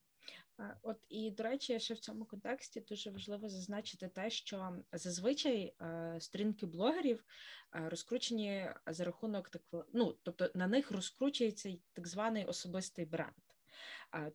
От 0.82 0.96
і 1.08 1.30
до 1.30 1.42
речі, 1.42 1.80
ще 1.80 1.94
в 1.94 1.98
цьому 1.98 2.24
контексті 2.24 2.80
дуже 2.80 3.10
важливо 3.10 3.48
зазначити 3.48 4.08
те, 4.08 4.30
що 4.30 4.76
зазвичай 4.92 5.74
е, 5.80 6.16
сторінки 6.20 6.66
блогерів 6.66 7.24
е, 7.74 7.88
розкручені 7.88 8.70
за 8.86 9.04
рахунок 9.04 9.48
так, 9.48 9.62
ну 9.92 10.16
тобто 10.22 10.50
на 10.54 10.66
них 10.66 10.90
розкручується 10.90 11.76
так 11.92 12.08
званий 12.08 12.44
особистий 12.44 13.04
бренд. 13.04 13.32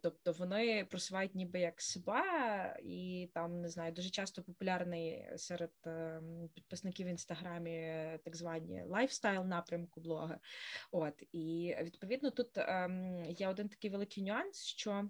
Тобто 0.01 0.31
вони 0.31 0.85
просувають 0.85 1.35
ніби 1.35 1.59
як 1.59 1.81
себе, 1.81 2.79
і 2.83 3.29
там 3.33 3.61
не 3.61 3.69
знаю, 3.69 3.91
дуже 3.91 4.09
часто 4.09 4.43
популярний 4.43 5.25
серед 5.37 5.71
підписників 6.53 7.07
в 7.07 7.09
інстаграмі 7.09 7.79
так 8.23 8.35
звані 8.35 8.83
лайфстайл 8.87 9.43
напрямку 9.45 10.01
блоги. 10.01 10.37
От 10.91 11.23
і 11.31 11.75
відповідно 11.81 12.31
тут 12.31 12.57
ем, 12.57 13.25
є 13.25 13.47
один 13.47 13.69
такий 13.69 13.89
великий 13.89 14.23
нюанс, 14.23 14.65
що 14.65 15.09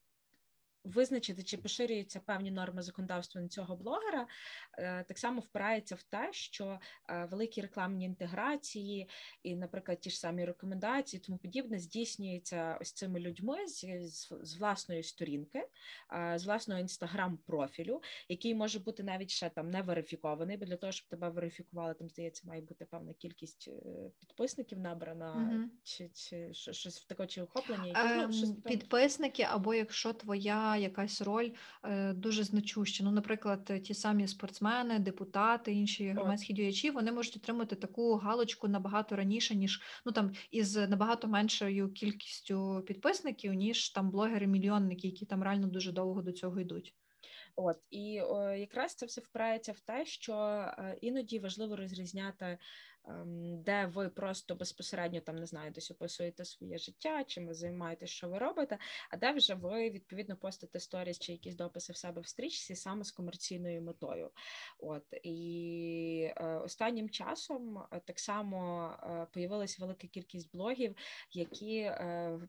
визначити, 0.83 1.43
чи 1.43 1.57
поширюються 1.57 2.19
певні 2.19 2.51
норми 2.51 2.81
законодавства 2.81 3.41
на 3.41 3.47
цього 3.47 3.75
блогера, 3.75 4.27
е, 4.77 5.03
так 5.03 5.17
само 5.17 5.41
впирається 5.41 5.95
в 5.95 6.03
те, 6.03 6.29
що 6.31 6.79
е, 7.09 7.25
великі 7.31 7.61
рекламні 7.61 8.05
інтеграції 8.05 9.09
і, 9.43 9.55
наприклад, 9.55 9.99
ті 9.99 10.09
ж 10.09 10.19
самі 10.19 10.45
рекомендації, 10.45 11.21
тому 11.25 11.37
подібне, 11.37 11.79
здійснюється 11.79 12.77
ось 12.81 12.93
цими 12.93 13.19
людьми 13.19 13.67
з, 13.67 13.85
з 14.41 14.57
власної 14.57 15.03
сторінки, 15.03 15.67
е, 16.13 16.39
з 16.39 16.45
власного 16.45 16.79
інстаграм-профілю, 16.81 18.01
який 18.29 18.55
може 18.55 18.79
бути 18.79 19.03
навіть 19.03 19.29
ще 19.29 19.49
там 19.49 19.69
не 19.69 19.81
верифікований, 19.81 20.57
бо 20.57 20.65
для 20.65 20.77
того, 20.77 20.91
щоб 20.91 21.07
тебе 21.07 21.29
верифікували, 21.29 21.93
там 21.93 22.09
здається, 22.09 22.47
має 22.47 22.61
бути 22.61 22.85
певна 22.85 23.13
кількість 23.13 23.69
підписників 24.19 24.79
набрана, 24.79 25.33
mm-hmm. 25.35 25.67
чи 25.83 26.09
чи 26.09 26.53
щось 26.53 27.01
в 27.01 27.07
такого 27.07 27.27
чи 27.27 27.41
охоплення, 27.41 28.27
ну, 28.27 28.33
щось 28.33 28.51
підписники, 28.51 29.43
або 29.43 29.73
якщо 29.73 30.13
твоя 30.13 30.70
якась 30.77 31.21
роль 31.21 31.51
е, 31.83 32.13
дуже 32.13 32.43
значуща. 32.43 33.03
Ну, 33.03 33.11
наприклад, 33.11 33.71
ті 33.83 33.93
самі 33.93 34.27
спортсмени, 34.27 34.99
депутати, 34.99 35.73
інші 35.73 36.09
громадські 36.09 36.53
діячі, 36.53 36.91
вони 36.91 37.11
можуть 37.11 37.35
отримати 37.35 37.75
таку 37.75 38.15
галочку 38.15 38.67
набагато 38.67 39.15
раніше, 39.15 39.55
ніж 39.55 39.81
ну 40.05 40.11
там 40.11 40.31
із 40.51 40.75
набагато 40.75 41.27
меншою 41.27 41.91
кількістю 41.91 42.83
підписників, 42.87 43.53
ніж 43.53 43.89
там 43.89 44.11
блогери-мільйонники, 44.11 45.07
які 45.07 45.25
там 45.25 45.43
реально 45.43 45.67
дуже 45.67 45.91
довго 45.91 46.21
до 46.21 46.31
цього 46.31 46.59
йдуть. 46.59 46.95
От 47.55 47.77
і 47.89 48.21
о, 48.21 48.51
якраз 48.51 48.95
це 48.95 49.05
все 49.05 49.21
впирається 49.21 49.71
в 49.71 49.79
те, 49.79 50.05
що 50.05 50.33
е, 50.33 50.97
іноді 51.01 51.39
важливо 51.39 51.75
розрізняти 51.75 52.57
де 53.65 53.85
ви 53.85 54.09
просто 54.09 54.55
безпосередньо 54.55 55.21
там 55.21 55.35
не 55.35 55.45
знаю, 55.45 55.71
десь 55.71 55.91
описуєте 55.91 56.45
своє 56.45 56.77
життя, 56.77 57.23
чим 57.23 57.47
ви 57.47 57.53
займаєтесь, 57.53 58.09
що 58.09 58.29
ви 58.29 58.37
робите, 58.37 58.77
а 59.09 59.17
де 59.17 59.31
вже 59.31 59.53
ви 59.53 59.89
відповідно 59.89 60.37
постите 60.37 60.79
сторіс 60.79 61.19
чи 61.19 61.31
якісь 61.31 61.55
дописи 61.55 61.93
в 61.93 61.97
себе 61.97 62.21
в 62.21 62.27
стрічці 62.27 62.75
саме 62.75 63.03
з 63.03 63.11
комерційною 63.11 63.81
метою. 63.81 64.31
От 64.79 65.03
і 65.23 66.33
е, 66.35 66.45
останнім 66.45 67.09
часом 67.09 67.77
е, 67.77 68.01
так 68.05 68.19
само 68.19 68.89
е, 69.03 69.27
появилася 69.33 69.77
велика 69.79 70.07
кількість 70.07 70.51
блогів, 70.51 70.95
які 71.31 71.91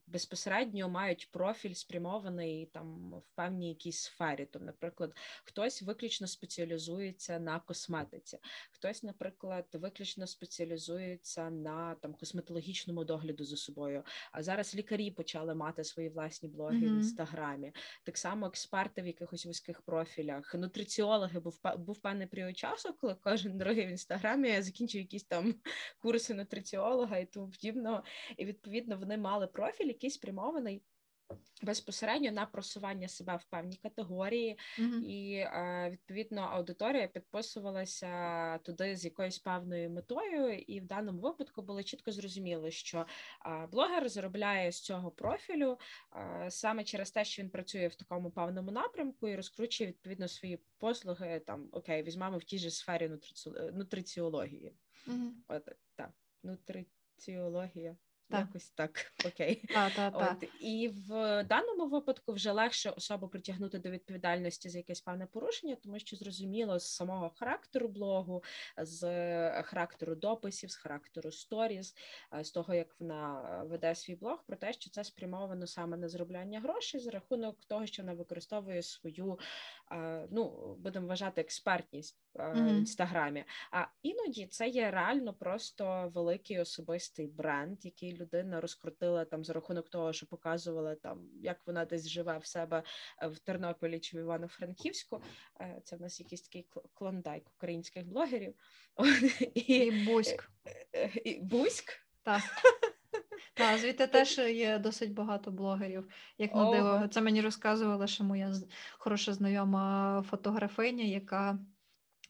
безпосередньо 0.07 0.89
мають 0.89 1.31
профіль 1.31 1.75
спрямований 1.75 2.67
там 2.67 3.11
в 3.11 3.31
певній 3.35 3.69
якійсь 3.69 3.99
сфері. 3.99 4.47
То, 4.47 4.59
наприклад, 4.59 5.13
хтось 5.45 5.83
виключно 5.83 6.27
спеціалізується 6.27 7.39
на 7.39 7.61
косметиці, 7.61 8.39
хтось, 8.71 9.03
наприклад, 9.03 9.67
виключно 9.73 10.27
спеціалізується 10.27 10.42
спеціалізуються 10.43 11.51
на 11.51 11.95
там 11.95 12.15
косметологічному 12.15 13.05
догляду 13.05 13.45
за 13.45 13.57
собою. 13.57 14.05
А 14.33 14.43
зараз 14.43 14.75
лікарі 14.75 15.11
почали 15.11 15.55
мати 15.55 15.85
свої 15.85 16.09
власні 16.09 16.49
блоги 16.49 16.77
mm-hmm. 16.77 16.95
в 16.95 16.97
інстаграмі. 16.97 17.73
Так 18.05 18.19
само 18.19 18.47
експерти 18.47 19.03
в 19.03 19.07
якихось 19.07 19.47
вузьких 19.47 19.83
профілях, 19.83 20.55
нутриціологи, 20.55 21.41
був 21.41 21.61
був 21.79 21.99
певний 21.99 22.27
період 22.27 22.59
часу, 22.59 22.95
коли 23.01 23.17
кожен 23.21 23.59
другий 23.59 23.87
в 23.87 23.91
інстаграмі 23.91 24.63
закінчив 24.63 25.01
якісь 25.01 25.25
там 25.25 25.55
курси 25.99 26.35
нутриціолога 26.35 27.19
і 27.19 27.27
тому 27.27 27.51
подібного. 27.51 28.03
І 28.37 28.45
відповідно 28.45 28.97
вони 28.97 29.17
мали 29.17 29.47
профіль, 29.47 29.87
який 29.87 30.11
спрямований 30.11 30.83
безпосередньо 31.63 32.33
на 32.33 32.47
просування 32.47 33.09
себе 33.09 33.37
в 33.37 33.45
певній 33.45 33.77
категорії, 33.77 34.59
mm-hmm. 34.79 35.01
і 35.01 35.35
е, 35.35 35.89
відповідно 35.93 36.41
аудиторія 36.41 37.07
підписувалася 37.09 38.59
туди 38.59 38.97
з 38.97 39.05
якоюсь 39.05 39.39
певною 39.39 39.91
метою, 39.91 40.59
і 40.59 40.81
в 40.81 40.87
даному 40.87 41.21
випадку 41.21 41.63
було 41.63 41.83
чітко 41.83 42.13
зрозуміло, 42.13 42.71
що 42.71 43.07
е, 43.47 43.67
блогер 43.67 44.09
заробляє 44.09 44.73
з 44.73 44.81
цього 44.81 45.11
профілю 45.11 45.79
е, 46.17 46.51
саме 46.51 46.85
через 46.85 47.11
те, 47.11 47.25
що 47.25 47.43
він 47.43 47.51
працює 47.51 47.89
в 47.89 47.95
такому 47.95 48.31
певному 48.31 48.71
напрямку 48.71 49.29
і 49.29 49.37
розкручує 49.37 49.89
відповідно 49.89 50.29
свої 50.29 50.59
послуги. 50.79 51.41
Там 51.47 51.69
окей, 51.73 52.03
візьмемо 52.03 52.39
в 52.39 52.45
тій 52.45 52.59
же 52.59 52.71
сфері 52.71 53.09
нутриці... 53.09 53.51
нутриціології. 53.73 54.75
Mm-hmm. 55.07 55.31
От 55.49 55.69
так, 55.97 56.11
нутриціологія. 56.43 57.97
Так. 58.33 58.47
Якось 58.47 58.71
так, 58.71 59.13
окей. 59.27 59.65
Та, 59.75 59.91
та, 59.91 60.11
та. 60.11 60.37
От, 60.43 60.49
І 60.61 60.89
в 60.89 61.45
даному 61.45 61.87
випадку 61.87 62.33
вже 62.33 62.53
легше 62.53 62.91
особу 62.91 63.29
притягнути 63.29 63.79
до 63.79 63.91
відповідальності 63.91 64.69
за 64.69 64.79
якесь 64.79 65.01
певне 65.01 65.27
порушення, 65.27 65.77
тому 65.83 65.99
що 65.99 66.17
зрозуміло 66.17 66.79
з 66.79 66.95
самого 66.95 67.31
характеру 67.31 67.89
блогу, 67.89 68.43
з 68.77 69.03
характеру 69.63 70.15
дописів, 70.15 70.71
з 70.71 70.77
характеру 70.77 71.33
сторіз, 71.33 71.95
з 72.41 72.51
того, 72.51 72.75
як 72.75 73.01
вона 73.01 73.63
веде 73.67 73.95
свій 73.95 74.15
блог, 74.15 74.45
про 74.47 74.57
те, 74.57 74.73
що 74.73 74.91
це 74.91 75.05
спрямовано 75.05 75.67
саме 75.67 75.97
на 75.97 76.09
заробляння 76.09 76.61
грошей 76.61 77.01
за 77.01 77.11
рахунок 77.11 77.65
того, 77.65 77.87
що 77.87 78.03
вона 78.03 78.15
використовує 78.15 78.83
свою, 78.83 79.39
ну 80.31 80.75
будемо 80.79 81.07
вважати, 81.07 81.41
експертність 81.41 82.17
mm-hmm. 82.35 82.65
в 82.65 82.79
інстаграмі. 82.79 83.45
А 83.71 83.87
іноді 84.03 84.47
це 84.47 84.69
є 84.69 84.91
реально 84.91 85.35
просто 85.35 86.11
великий 86.15 86.61
особистий 86.61 87.27
бренд, 87.27 87.85
який 87.85 88.17
людина 88.23 88.61
розкрутила 88.61 89.25
там 89.25 89.45
за 89.45 89.53
рахунок 89.53 89.89
того, 89.89 90.13
що 90.13 90.27
показувала 90.27 90.95
там, 90.95 91.29
як 91.41 91.67
вона 91.67 91.85
десь 91.85 92.09
живе 92.09 92.39
в 92.39 92.47
себе 92.47 92.83
е, 93.23 93.27
в 93.27 93.39
Тернополі 93.39 94.01
чи 94.01 94.17
в 94.17 94.21
Івано-Франківську. 94.21 95.23
Е, 95.61 95.81
це 95.85 95.97
в 95.97 96.01
нас 96.01 96.21
якийсь 96.21 96.43
такий 96.43 96.67
клондайк 96.95 97.45
українських 97.57 98.07
блогерів. 98.07 98.55
І, 99.55 99.61
і 99.61 100.05
Буськ. 100.07 100.51
Е, 100.95 101.11
і 101.25 101.41
Буськ? 101.41 101.93
Так. 102.23 102.43
Так, 103.55 103.79
звідти 103.79 104.07
теж 104.07 104.39
є 104.39 104.79
досить 104.79 105.13
багато 105.13 105.51
блогерів. 105.51 106.09
Як 106.39 106.55
на 106.55 106.71
диво, 106.71 107.09
це 107.11 107.21
мені 107.21 107.41
розказувала, 107.41 108.07
що 108.07 108.25
моя 108.25 108.55
хороша 108.99 109.33
знайома 109.33 110.25
фотографиня, 110.31 111.05
яка 111.05 111.59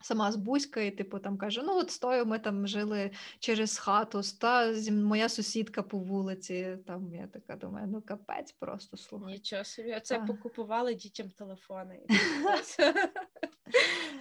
Сама 0.02 0.32
з 0.32 0.36
Бузька, 0.36 0.80
і 0.80 0.90
типу 0.90 1.18
там 1.18 1.38
каже: 1.38 1.62
ну 1.62 1.78
от 1.78 1.90
стою, 1.90 2.26
ми 2.26 2.38
там 2.38 2.66
жили 2.66 3.10
через 3.38 3.78
хату, 3.78 4.20
та 4.40 4.74
моя 4.90 5.28
сусідка 5.28 5.82
по 5.82 5.98
вулиці. 5.98 6.78
Там 6.86 7.14
я 7.14 7.26
така 7.26 7.56
думаю, 7.56 7.86
ну 7.86 8.02
капець, 8.02 8.52
просто 8.52 8.96
слухай. 8.96 9.32
Нічого 9.32 9.64
собі, 9.64 9.94
оце 9.94 10.18
а. 10.18 10.26
покупували 10.26 10.94
дітям 10.94 11.30
телефони. 11.30 12.00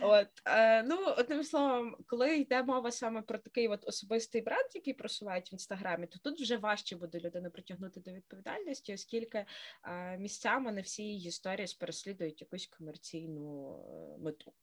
От 0.02 0.28
е, 0.46 0.84
ну 0.84 0.98
одним 1.18 1.44
словом, 1.44 1.96
коли 2.08 2.38
йде 2.38 2.64
мова 2.64 2.92
саме 2.92 3.22
про 3.22 3.38
такий 3.38 3.68
от 3.68 3.88
особистий 3.88 4.42
бренд, 4.42 4.66
який 4.76 4.94
просувають 4.94 5.52
в 5.52 5.54
інстаграмі, 5.54 6.08
то 6.08 6.20
тут 6.20 6.42
вже 6.42 6.58
важче 6.58 6.96
буде 6.96 7.20
людину 7.20 7.52
притягнути 7.52 8.00
до 8.00 8.12
відповідальності, 8.12 8.94
оскільки 8.94 9.46
е, 9.84 10.18
місцями 10.18 10.72
не 10.72 10.82
всі 10.82 11.04
її 11.04 11.28
історії 11.28 11.68
переслідують 11.80 12.42
якусь 12.42 12.68
комерційну 12.68 13.76
е, 13.90 14.18
мету. 14.24 14.54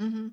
Угу. 0.00 0.30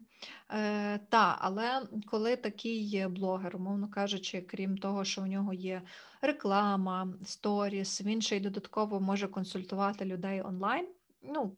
Е, 0.52 1.00
Та, 1.10 1.38
але 1.40 1.88
коли 2.06 2.36
такий 2.36 3.08
блогер, 3.08 3.56
умовно 3.56 3.90
кажучи, 3.90 4.42
крім 4.42 4.78
того, 4.78 5.06
що 5.06 5.22
у 5.22 5.28
нього 5.28 5.54
є 5.54 5.82
реклама, 6.22 7.14
сторіс, 7.24 8.02
він 8.02 8.22
ще 8.22 8.38
й 8.38 8.40
додатково 8.40 9.02
може 9.02 9.28
консультувати 9.28 10.06
людей 10.06 10.42
онлайн. 10.42 10.88
Ну, 11.22 11.58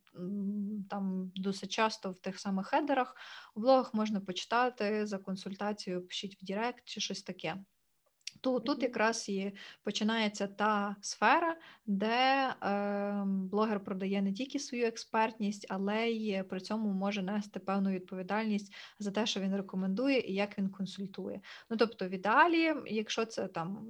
там 0.89 1.31
досить 1.35 1.71
часто 1.71 2.11
в 2.11 2.19
тих 2.19 2.39
самих 2.39 2.67
хедерах 2.67 3.15
у 3.55 3.59
блогах 3.59 3.93
можна 3.93 4.21
почитати 4.21 5.05
за 5.07 5.17
консультацією, 5.17 6.07
пишіть 6.07 6.41
в 6.41 6.45
Direct 6.45 6.83
чи 6.85 7.01
щось 7.01 7.23
таке. 7.23 7.57
Тут 8.41 8.65
тут 8.65 8.83
якраз 8.83 9.29
і 9.29 9.51
починається 9.83 10.47
та 10.47 10.95
сфера, 11.01 11.55
де 11.85 12.55
е, 12.63 13.23
блогер 13.25 13.79
продає 13.83 14.21
не 14.21 14.33
тільки 14.33 14.59
свою 14.59 14.85
експертність, 14.85 15.65
але 15.69 16.09
й 16.09 16.43
при 16.43 16.59
цьому 16.59 16.93
може 16.93 17.21
нести 17.21 17.59
певну 17.59 17.89
відповідальність 17.89 18.73
за 18.99 19.11
те, 19.11 19.25
що 19.25 19.39
він 19.39 19.55
рекомендує 19.55 20.19
і 20.19 20.33
як 20.33 20.57
він 20.57 20.69
консультує. 20.69 21.41
Ну 21.69 21.77
тобто, 21.77 22.07
в 22.07 22.09
ідеалі, 22.09 22.73
якщо 22.85 23.25
це 23.25 23.47
там 23.47 23.87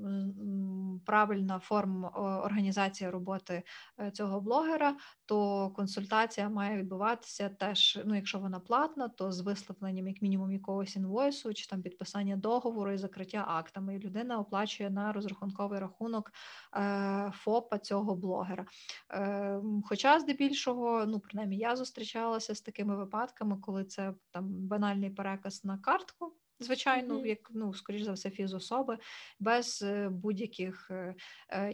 правильна 1.05 1.59
форма 1.59 2.09
організації 2.45 3.09
роботи 3.09 3.63
е, 3.99 4.11
цього 4.11 4.41
блогера, 4.41 4.95
то 5.25 5.69
консультація 5.69 6.49
має 6.49 6.77
відбуватися 6.77 7.49
теж. 7.49 7.99
Ну, 8.05 8.15
якщо 8.15 8.39
вона 8.39 8.59
платна, 8.59 9.07
то 9.07 9.31
з 9.31 9.41
висловленням 9.41 10.07
як 10.07 10.21
мінімум 10.21 10.51
якогось 10.51 10.95
інвойсу 10.95 11.53
чи 11.53 11.67
там 11.67 11.81
підписання 11.81 12.35
договору 12.35 12.91
і 12.91 12.97
закриття 12.97 13.45
актами. 13.47 13.95
І 13.95 13.99
людина 13.99 14.26
оплачує 14.35 14.89
на 14.89 15.13
розрахунковий 15.13 15.79
рахунок 15.79 16.31
е, 16.75 17.31
ФОПа 17.35 17.77
цього 17.77 18.15
блогера. 18.15 18.65
Е, 19.11 19.61
хоча, 19.85 20.19
здебільшого, 20.19 21.05
ну 21.05 21.19
принаймні, 21.19 21.57
я 21.57 21.75
зустрічалася 21.75 22.55
з 22.55 22.61
такими 22.61 22.95
випадками, 22.95 23.57
коли 23.61 23.83
це 23.83 24.13
там 24.31 24.45
банальний 24.49 25.09
переказ 25.09 25.65
на 25.65 25.77
картку. 25.77 26.33
Звичайно, 26.59 27.19
mm-hmm. 27.19 27.25
як 27.25 27.51
ну, 27.53 27.73
скоріш 27.73 28.01
за 28.01 28.11
все, 28.11 28.29
фізособи, 28.29 28.97
без 29.39 29.81
е, 29.81 30.09
будь-яких 30.09 30.91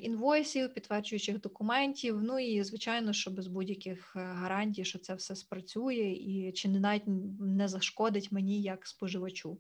інвойсів, 0.02 0.74
підтверджуючих 0.74 1.42
документів. 1.42 2.20
Ну 2.24 2.40
і 2.40 2.64
звичайно, 2.64 3.14
що 3.14 3.32
без 3.32 3.48
будь-яких 3.48 4.16
гарантій, 4.16 4.86
що 4.86 5.00
це 5.00 5.16
все 5.16 5.36
спрацює, 5.36 6.16
і 6.20 6.52
чи 6.52 6.70
не 6.70 6.80
навіть 6.80 7.04
не 7.40 7.68
зашкодить 7.68 8.32
мені 8.32 8.62
як 8.62 8.88
споживачу. 8.88 9.58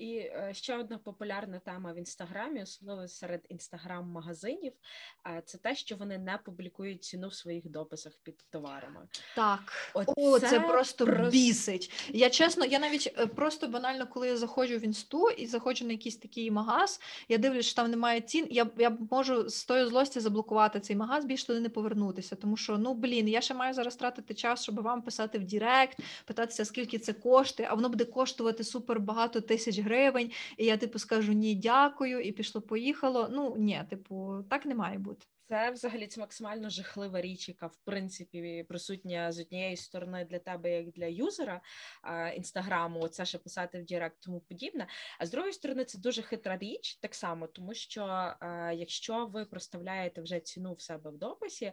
І 0.00 0.16
е, 0.16 0.50
ще 0.52 0.76
одна 0.76 0.98
популярна 0.98 1.58
тема 1.58 1.92
в 1.92 1.98
інстаграмі, 1.98 2.62
особливо 2.62 3.08
серед 3.08 3.46
інстаграм-магазинів, 3.48 4.72
це 5.44 5.58
те, 5.58 5.76
що 5.76 5.96
вони 5.96 6.18
не 6.18 6.38
публікують 6.44 7.04
ціну 7.04 7.28
в 7.28 7.34
своїх 7.34 7.68
дописах 7.68 8.12
під 8.22 8.44
товарами. 8.50 9.08
Так, 9.36 9.60
Оце 9.94 10.12
О, 10.16 10.38
це 10.38 10.60
просто 10.60 11.06
прос... 11.06 11.32
бісить. 11.32 12.08
Я 12.08 12.30
чесно, 12.30 12.64
я 12.64 12.78
навіть 12.78 13.14
е, 13.18 13.26
просто 13.26 13.68
банально, 13.68 14.06
коли 14.06 14.28
я 14.28 14.36
заходжу 14.36 14.78
в 14.78 14.84
інсту 14.84 15.30
і 15.30 15.46
заходжу 15.46 15.84
на 15.84 15.92
якийсь 15.92 16.16
такий 16.16 16.50
магаз, 16.50 17.00
я 17.28 17.38
дивлюсь, 17.38 17.66
що 17.66 17.76
там 17.76 17.90
немає 17.90 18.20
цін. 18.20 18.46
Я 18.50 18.66
я 18.78 18.96
можу 19.10 19.48
з 19.48 19.64
тої 19.64 19.86
злості 19.86 20.20
заблокувати 20.20 20.80
цей 20.80 20.96
магаз, 20.96 21.24
більше 21.24 21.46
туди 21.46 21.60
не 21.60 21.68
повернутися. 21.68 22.36
Тому 22.36 22.56
що 22.56 22.78
ну 22.78 22.94
блін, 22.94 23.28
я 23.28 23.40
ще 23.40 23.54
маю 23.54 23.74
зараз 23.74 23.96
тратити 23.96 24.34
час, 24.34 24.62
щоб 24.62 24.82
вам 24.82 25.02
писати 25.02 25.38
в 25.38 25.44
Direct, 25.44 25.98
питатися, 26.24 26.64
скільки 26.64 26.98
це 26.98 27.12
коштує, 27.12 27.68
а 27.72 27.74
воно 27.74 27.88
буде 27.88 28.04
коштувати 28.04 28.64
супер 28.64 29.00
багато 29.00 29.40
тисяч 29.40 29.78
гривень 29.78 29.89
гривень, 29.90 30.30
і 30.58 30.64
я 30.64 30.76
типу 30.76 30.98
скажу 30.98 31.32
ні, 31.32 31.54
дякую, 31.54 32.20
і 32.20 32.32
пішло, 32.32 32.60
поїхало. 32.62 33.28
Ну 33.32 33.56
ні, 33.58 33.84
типу, 33.90 34.44
так 34.50 34.66
не 34.66 34.74
має 34.74 34.98
бути. 34.98 35.26
Це 35.50 35.70
взагалі 35.70 36.06
це 36.06 36.20
максимально 36.20 36.70
жахлива 36.70 37.20
річ, 37.20 37.48
яка 37.48 37.66
в 37.66 37.76
принципі 37.84 38.64
присутня 38.68 39.32
з 39.32 39.40
однієї 39.40 39.76
сторони 39.76 40.24
для 40.30 40.38
тебе, 40.38 40.70
як 40.70 40.90
для 40.90 41.06
юзера 41.06 41.60
інстаграму, 42.36 43.08
це 43.08 43.24
ще 43.24 43.38
писати 43.38 43.80
в 43.80 43.84
Direct, 43.84 44.16
тому 44.20 44.40
подібне. 44.40 44.86
А 45.18 45.26
з 45.26 45.30
другої 45.30 45.52
сторони, 45.52 45.84
це 45.84 45.98
дуже 45.98 46.22
хитра 46.22 46.58
річ, 46.58 46.96
так 46.96 47.14
само, 47.14 47.46
тому 47.46 47.74
що 47.74 48.34
якщо 48.74 49.26
ви 49.26 49.44
проставляєте 49.44 50.20
вже 50.22 50.40
ціну 50.40 50.74
в 50.74 50.80
себе 50.80 51.10
в 51.10 51.18
дописі, 51.18 51.72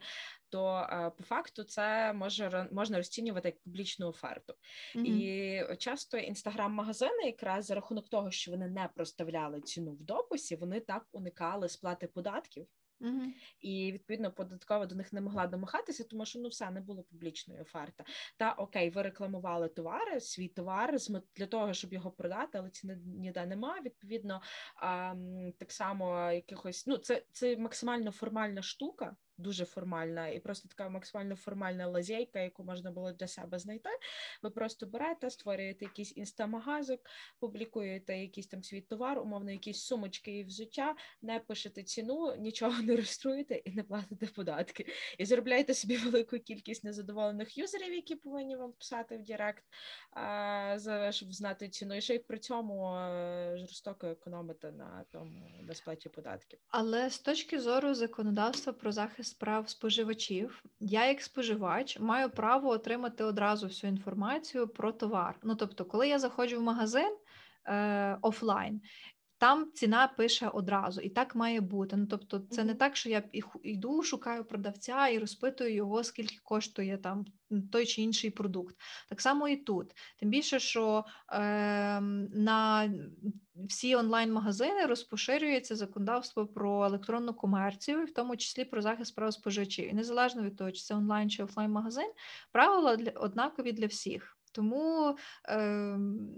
то 0.49 0.87
по 1.17 1.23
факту 1.23 1.63
це 1.63 2.13
може 2.13 2.67
можна 2.71 2.97
розцінювати 2.97 3.47
як 3.47 3.59
публічну 3.59 4.07
оферту. 4.07 4.53
Mm-hmm. 4.95 5.05
І 5.05 5.77
часто 5.77 6.17
інстаграм-магазини, 6.17 7.23
якраз 7.25 7.65
за 7.65 7.75
рахунок 7.75 8.09
того, 8.09 8.31
що 8.31 8.51
вони 8.51 8.67
не 8.67 8.89
проставляли 8.95 9.61
ціну 9.61 9.91
в 9.91 10.03
дописі, 10.03 10.55
вони 10.55 10.79
так 10.79 11.05
уникали 11.11 11.69
сплати 11.69 12.07
податків. 12.07 12.67
Угу. 12.99 13.21
І 13.61 13.91
відповідно 13.91 14.31
податкова 14.31 14.85
до 14.85 14.95
них 14.95 15.13
не 15.13 15.21
могла 15.21 15.47
домагатися, 15.47 16.03
тому 16.03 16.25
що 16.25 16.39
ну 16.39 16.47
все 16.47 16.71
не 16.71 16.81
було 16.81 17.03
публічної 17.03 17.61
оферти. 17.61 18.03
Та 18.37 18.51
окей, 18.51 18.89
ви 18.89 19.01
рекламували 19.01 19.69
товари, 19.69 20.19
свій 20.19 20.47
товар 20.47 20.95
для 21.35 21.45
того, 21.45 21.73
щоб 21.73 21.93
його 21.93 22.11
продати, 22.11 22.57
але 22.57 22.69
ціни 22.69 22.95
ніде 23.05 23.45
немає. 23.45 23.81
Відповідно, 23.81 24.41
а, 24.75 25.15
так 25.57 25.71
само 25.71 26.31
якихось 26.31 26.87
ну 26.87 26.97
це 26.97 27.23
це 27.31 27.57
максимально 27.57 28.11
формальна 28.11 28.61
штука 28.61 29.15
дуже 29.37 29.65
формальна 29.65 30.27
і 30.27 30.39
просто 30.39 30.69
така 30.69 30.89
максимально 30.89 31.35
формальна 31.35 31.87
лазейка, 31.87 32.39
яку 32.39 32.63
можна 32.63 32.91
було 32.91 33.11
для 33.11 33.27
себе 33.27 33.59
знайти. 33.59 33.89
Ви 34.43 34.49
просто 34.49 34.85
берете, 34.85 35.29
створюєте 35.29 35.85
якийсь 35.85 36.17
інстамагазик, 36.17 36.99
публікуєте 37.39 38.17
якийсь 38.17 38.47
там 38.47 38.63
свій 38.63 38.81
товар, 38.81 39.19
умовно, 39.19 39.51
якісь 39.51 39.83
сумочки 39.83 40.37
і 40.37 40.43
взуття, 40.43 40.95
не 41.21 41.39
пишете 41.39 41.83
ціну, 41.83 42.35
нічого 42.35 42.81
не 42.81 42.95
реєструєте 42.95 43.55
і 43.55 43.71
не 43.71 43.83
платите 43.83 44.25
податки. 44.25 44.85
І 45.17 45.25
заробляєте 45.25 45.73
собі 45.73 45.97
велику 45.97 46.39
кількість 46.39 46.83
незадоволених 46.83 47.57
юзерів, 47.57 47.93
які 47.93 48.15
повинні 48.15 48.55
вам 48.55 48.71
писати 48.71 49.17
в 49.17 49.23
Директ, 49.23 49.63
щоб 51.09 51.33
знати 51.33 51.69
ціну, 51.69 51.95
і 51.95 52.01
ще 52.01 52.15
й 52.15 52.19
при 52.19 52.39
цьому 52.39 52.97
жорстоко 53.57 54.07
економити 54.07 54.71
на 54.71 55.05
тому 55.11 55.49
на 55.61 55.73
сплаті 55.73 56.09
податків. 56.09 56.59
Але 56.67 57.09
з 57.09 57.19
точки 57.19 57.59
зору 57.59 57.93
законодавства 57.93 58.73
про 58.73 58.91
захист 58.91 59.26
справ 59.27 59.69
споживачів, 59.69 60.63
я, 60.79 61.05
як 61.07 61.21
споживач, 61.21 61.99
маю 61.99 62.29
право 62.29 62.69
отримати 62.69 63.23
одразу 63.23 63.67
всю 63.67 63.91
інформацію 63.91 64.67
про 64.67 64.91
товар. 64.91 65.39
Ну 65.43 65.55
тобто, 65.55 65.85
коли 65.85 66.07
я 66.07 66.19
заходжу 66.19 66.59
в 66.59 66.63
магазин 66.63 67.17
е, 67.65 68.17
офлайн, 68.21 68.81
там 69.37 69.71
ціна 69.73 70.07
пише 70.07 70.47
одразу, 70.47 71.01
і 71.01 71.09
так 71.09 71.35
має 71.35 71.61
бути. 71.61 71.95
Ну 71.97 72.05
тобто, 72.05 72.39
це 72.39 72.63
не 72.63 72.75
так, 72.75 72.95
що 72.95 73.09
я 73.09 73.23
йду, 73.63 74.03
шукаю 74.03 74.45
продавця 74.45 75.07
і 75.07 75.19
розпитую 75.19 75.73
його, 75.73 76.03
скільки 76.03 76.37
коштує 76.43 76.97
там 76.97 77.25
той 77.71 77.85
чи 77.85 78.01
інший 78.01 78.29
продукт. 78.29 78.75
Так 79.09 79.21
само 79.21 79.47
і 79.47 79.57
тут. 79.57 79.91
Тим 80.19 80.29
більше, 80.29 80.59
що 80.59 81.05
е, 81.31 82.01
на 82.01 82.89
всі 83.55 83.95
онлайн-магазини 83.95 84.85
розпоширюється 84.85 85.75
законодавство 85.75 86.47
про 86.47 86.85
електронну 86.85 87.33
комерцію, 87.33 88.05
в 88.05 88.13
тому 88.13 88.37
числі 88.37 88.65
про 88.65 88.81
захист 88.81 89.15
прав 89.15 89.33
споживачів. 89.33 89.89
І 89.89 89.93
незалежно 89.93 90.43
від 90.43 90.57
того, 90.57 90.71
чи 90.71 90.81
це 90.81 90.95
онлайн 90.95 91.29
чи 91.29 91.43
офлайн 91.43 91.71
магазин, 91.71 92.11
правила 92.51 92.95
для 92.95 93.11
однакові 93.11 93.71
для 93.71 93.85
всіх. 93.87 94.36
Тому 94.57 95.17
е, 95.49 95.57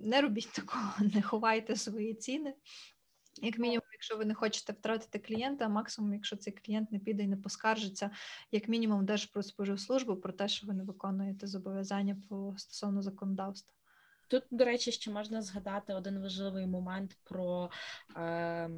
не 0.04 0.22
робіть 0.22 0.52
такого, 0.56 0.94
не 1.16 1.22
ховайте 1.22 1.76
свої 1.76 2.14
ціни. 2.14 2.54
Як 3.42 3.60
мінімум, 3.60 3.86
якщо 3.92 4.18
ви 4.18 4.26
не 4.26 4.34
хочете 4.34 4.74
втратити 4.74 5.20
клієнта, 5.20 5.66
а 5.66 5.70
максимум, 5.70 6.14
якщо 6.14 6.36
цей 6.36 6.54
клієнт 6.54 6.92
не 6.92 7.00
піде 7.00 7.24
і 7.24 7.28
не 7.28 7.38
поскаржиться, 7.38 8.12
як 8.52 8.68
мінімум, 8.68 9.06
Держпродспоживслужбу 9.06 10.16
про 10.16 10.34
те, 10.34 10.48
що 10.48 10.68
ви 10.68 10.74
не 10.74 10.84
виконуєте 10.84 11.48
зобов'язання 11.48 12.18
по 12.30 12.54
стосовно 12.58 13.02
законодавства. 13.02 13.79
Тут, 14.30 14.44
до 14.52 14.66
речі, 14.66 14.92
ще 14.92 15.12
можна 15.12 15.42
згадати 15.42 15.94
один 15.94 16.22
важливий 16.22 16.68
момент 16.68 17.18
про 17.24 17.70
е, 18.16 18.70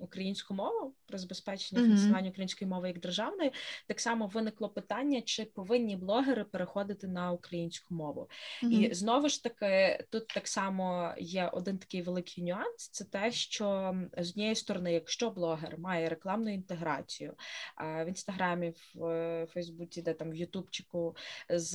українську 0.00 0.54
мову, 0.54 0.94
про 1.06 1.18
забезпечення 1.18 1.82
mm-hmm. 1.82 1.86
функціонування 1.86 2.30
української 2.30 2.68
мови 2.70 2.88
як 2.88 3.00
державної. 3.00 3.52
Так 3.86 4.00
само 4.00 4.26
виникло 4.26 4.68
питання, 4.68 5.22
чи 5.22 5.44
повинні 5.44 5.96
блогери 5.96 6.44
переходити 6.44 7.08
на 7.08 7.32
українську 7.32 7.94
мову. 7.94 8.28
Mm-hmm. 8.62 8.70
І 8.70 8.94
знову 8.94 9.28
ж 9.28 9.42
таки, 9.42 10.04
тут 10.10 10.28
так 10.28 10.48
само 10.48 11.14
є 11.18 11.50
один 11.52 11.78
такий 11.78 12.02
великий 12.02 12.44
нюанс: 12.44 12.88
це 12.88 13.04
те, 13.04 13.32
що 13.32 13.96
з 14.16 14.30
однієї 14.30 14.54
сторони, 14.54 14.92
якщо 14.92 15.30
блогер 15.30 15.78
має 15.78 16.08
рекламну 16.08 16.54
інтеграцію 16.54 17.34
е, 17.80 18.04
в 18.04 18.08
інстаграмі, 18.08 18.72
в 18.94 19.04
е, 19.04 19.46
Фейсбуці, 19.46 20.02
де 20.02 20.14
там 20.14 20.30
в 20.30 20.36
Ютубчику 20.36 21.16
з 21.48 21.74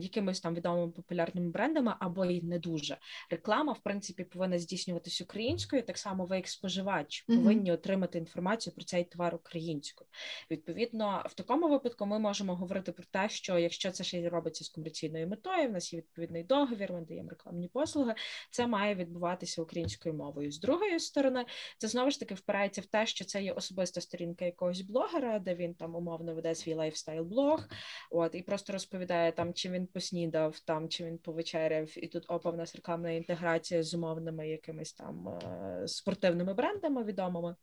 якимись 0.00 0.40
там 0.40 0.54
відомими 0.54 0.92
популярними 0.92 1.50
брендами 1.50 1.94
або 2.00 2.29
й 2.30 2.42
не 2.42 2.58
дуже. 2.58 2.98
Реклама, 3.30 3.72
в 3.72 3.78
принципі, 3.78 4.24
повинна 4.24 4.58
здійснюватись 4.58 5.20
українською. 5.20 5.82
Так 5.82 5.98
само 5.98 6.26
ви, 6.26 6.36
як 6.36 6.48
споживач, 6.48 7.20
повинні 7.22 7.72
отримати 7.72 8.18
інформацію 8.18 8.74
про 8.74 8.84
цей 8.84 9.04
товар 9.04 9.34
українською. 9.34 10.08
Відповідно, 10.50 11.24
в 11.28 11.34
такому 11.34 11.68
випадку 11.68 12.06
ми 12.06 12.18
можемо 12.18 12.56
говорити 12.56 12.92
про 12.92 13.04
те, 13.10 13.28
що 13.28 13.58
якщо 13.58 13.90
це 13.90 14.04
ще 14.04 14.18
й 14.18 14.28
робиться 14.28 14.64
з 14.64 14.68
комерційною 14.68 15.28
метою, 15.28 15.68
в 15.68 15.72
нас 15.72 15.92
є 15.92 15.98
відповідний 15.98 16.44
договір, 16.44 16.92
ми 16.92 17.00
даємо 17.00 17.30
рекламні 17.30 17.68
послуги. 17.68 18.14
Це 18.50 18.66
має 18.66 18.94
відбуватися 18.94 19.62
українською 19.62 20.14
мовою. 20.14 20.52
З 20.52 20.60
другої 20.60 21.00
сторони, 21.00 21.44
це 21.78 21.88
знову 21.88 22.10
ж 22.10 22.20
таки 22.20 22.34
впирається 22.34 22.80
в 22.80 22.86
те, 22.86 23.06
що 23.06 23.24
це 23.24 23.42
є 23.42 23.52
особиста 23.52 24.00
сторінка 24.00 24.44
якогось 24.44 24.80
блогера, 24.80 25.38
де 25.38 25.54
він 25.54 25.74
там 25.74 25.94
умовно 25.94 26.34
веде 26.34 26.54
свій 26.54 26.74
лайфстайл-блог, 26.74 27.64
от 28.10 28.34
і 28.34 28.42
просто 28.42 28.72
розповідає 28.72 29.32
там, 29.32 29.54
чи 29.54 29.70
він 29.70 29.86
поснідав, 29.86 30.58
там 30.58 30.88
чи 30.88 31.04
він 31.04 31.18
повечеряв, 31.18 32.04
і 32.04 32.06
тут 32.06 32.19
тут 32.20 32.30
опа 32.30 32.50
в 32.50 32.56
нас 32.56 32.74
рекламна 32.74 33.10
інтеграція 33.10 33.82
з 33.82 33.94
умовними 33.94 34.48
якимись 34.48 34.92
там 34.92 35.28
е, 35.28 35.88
спортивними 35.88 36.54
брендами 36.54 37.04
відомими. 37.04 37.56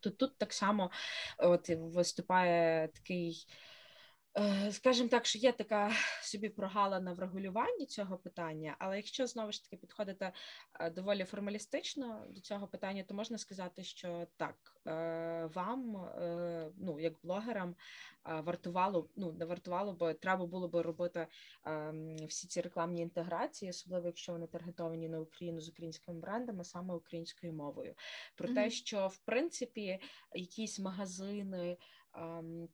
То 0.00 0.10
тут 0.10 0.38
так 0.38 0.52
само 0.52 0.90
от 1.38 1.68
виступає 1.68 2.88
такий. 2.88 3.46
Е, 4.38 4.72
скажімо 4.72 5.08
так, 5.08 5.26
що 5.26 5.38
є 5.38 5.52
така 5.52 5.92
собі 6.22 6.48
прогалина 6.48 7.12
в 7.12 7.18
регулюванні 7.18 7.86
цього 7.86 8.18
питання, 8.18 8.76
але 8.78 8.96
якщо 8.96 9.26
знову 9.26 9.52
ж 9.52 9.64
таки 9.64 9.76
підходити 9.76 10.32
е, 10.80 10.90
доволі 10.90 11.24
формалістично 11.24 12.26
до 12.30 12.40
цього 12.40 12.68
питання, 12.68 13.04
то 13.08 13.14
можна 13.14 13.38
сказати, 13.38 13.84
що 13.84 14.26
так 14.36 14.56
вам, 15.54 16.10
ну 16.78 17.00
як 17.00 17.14
блогерам, 17.22 17.74
вартувало 18.24 19.08
ну 19.16 19.32
не 19.32 19.44
вартувало, 19.44 19.92
бо 19.92 20.12
треба 20.12 20.46
було 20.46 20.68
би 20.68 20.82
робити 20.82 21.26
ем, 21.64 22.16
всі 22.16 22.48
ці 22.48 22.60
рекламні 22.60 23.02
інтеграції, 23.02 23.70
особливо 23.70 24.06
якщо 24.06 24.32
вони 24.32 24.46
таргетовані 24.46 25.08
на 25.08 25.20
Україну 25.20 25.60
з 25.60 25.68
українськими 25.68 26.20
брендами, 26.20 26.64
саме 26.64 26.94
українською 26.94 27.52
мовою. 27.52 27.94
Про 28.36 28.48
mm-hmm. 28.48 28.54
те, 28.54 28.70
що 28.70 29.06
в 29.06 29.18
принципі 29.18 30.00
якісь 30.34 30.78
магазини. 30.78 31.76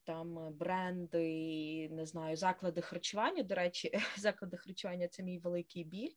Там 0.03 0.53
бренди, 0.53 1.89
не 1.91 2.05
знаю, 2.05 2.35
заклади 2.35 2.81
харчування. 2.81 3.43
До 3.43 3.55
речі, 3.55 3.91
заклади 4.17 4.57
харчування 4.57 5.07
це 5.07 5.23
мій 5.23 5.39
великий 5.39 5.83
біль. 5.83 6.13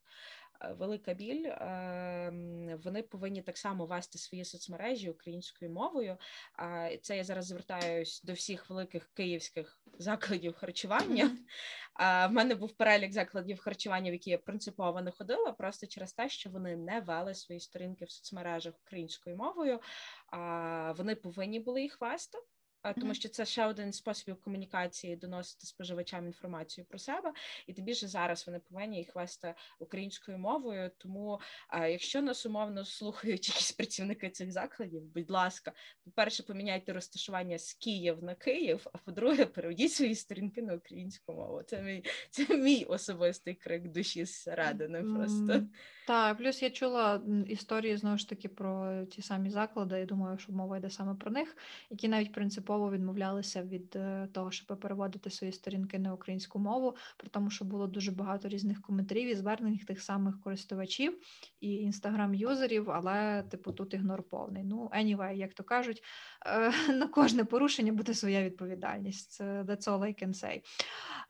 Е, 0.64 0.72
велика 0.72 1.14
біль, 1.14 1.46
ем, 1.46 2.78
вони 2.84 3.02
повинні 3.02 3.42
так 3.42 3.58
само 3.58 3.86
вести 3.86 4.18
свої 4.18 4.44
соцмережі 4.44 5.10
українською 5.10 5.70
мовою. 5.70 6.16
Це 7.02 7.16
я 7.16 7.24
зараз 7.24 7.46
звертаюсь 7.46 8.22
до 8.22 8.32
всіх 8.32 8.70
великих 8.70 9.10
київських 9.14 9.80
закладів 9.98 10.54
харчування. 10.54 11.36
В 11.98 12.28
мене 12.28 12.54
був 12.54 12.72
перелік 12.72 13.12
закладів 13.12 13.58
харчування, 13.58 14.10
в 14.10 14.12
які 14.12 14.30
я 14.30 14.38
принципово 14.38 15.02
не 15.02 15.10
ходила, 15.10 15.52
просто 15.52 15.86
через 15.86 16.12
те, 16.12 16.28
що 16.28 16.50
вони 16.50 16.76
не 16.76 17.00
вели 17.00 17.34
свої 17.34 17.60
сторінки 17.60 18.04
в 18.04 18.10
соцмережах 18.10 18.74
українською 18.86 19.36
мовою. 19.36 19.80
Вони 20.96 21.14
повинні 21.14 21.60
були 21.60 21.82
їх 21.82 22.00
вести 22.00 22.38
тому 23.00 23.14
що 23.14 23.28
це 23.28 23.44
ще 23.44 23.66
один 23.66 23.92
спосіб 23.92 24.40
комунікації 24.40 25.16
доносити 25.16 25.66
споживачам 25.66 26.26
інформацію 26.26 26.84
про 26.84 26.98
себе, 26.98 27.32
і 27.66 27.72
тим 27.72 27.84
більше 27.84 28.08
зараз 28.08 28.46
вони 28.46 28.58
повинні 28.58 28.98
їх 28.98 29.14
вести 29.14 29.54
українською 29.78 30.38
мовою. 30.38 30.90
Тому, 30.98 31.40
якщо 31.72 32.22
нас 32.22 32.46
умовно 32.46 32.84
слухають 32.84 33.48
якісь 33.48 33.72
працівники 33.72 34.30
цих 34.30 34.52
закладів, 34.52 35.02
будь 35.02 35.30
ласка, 35.30 35.72
по-перше, 36.04 36.42
поміняйте 36.42 36.92
розташування 36.92 37.58
з 37.58 37.74
Київ 37.74 38.22
на 38.22 38.34
Київ, 38.34 38.86
а 38.92 38.98
по-друге, 38.98 39.46
переведіть 39.46 39.92
свої 39.92 40.14
сторінки 40.14 40.62
на 40.62 40.74
українську 40.74 41.32
мову. 41.32 41.62
Це 41.62 41.82
мій 41.82 42.04
це 42.30 42.56
мій 42.56 42.84
особистий 42.84 43.54
крик 43.54 43.88
душі 43.88 44.24
зсередини. 44.24 45.02
Просто 45.02 45.66
так, 46.06 46.38
плюс 46.38 46.62
я 46.62 46.70
чула 46.70 47.22
історії 47.48 47.96
знову 47.96 48.18
ж 48.18 48.28
таки 48.28 48.48
про 48.48 49.04
ті 49.04 49.22
самі 49.22 49.50
заклади. 49.50 49.98
Я 49.98 50.06
думаю, 50.06 50.38
що 50.38 50.52
мова 50.52 50.76
йде 50.76 50.90
саме 50.90 51.14
про 51.14 51.30
них, 51.30 51.56
які 51.90 52.08
навіть 52.08 52.32
принципово 52.32 52.69
принципово 52.70 52.90
відмовлялися 52.90 53.62
від 53.62 53.96
е, 53.96 54.28
того, 54.32 54.50
щоб 54.50 54.80
переводити 54.80 55.30
свої 55.30 55.52
сторінки 55.52 55.98
на 55.98 56.14
українську 56.14 56.58
мову, 56.58 56.96
при 57.16 57.28
тому, 57.28 57.50
що 57.50 57.64
було 57.64 57.86
дуже 57.86 58.10
багато 58.10 58.48
різних 58.48 58.82
коментарів 58.82 59.28
і 59.28 59.34
звернень 59.34 59.78
тих 59.78 60.02
самих 60.02 60.40
користувачів 60.40 61.18
і 61.60 61.90
інстаграм-юзерів, 61.90 62.90
але 62.90 63.42
типу 63.42 63.72
тут 63.72 63.94
ігнор 63.94 64.22
повний. 64.22 64.64
Ну, 64.64 64.90
anyway, 64.94 65.32
як 65.32 65.54
то 65.54 65.64
кажуть, 65.64 66.02
е, 66.46 66.72
на 66.92 67.08
кожне 67.08 67.44
порушення 67.44 67.92
буде 67.92 68.14
своя 68.14 68.44
відповідальність. 68.44 69.40
That's 69.40 69.84
all 69.84 70.00
I 70.00 70.22
can 70.22 70.32
say. 70.34 70.62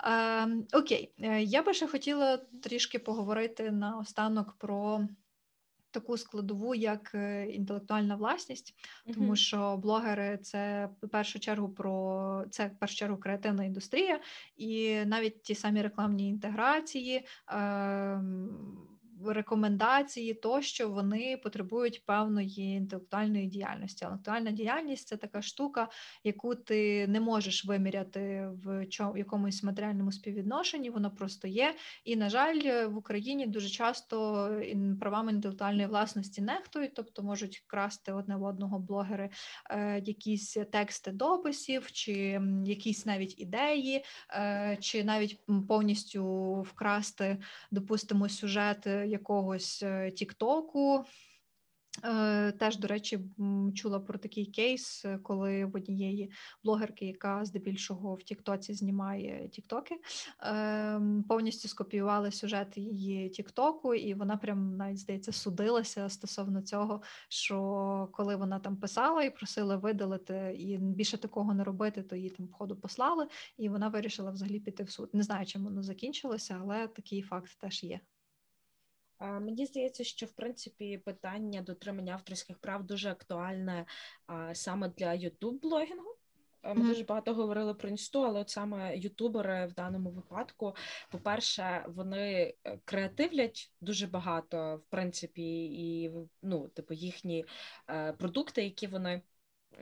Ем, 0.05 0.66
окей, 0.72 1.12
я 1.41 1.62
би 1.62 1.74
ще 1.74 1.86
хотіла 1.86 2.36
трішки 2.36 2.99
поговорити 2.99 3.70
на 3.70 3.99
останок 3.99 4.53
про 4.59 5.09
таку 5.91 6.16
складову, 6.16 6.74
як 6.74 7.11
е, 7.14 7.47
інтелектуальна 7.47 8.16
власність, 8.16 8.74
тому 9.14 9.36
що 9.36 9.76
блогери 9.76 10.38
це 10.43 10.88
в 11.03 11.09
першу 11.09 11.38
чергу 11.41 11.68
про 11.68 12.45
це 12.51 12.66
в 12.66 12.78
першу 12.78 12.97
чергу 12.97 13.16
креативна 13.16 13.64
індустрія, 13.64 14.20
і 14.57 15.05
навіть 15.05 15.43
ті 15.43 15.55
самі 15.55 15.82
рекламні 15.82 16.28
інтеграції. 16.28 17.26
Е, 17.53 18.20
рекомендації, 19.26 20.34
тощо 20.34 20.88
вони 20.88 21.36
потребують 21.36 22.06
певної 22.06 22.76
інтелектуальної 22.76 23.46
діяльності. 23.46 24.04
Інтелектуальна 24.04 24.50
діяльність 24.50 25.08
це 25.08 25.16
така 25.16 25.42
штука, 25.42 25.88
яку 26.24 26.54
ти 26.54 27.06
не 27.06 27.20
можеш 27.20 27.64
виміряти 27.64 28.48
в 28.64 28.86
чому 28.86 29.16
якомусь 29.16 29.62
матеріальному 29.62 30.12
співвідношенні. 30.12 30.90
Воно 30.90 31.10
просто 31.10 31.48
є. 31.48 31.74
І, 32.04 32.16
на 32.16 32.30
жаль, 32.30 32.88
в 32.88 32.96
Україні 32.96 33.46
дуже 33.46 33.68
часто 33.68 34.48
правами 35.00 35.32
інтелектуальної 35.32 35.86
власності 35.86 36.42
нехтують, 36.42 36.94
тобто 36.94 37.22
можуть 37.22 37.64
красти 37.66 38.12
одне 38.12 38.36
в 38.36 38.42
одного 38.42 38.78
блогери 38.78 39.30
е, 39.70 40.02
якісь 40.04 40.56
тексти 40.72 41.12
дописів, 41.12 41.92
чи 41.92 42.40
якісь 42.64 43.06
навіть 43.06 43.40
ідеї, 43.40 44.04
е, 44.30 44.76
чи 44.80 45.04
навіть 45.04 45.40
повністю 45.68 46.52
вкрасти, 46.62 47.38
допустимо, 47.70 48.28
сюжет 48.28 48.86
якогось 49.11 49.82
е, 49.82 50.11
Тіктоку. 50.11 51.04
Е, 52.04 52.52
теж, 52.52 52.78
до 52.78 52.88
речі, 52.88 53.18
чула 53.74 54.00
про 54.00 54.18
такий 54.18 54.46
кейс, 54.46 55.04
е, 55.04 55.18
коли 55.18 55.64
в 55.64 55.76
однієї 55.76 56.32
блогерки, 56.64 57.06
яка 57.06 57.44
здебільшого 57.44 58.14
в 58.14 58.22
Тіктоці 58.22 58.74
знімає 58.74 59.48
Тіктоки, 59.48 59.94
повністю 61.28 61.68
скопіювали 61.68 62.30
сюжет 62.32 62.76
її 62.76 63.28
Тіктоку, 63.28 63.94
і 63.94 64.14
вона 64.14 64.36
прям 64.36 64.76
навіть 64.76 64.98
здається 64.98 65.32
судилася 65.32 66.08
стосовно 66.08 66.62
цього, 66.62 67.02
що 67.28 68.08
коли 68.12 68.36
вона 68.36 68.58
там 68.58 68.76
писала 68.76 69.22
і 69.22 69.34
просила 69.34 69.76
видалити 69.76 70.56
і 70.58 70.78
більше 70.78 71.18
такого 71.18 71.54
не 71.54 71.64
робити, 71.64 72.02
то 72.02 72.16
її 72.16 72.30
там 72.30 72.46
походу 72.46 72.76
послали, 72.76 73.26
і 73.58 73.68
вона 73.68 73.88
вирішила 73.88 74.30
взагалі 74.30 74.61
піти 74.61 74.84
в 74.84 74.90
суд. 74.90 75.11
Не 75.12 75.22
знаю, 75.22 75.46
чим 75.46 75.64
воно 75.64 75.82
закінчилося, 75.82 76.58
але 76.62 76.88
такий 76.88 77.22
факт 77.22 77.58
теж 77.61 77.84
є. 77.84 78.00
Мені 79.20 79.66
здається, 79.66 80.04
що 80.04 80.26
в 80.26 80.32
принципі 80.32 80.98
питання 80.98 81.62
дотримання 81.62 82.12
авторських 82.12 82.58
прав 82.58 82.84
дуже 82.84 83.10
актуальне 83.10 83.86
саме 84.52 84.88
для 84.88 85.06
youtube 85.06 85.60
блогінгу 85.60 86.16
Ми 86.62 86.74
mm-hmm. 86.74 86.86
дуже 86.86 87.04
багато 87.04 87.34
говорили 87.34 87.74
про 87.74 87.88
інсту, 87.88 88.24
але 88.24 88.40
от 88.40 88.50
саме 88.50 88.96
ютубери 88.96 89.66
в 89.66 89.72
даному 89.72 90.10
випадку, 90.10 90.74
по-перше, 91.10 91.84
вони 91.88 92.54
е, 92.64 92.78
креативлять 92.84 93.72
дуже 93.80 94.06
багато, 94.06 94.76
в 94.76 94.90
принципі, 94.90 95.64
і 95.64 96.10
ну, 96.42 96.68
типу, 96.68 96.94
їхні 96.94 97.44
е, 97.90 98.12
продукти, 98.12 98.64
які 98.64 98.86
вони 98.86 99.22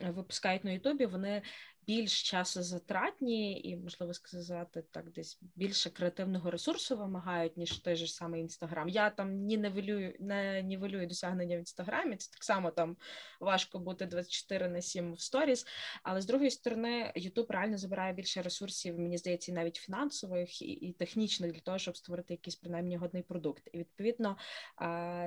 е, 0.03 0.11
випускають 0.11 0.63
на 0.63 0.71
Ютубі, 0.71 1.05
вони 1.05 1.41
більш 1.89 2.29
часозатратні 2.29 3.61
і, 3.61 3.75
можливо 3.75 4.13
сказати, 4.13 4.83
так, 4.91 5.11
десь 5.11 5.39
більше 5.55 5.89
креативного 5.89 6.51
ресурсу 6.51 6.97
вимагають, 6.97 7.57
ніж 7.57 7.79
той 7.79 7.95
же 7.95 8.07
самий 8.07 8.41
інстаграм. 8.41 8.89
Я 8.89 9.09
там 9.09 9.33
ні 9.33 9.57
нівелюю, 9.57 10.15
не 10.19 10.61
нівелюю 10.61 11.07
досягнення 11.07 11.55
в 11.55 11.59
інстаграмі. 11.59 12.15
Це 12.15 12.31
так 12.31 12.43
само 12.43 12.71
там 12.71 12.97
важко 13.39 13.79
бути 13.79 14.05
24 14.05 14.69
на 14.69 14.81
7 14.81 15.13
в 15.13 15.21
сторіс. 15.21 15.65
Але 16.03 16.21
з 16.21 16.25
другої 16.25 16.51
сторони, 16.51 17.11
Ютуб 17.15 17.51
реально 17.51 17.77
забирає 17.77 18.13
більше 18.13 18.41
ресурсів, 18.41 18.99
мені 18.99 19.17
здається, 19.17 19.51
навіть 19.51 19.75
фінансових 19.75 20.61
і, 20.61 20.65
і 20.65 20.93
технічних 20.93 21.51
для 21.51 21.59
того, 21.59 21.77
щоб 21.77 21.97
створити 21.97 22.33
якийсь 22.33 22.55
принаймні 22.55 22.97
годний 22.97 23.23
продукт. 23.23 23.69
І 23.73 23.77
відповідно 23.77 24.37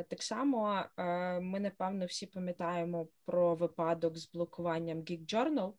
так 0.08 0.22
само 0.22 0.84
ми 1.40 1.60
напевно 1.60 2.06
всі 2.06 2.26
пам'ятаємо 2.26 3.08
про 3.24 3.54
випадок 3.54 4.18
з 4.18 4.32
блокуванням 4.32 4.98
Geek 4.98 5.26
Journal, 5.26 5.72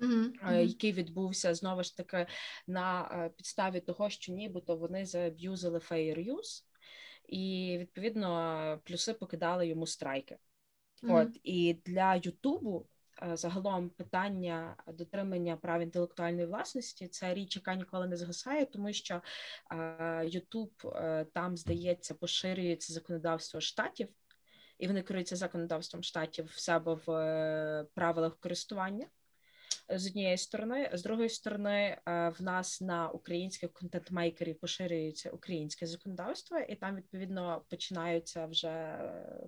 Mm-hmm. 0.00 0.60
Який 0.60 0.92
відбувся 0.92 1.54
знову 1.54 1.82
ж 1.82 1.96
таки 1.96 2.26
на 2.66 3.02
е, 3.12 3.28
підставі 3.36 3.80
того, 3.80 4.10
що 4.10 4.32
нібито 4.32 4.76
вони 4.76 5.06
заб'юзили 5.06 5.78
fair 5.78 6.34
use, 6.34 6.64
і 7.28 7.76
відповідно 7.80 8.80
плюси 8.84 9.14
покидали 9.14 9.66
йому 9.66 9.86
страйки. 9.86 10.38
Mm-hmm. 11.02 11.14
От 11.14 11.40
і 11.42 11.74
для 11.84 12.14
Ютубу 12.14 12.86
е, 13.22 13.36
загалом 13.36 13.90
питання 13.90 14.76
дотримання 14.86 15.56
прав 15.56 15.80
інтелектуальної 15.80 16.46
власності 16.46 17.08
це 17.08 17.34
річ, 17.34 17.56
яка 17.56 17.74
ніколи 17.74 18.06
не 18.06 18.16
згасає, 18.16 18.66
тому 18.66 18.92
що 18.92 19.22
Ютуб 20.24 20.70
там 21.32 21.56
здається 21.56 22.14
поширюється 22.14 22.92
законодавство 22.92 23.60
штатів. 23.60 24.08
І 24.78 24.86
вони 24.86 25.02
керуються 25.02 25.36
законодавством 25.36 26.02
штатів 26.02 26.44
в 26.44 26.58
себе 26.58 26.98
в 27.06 27.86
правилах 27.94 28.36
користування 28.40 29.06
з 29.90 30.06
однієї 30.06 30.38
сторони, 30.38 30.90
з 30.92 31.02
другої 31.02 31.28
сторони, 31.28 31.98
е, 32.06 32.28
в 32.28 32.42
нас 32.42 32.80
на 32.80 33.08
українських 33.08 33.72
контент-мейкерів 33.72 34.58
поширюється 34.58 35.30
українське 35.30 35.86
законодавство, 35.86 36.58
і 36.58 36.74
там 36.74 36.96
відповідно 36.96 37.62
починаються 37.70 38.46
вже 38.46 38.98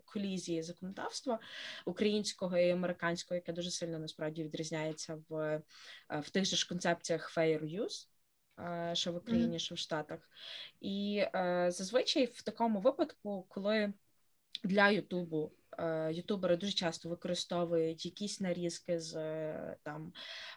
колізії 0.05 0.63
законодавства 0.63 1.39
українського 1.87 2.59
і 2.59 2.71
американського, 2.71 3.35
яке 3.35 3.53
дуже 3.53 3.71
сильно 3.71 3.99
насправді 3.99 4.45
відрізняється 4.45 5.23
в, 5.29 5.37
е, 5.37 5.63
в 6.21 6.31
тих 6.31 6.45
же 6.45 6.57
ж 6.57 6.69
концепціях 6.69 7.37
fair 7.37 7.81
use, 7.81 8.09
е, 8.59 8.95
що 8.95 9.13
в 9.13 9.17
Україні, 9.17 9.59
що 9.59 9.75
в 9.75 9.79
Штатах, 9.79 10.31
і 10.81 11.25
зазвичай 11.69 12.25
в 12.25 12.43
такому 12.43 12.81
випадку, 12.81 13.47
коли 13.49 13.93
для 14.65 14.91
Ютубу 14.91 15.53
Е, 15.53 15.62
ютубери 16.11 16.57
дуже 16.57 16.73
часто 16.73 17.09
використовують 17.09 18.05
якісь 18.05 18.41
нарізки 18.41 19.01
з 19.01 19.17
е, 19.17 19.77
там 19.83 20.13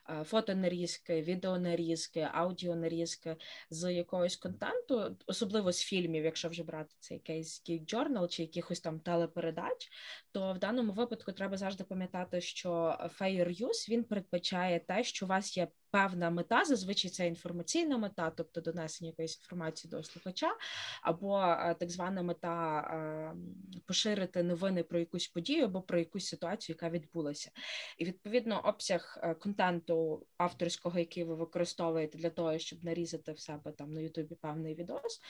е, 0.09 0.24
фотонарізки, 0.24 1.22
відеонарізки, 1.22 2.28
аудіонарізки 2.32 3.36
з 3.70 3.93
якогось 3.93 4.36
контенту, 4.36 5.18
особливо 5.28 5.72
з 5.72 5.82
фільмів, 5.82 6.24
якщо 6.24 6.49
вже 6.49 6.63
брати 6.63 6.95
цей 6.99 7.20
кейс 7.20 7.63
Journal 7.70 8.28
чи 8.28 8.41
якихось 8.41 8.80
там 8.80 8.99
телепередач, 8.99 9.89
то 10.32 10.53
в 10.53 10.59
даному 10.59 10.93
випадку 10.93 11.32
треба 11.32 11.57
завжди 11.57 11.84
пам'ятати, 11.84 12.41
що 12.41 12.70
fair 13.20 13.61
use, 13.61 13.89
він 13.89 14.03
передбачає 14.03 14.80
те, 14.80 15.03
що 15.03 15.26
у 15.26 15.30
вас 15.30 15.57
є 15.57 15.68
певна 15.96 16.30
мета, 16.30 16.66
зазвичай 16.66 17.12
це 17.12 17.28
інформаційна 17.28 17.98
мета, 17.98 18.32
тобто 18.38 18.62
донесення 18.62 19.10
якоїсь 19.10 19.38
інформації 19.38 19.91
до 19.91 20.04
слухача, 20.04 20.52
або 21.02 21.39
е, 21.39 21.76
так 21.80 21.89
звана 21.89 22.22
мета 22.22 22.80
е, 22.80 23.36
поширити 23.86 24.43
новини 24.43 24.84
про 24.84 25.00
якусь 25.00 25.28
подію 25.28 25.66
або 25.66 25.82
про 25.82 26.00
якусь 26.00 26.28
ситуацію, 26.28 26.74
яка 26.74 26.89
відбулася. 26.89 27.52
І 27.98 28.06
відповідно 28.06 28.62
обсяг 28.64 29.18
е, 29.24 29.34
контенту 29.34 30.26
авторського, 30.38 31.00
який 31.00 31.24
ви 31.24 31.36
використовуєте 31.36 32.18
для 32.18 32.30
того, 32.30 32.58
щоб 32.58 32.84
нарізати 32.84 33.32
в 33.32 33.39
себе 33.39 33.72
там 33.72 33.93
на 33.93 34.02
Ютубі 34.02 34.36
певний 34.36 34.76
відос, 34.76 35.22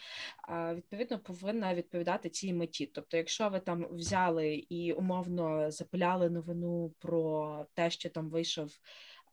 відповідно 0.74 1.20
повинна 1.20 1.76
відповідати 1.76 2.30
цій 2.30 2.53
меті. 2.53 2.86
Тобто, 2.86 3.18
якщо 3.18 3.49
ви 3.49 3.59
там 3.59 3.88
взяли 3.91 4.55
і 4.70 4.93
умовно 4.93 5.72
запиляли 5.72 6.30
новину 6.30 6.93
про 6.99 7.66
те, 7.74 7.89
що 7.89 8.09
там 8.09 8.30
вийшов 8.30 8.80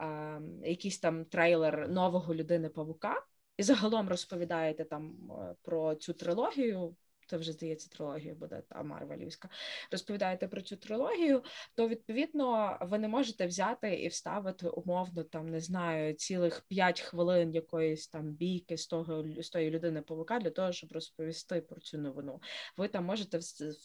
а, 0.03 0.40
якийсь 0.64 0.98
там 0.98 1.24
трейлер 1.24 1.88
нового 1.88 2.34
людини 2.34 2.68
Павука, 2.68 3.22
і 3.57 3.62
загалом 3.62 4.09
розповідаєте 4.09 4.84
там 4.84 5.32
е, 5.32 5.55
про 5.62 5.94
цю 5.94 6.12
трилогію 6.12 6.96
це 7.33 7.39
вже 7.39 7.53
здається 7.53 7.89
трилогія 7.89 8.35
буде 8.35 8.62
та 8.68 8.83
Марвелівська. 8.83 9.49
Розповідаєте 9.91 10.49
про 10.49 10.61
цю 10.61 10.76
трилогію, 10.76 11.43
то 11.74 11.89
відповідно 11.89 12.78
ви 12.80 12.99
не 12.99 13.09
можете 13.09 13.47
взяти 13.47 13.95
і 13.95 14.09
вставити 14.09 14.68
умовно 14.68 15.24
там 15.24 15.49
не 15.49 15.61
знаю 15.61 16.14
цілих 16.14 16.61
п'ять 16.68 17.01
хвилин 17.01 17.55
якоїсь 17.55 18.09
там 18.09 18.33
бійки 18.33 18.76
з 18.76 18.87
того 18.87 19.24
з 19.43 19.51
тої 19.51 19.70
людини 19.70 20.03
павука 20.03 20.39
для 20.39 20.51
того, 20.51 20.72
щоб 20.72 20.93
розповісти 20.93 21.61
про 21.61 21.80
цю 21.80 21.99
новину. 21.99 22.41
Ви 22.76 22.89
там 22.89 23.05
можете 23.05 23.39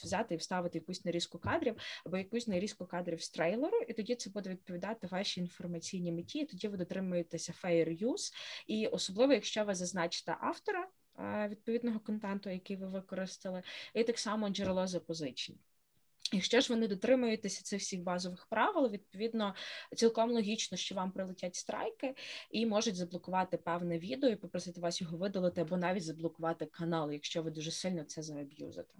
взяти 0.03 0.35
і 0.35 0.37
вставити 0.37 0.77
якусь 0.77 1.05
нарізку 1.05 1.39
кадрів 1.39 1.75
або 2.05 2.17
якусь 2.17 2.47
нарізку 2.47 2.85
кадрів 2.85 3.21
з 3.21 3.29
трейлеру, 3.29 3.77
і 3.87 3.93
тоді 3.93 4.15
це 4.15 4.29
буде 4.29 4.49
відповідати 4.49 5.07
вашій 5.07 5.41
інформаційній 5.41 6.11
меті. 6.11 6.39
і 6.39 6.45
Тоді 6.45 6.67
ви 6.67 6.77
дотримуєтеся 6.77 7.53
fair 7.63 8.05
use, 8.05 8.33
і 8.67 8.87
особливо, 8.87 9.33
якщо 9.33 9.63
ви 9.63 9.75
зазначите 9.75 10.37
автора 10.41 10.87
відповідного 11.49 11.99
контенту, 11.99 12.49
який 12.49 12.75
ви 12.75 12.87
використали, 12.87 13.63
і 13.93 14.03
так 14.03 14.19
само 14.19 14.49
джерело 14.49 14.87
запозичень. 14.87 15.57
Якщо 16.33 16.61
ж 16.61 16.73
ви 16.73 16.79
не 16.79 16.87
дотримуєтеся 16.87 17.63
цих 17.63 17.81
всіх 17.81 18.01
базових 18.01 18.45
правил, 18.45 18.91
відповідно 18.91 19.55
цілком 19.95 20.31
логічно, 20.31 20.77
що 20.77 20.95
вам 20.95 21.11
прилетять 21.11 21.55
страйки 21.55 22.15
і 22.51 22.65
можуть 22.65 22.95
заблокувати 22.95 23.57
певне 23.57 23.99
відео 23.99 24.29
і 24.29 24.35
попросити 24.35 24.81
вас 24.81 25.01
його 25.01 25.17
видалити, 25.17 25.61
або 25.61 25.77
навіть 25.77 26.03
заблокувати 26.03 26.65
канал, 26.65 27.11
якщо 27.11 27.43
ви 27.43 27.51
дуже 27.51 27.71
сильно 27.71 28.03
це 28.03 28.21
зааб'юзите. 28.21 28.93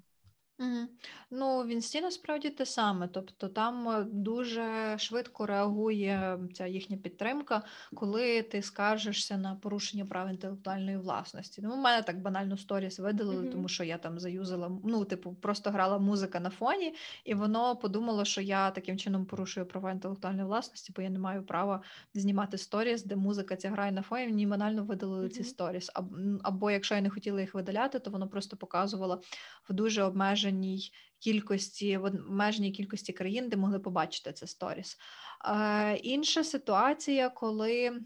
Ну, 1.31 1.63
в 1.63 1.67
Інсті 1.67 2.01
насправді 2.01 2.49
те 2.49 2.65
саме. 2.65 3.07
Тобто 3.07 3.47
там 3.49 3.89
е, 3.89 4.05
дуже 4.11 4.95
швидко 4.97 5.45
реагує 5.45 6.39
ця 6.53 6.67
їхня 6.67 6.97
підтримка, 6.97 7.63
коли 7.95 8.41
ти 8.41 8.61
скаржишся 8.61 9.37
на 9.37 9.55
порушення 9.55 10.05
прав 10.05 10.29
інтелектуальної 10.29 10.97
власності. 10.97 11.61
Ну, 11.61 11.73
у 11.73 11.77
мене 11.77 12.03
так 12.03 12.21
банально 12.21 12.57
сторіс 12.57 12.99
видалили, 12.99 13.41
Мгм. 13.41 13.51
тому 13.51 13.67
що 13.67 13.83
я 13.83 13.97
там 13.97 14.19
заюзала, 14.19 14.71
ну, 14.85 15.05
типу, 15.05 15.33
просто 15.33 15.69
грала 15.71 15.97
музика 15.97 16.39
на 16.39 16.49
фоні, 16.49 16.93
і 17.25 17.33
воно 17.33 17.75
подумало, 17.75 18.25
що 18.25 18.41
я 18.41 18.71
таким 18.71 18.97
чином 18.97 19.25
порушую 19.25 19.65
права 19.65 19.91
інтелектуальної 19.91 20.45
власності, 20.47 20.93
бо 20.95 21.01
я 21.01 21.09
не 21.09 21.19
маю 21.19 21.43
права 21.43 21.81
знімати 22.13 22.57
сторіс, 22.57 23.03
де 23.03 23.15
музика 23.15 23.55
ця 23.55 23.69
грає 23.69 23.91
на 23.91 24.01
фоні. 24.01 24.25
Мені 24.27 24.47
банально 24.47 24.83
видалили 24.83 25.29
ці 25.29 25.39
Мгм. 25.39 25.49
сторіс. 25.49 25.91
Аб- 25.95 26.13
м, 26.15 26.39
Або 26.43 26.71
якщо 26.71 26.95
я 26.95 27.01
не 27.01 27.09
хотіла 27.09 27.41
їх 27.41 27.53
видаляти, 27.53 27.99
то 27.99 28.11
воно 28.11 28.27
просто 28.27 28.57
показувало 28.57 29.21
в 29.69 29.73
дуже 29.73 30.03
обмеженій 30.03 30.46
кількості 31.19 31.97
в 31.97 32.03
обмеженій 32.03 32.71
кількості 32.71 33.13
країн, 33.13 33.49
де 33.49 33.57
могли 33.57 33.79
побачити 33.79 34.33
це 34.33 34.47
сторіс. 34.47 34.97
Е, 35.45 35.95
інша 35.97 36.43
ситуація, 36.43 37.29
коли. 37.29 38.01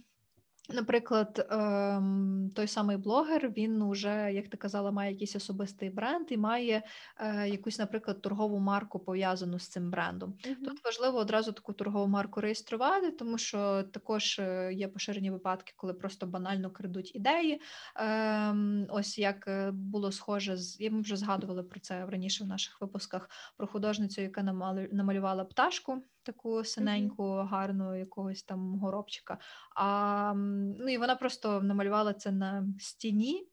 Наприклад, 0.70 1.47
ем, 1.49 2.51
той 2.55 2.68
самий 2.68 2.97
блогер, 2.97 3.49
він 3.57 3.82
уже, 3.82 4.34
як 4.34 4.47
ти 4.47 4.57
казала, 4.57 4.91
має 4.91 5.12
якийсь 5.12 5.36
особистий 5.36 5.89
бренд 5.89 6.28
і 6.30 6.38
має 6.38 6.84
е, 7.18 7.49
якусь, 7.49 7.80
наприклад, 7.80 8.22
торгову 8.22 8.59
марку 8.59 8.99
пов'язану 8.99 9.59
з 9.59 9.68
цим 9.68 9.91
брендом. 9.91 10.34
Тут 10.66 10.86
важливо 10.86 11.18
одразу 11.18 11.51
таку 11.51 11.74
торгову 11.74 12.07
марку 12.07 12.41
реєструвати, 12.41 13.12
тому 13.12 13.38
що 13.38 13.84
також 13.84 14.39
е, 14.39 14.74
є 14.74 14.88
поширені 14.88 15.32
випадки, 15.32 15.74
коли 15.76 15.93
просто 15.93 16.28
банально 16.28 16.72
крадуть 16.72 17.16
ідеї. 17.16 17.62
Ем, 17.95 18.88
ось 18.89 19.18
як 19.18 19.47
е, 19.47 19.72
було 19.72 20.12
схоже 20.12 20.57
з 20.57 20.89
ми 20.89 21.01
вже 21.01 21.16
згадували 21.16 21.64
про 21.64 21.80
це 21.80 22.05
раніше 22.05 22.43
в 22.43 22.47
наших 22.47 22.82
випусках 22.82 23.30
про 23.57 23.68
художницю, 23.68 24.22
яка 24.22 24.43
намалювала 24.91 25.45
пташку. 25.45 26.03
Таку 26.24 26.64
синеньку, 26.64 27.24
гарну 27.34 27.96
якогось 27.96 28.44
там 28.44 28.80
горобчика. 28.80 29.38
А, 29.76 30.34
ну 30.80 30.90
і 30.90 30.98
вона 30.98 31.16
просто 31.16 31.62
намалювала 31.62 32.14
це 32.14 32.32
на 32.32 32.68
стіні, 32.80 33.48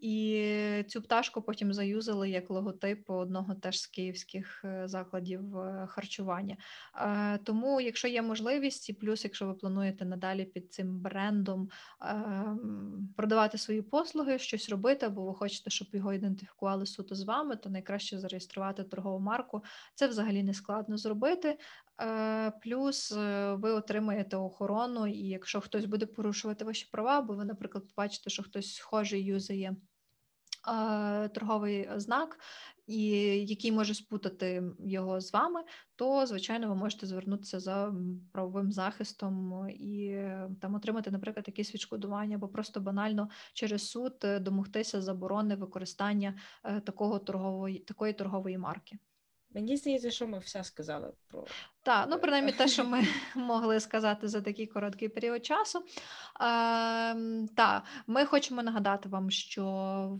і 0.00 0.84
цю 0.88 1.02
пташку 1.02 1.42
потім 1.42 1.72
заюзали 1.72 2.30
як 2.30 2.50
логотип 2.50 3.10
одного 3.10 3.54
теж 3.54 3.80
з 3.80 3.86
київських 3.86 4.64
е, 4.64 4.88
закладів 4.88 5.58
е, 5.58 5.86
харчування. 5.90 6.56
Е, 6.96 7.38
Тому, 7.38 7.80
якщо 7.80 8.08
є 8.08 8.22
можливість, 8.22 8.90
і 8.90 8.92
плюс, 8.92 9.24
якщо 9.24 9.46
ви 9.46 9.54
плануєте 9.54 10.04
надалі 10.04 10.44
під 10.44 10.72
цим 10.72 11.00
брендом 11.00 11.68
ем, 12.00 13.08
продавати 13.16 13.58
свої 13.58 13.82
послуги, 13.82 14.38
щось 14.38 14.68
робити, 14.68 15.06
або 15.06 15.26
ви 15.26 15.34
хочете, 15.34 15.70
щоб 15.70 15.88
його 15.92 16.12
ідентифікували 16.12 16.86
суто 16.86 17.14
з 17.14 17.24
вами, 17.24 17.56
то 17.56 17.70
найкраще 17.70 18.18
зареєструвати 18.18 18.84
торгову 18.84 19.18
марку. 19.18 19.64
Це 19.94 20.06
взагалі 20.06 20.42
не 20.42 20.54
складно 20.54 20.96
зробити. 20.96 21.58
Е, 22.00 22.52
Плюс 22.62 23.12
е, 23.12 23.54
ви 23.54 23.70
отримаєте 23.70 24.36
охорону, 24.36 25.06
і 25.06 25.28
якщо 25.28 25.60
хтось 25.60 25.84
буде 25.84 26.06
порушувати 26.06 26.64
ваші 26.64 26.88
права, 26.92 27.18
або 27.18 27.34
ви, 27.34 27.44
наприклад, 27.44 27.84
побачите, 27.88 28.30
що 28.30 28.42
хтось 28.42 28.74
схожий 28.74 29.24
юзає 29.30 29.76
е, 30.68 31.28
торговий 31.28 31.88
знак, 31.96 32.38
і 32.86 33.08
який 33.46 33.72
може 33.72 33.94
спутати 33.94 34.62
його 34.78 35.20
з 35.20 35.32
вами, 35.32 35.60
то 35.96 36.26
звичайно 36.26 36.68
ви 36.68 36.74
можете 36.74 37.06
звернутися 37.06 37.60
за 37.60 37.94
правовим 38.32 38.72
захистом 38.72 39.66
і 39.70 40.06
е, 40.06 40.50
там 40.60 40.74
отримати, 40.74 41.10
наприклад, 41.10 41.44
якесь 41.48 41.74
відшкодування, 41.74 42.36
або 42.36 42.48
просто 42.48 42.80
банально 42.80 43.28
через 43.52 43.90
суд 43.90 44.14
е, 44.24 44.38
домогтися 44.38 45.02
заборони 45.02 45.54
використання 45.54 46.34
такого 46.84 47.18
торгової 47.18 47.78
такої 47.78 48.12
торгової 48.12 48.58
марки. 48.58 48.98
Мені 49.54 49.76
здається, 49.76 50.10
що 50.10 50.26
ми 50.26 50.38
все 50.38 50.64
сказали 50.64 51.12
про 51.26 51.46
Так, 51.82 52.06
ну 52.10 52.16
Е, 52.16 52.18
принаймні 52.18 52.52
те, 52.52 52.68
що 52.68 52.84
ми 52.84 53.04
могли 53.36 53.80
сказати 53.80 54.28
за 54.28 54.40
такий 54.40 54.66
короткий 54.66 55.08
період 55.08 55.46
часу. 55.46 55.78
Ем, 56.40 57.48
та, 57.54 57.82
ми 58.06 58.24
хочемо 58.24 58.62
нагадати 58.62 59.08
вам, 59.08 59.30
що 59.30 59.64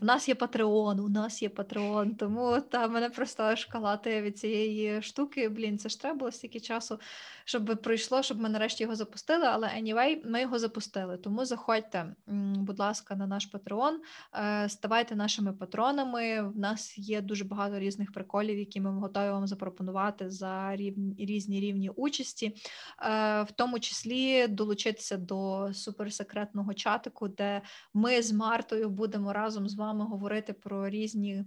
в 0.01 0.05
нас 0.05 0.29
є 0.29 0.35
Patreon, 0.35 1.01
у 1.01 1.09
нас 1.09 1.43
є 1.43 1.49
Patreon, 1.49 2.17
тому 2.17 2.61
та 2.61 2.89
мене 2.89 3.11
просто 3.11 3.43
аж 3.43 3.65
калатає 3.65 4.23
від 4.23 4.39
цієї 4.39 5.03
штуки. 5.03 5.49
Блін, 5.49 5.79
це 5.79 5.89
ж 5.89 6.01
треба 6.01 6.17
було 6.17 6.33
стільки 6.33 6.61
часу, 6.61 7.01
щоб 7.45 7.83
пройшло, 7.83 8.23
щоб 8.23 8.41
ми 8.41 8.49
нарешті 8.49 8.83
його 8.83 8.97
запустили. 8.97 9.47
Але 9.47 9.69
anyway, 9.69 10.31
ми 10.31 10.41
його 10.41 10.59
запустили. 10.59 11.17
Тому 11.17 11.45
заходьте, 11.45 12.15
будь 12.57 12.79
ласка, 12.79 13.17
на 13.17 13.27
наш 13.27 13.49
Patreon, 13.53 13.93
е, 14.35 14.69
ставайте 14.69 15.17
нашими 15.17 15.53
патронами. 15.53 16.43
В 16.43 16.59
нас 16.59 16.99
є 16.99 17.21
дуже 17.21 17.45
багато 17.45 17.79
різних 17.79 18.13
приколів, 18.13 18.59
які 18.59 18.81
ми 18.81 18.91
готові 18.91 19.31
вам 19.31 19.47
запропонувати 19.47 20.31
за 20.31 20.77
рівні 20.77 21.50
різні 21.50 21.50
рівні 21.59 21.91
участі, 21.91 22.47
е, 22.47 22.53
в 23.43 23.53
тому 23.57 23.81
числі 23.81 24.49
долучитися 24.49 25.17
до 25.17 25.71
суперсекретного 25.75 26.75
чатику, 26.75 27.29
де 27.29 27.63
ми 27.95 28.23
з 28.23 28.33
Мартою 28.33 28.91
будемо 28.91 29.33
разом 29.33 29.69
з 29.69 29.75
вами 29.75 30.05
говорити 30.05 30.53
про 30.53 30.89
різні. 30.89 31.45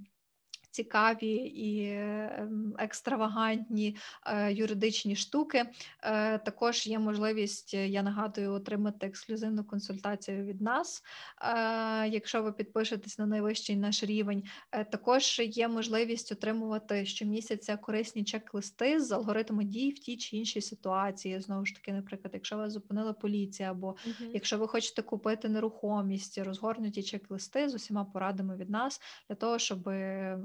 Цікаві 0.73 1.33
і 1.55 1.89
ем, 1.89 2.75
екстравагантні 2.79 3.97
е, 4.25 4.53
юридичні 4.53 5.15
штуки. 5.15 5.65
Е, 6.01 6.37
також 6.37 6.87
є 6.87 6.99
можливість, 6.99 7.73
я 7.73 8.03
нагадую, 8.03 8.53
отримати 8.53 9.07
ексклюзивну 9.07 9.63
консультацію 9.63 10.45
від 10.45 10.61
нас, 10.61 11.03
е, 11.41 12.07
якщо 12.07 12.43
ви 12.43 12.51
підпишетесь 12.51 13.19
на 13.19 13.25
найвищий 13.25 13.75
наш 13.75 14.03
рівень. 14.03 14.43
Також 14.91 15.39
є 15.39 15.67
можливість 15.67 16.31
отримувати 16.31 17.05
щомісяця 17.05 17.77
корисні 17.77 18.23
чек-листи 18.23 18.99
з 18.99 19.11
алгоритму 19.11 19.63
дій 19.63 19.91
в 19.91 19.99
тій 19.99 20.17
чи 20.17 20.37
іншій 20.37 20.61
ситуації. 20.61 21.41
Знову 21.41 21.65
ж 21.65 21.75
таки, 21.75 21.93
наприклад, 21.93 22.31
якщо 22.33 22.57
вас 22.57 22.73
зупинила 22.73 23.13
поліція, 23.13 23.71
або 23.71 23.95
якщо 24.33 24.57
ви 24.57 24.67
хочете 24.67 25.01
купити 25.01 25.49
нерухомість, 25.49 26.37
розгорнуті 26.37 27.03
чек-листи 27.03 27.69
з 27.69 27.75
усіма 27.75 28.05
порадами 28.05 28.57
від 28.57 28.69
нас 28.69 29.01
для 29.29 29.35
того, 29.35 29.59
щоб 29.59 29.89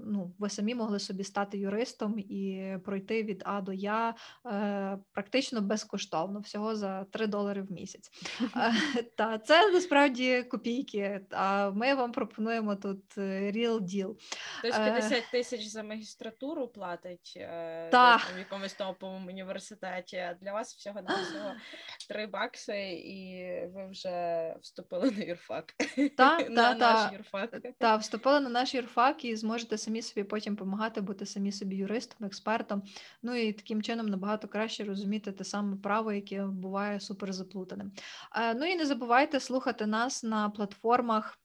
ну, 0.07 0.18
ви 0.39 0.51
самі 0.51 0.75
могли 0.75 0.99
собі 0.99 1.25
стати 1.25 1.59
юристом 1.59 2.19
і 2.19 2.73
пройти 2.85 3.23
від 3.23 3.43
А 3.47 3.61
до 3.61 3.73
Я 3.73 4.14
е, 4.47 4.99
практично 5.12 5.61
безкоштовно, 5.61 6.41
всього 6.41 6.77
за 6.77 7.05
3 7.05 7.27
долари 7.27 7.62
в 7.62 7.73
місяць. 7.73 8.11
Е, 8.57 9.03
Та 9.16 9.39
це 9.39 9.71
насправді 9.71 10.43
копійки. 10.43 11.21
А 11.31 11.71
ми 11.71 11.95
вам 11.95 12.12
пропонуємо 12.12 12.77
тут 12.77 13.19
е, 13.19 13.53
real 13.53 13.81
deal. 13.81 14.14
Хтось 14.59 14.75
Е. 14.75 14.85
50 14.85 15.25
тисяч 15.33 15.66
за 15.66 15.83
магістратуру 15.83 16.69
платить 16.69 17.33
в 17.37 18.39
якомусь 18.39 18.75
топовому 18.75 19.29
університеті, 19.29 20.16
а 20.16 20.35
для 20.41 20.53
вас 20.53 20.75
всього 20.75 21.03
на 21.03 21.23
всього 21.23 21.53
3 22.09 22.27
бакси, 22.27 22.91
і 22.93 23.49
ви 23.75 23.89
вже 23.89 24.55
вступили 24.62 25.11
на 25.11 25.25
юрфак. 25.25 25.75
Та, 26.16 26.39
на 26.49 26.75
та, 26.75 26.75
наш 26.75 27.11
та. 27.11 27.16
юрфак. 27.16 27.51
Та 27.79 27.97
вступили 27.97 28.41
на 28.41 28.49
наш 28.49 28.75
юрфак 28.75 29.25
і 29.25 29.37
зможете 29.37 29.79
самі 29.79 30.03
собі 30.09 30.25
потім 30.25 30.55
допомагати 30.55 31.01
бути 31.01 31.27
самі 31.27 31.53
собі 31.53 31.77
юристом, 31.77 32.27
експертом. 32.27 32.83
Ну 33.23 33.35
і 33.35 33.53
таким 33.53 33.83
чином 33.83 34.07
набагато 34.07 34.49
краще 34.49 34.85
розуміти 34.85 35.33
те 35.33 35.45
саме 35.45 35.77
право, 35.77 36.13
яке 36.13 36.47
буває 36.47 37.01
суперзаплутаним. 37.01 37.93
Е, 38.37 38.55
Ну 38.55 38.67
і 38.67 38.77
не 38.77 38.87
забувайте 38.87 39.41
слухати 39.41 39.87
нас 39.87 40.23
на 40.23 40.51
платформах. 40.51 41.39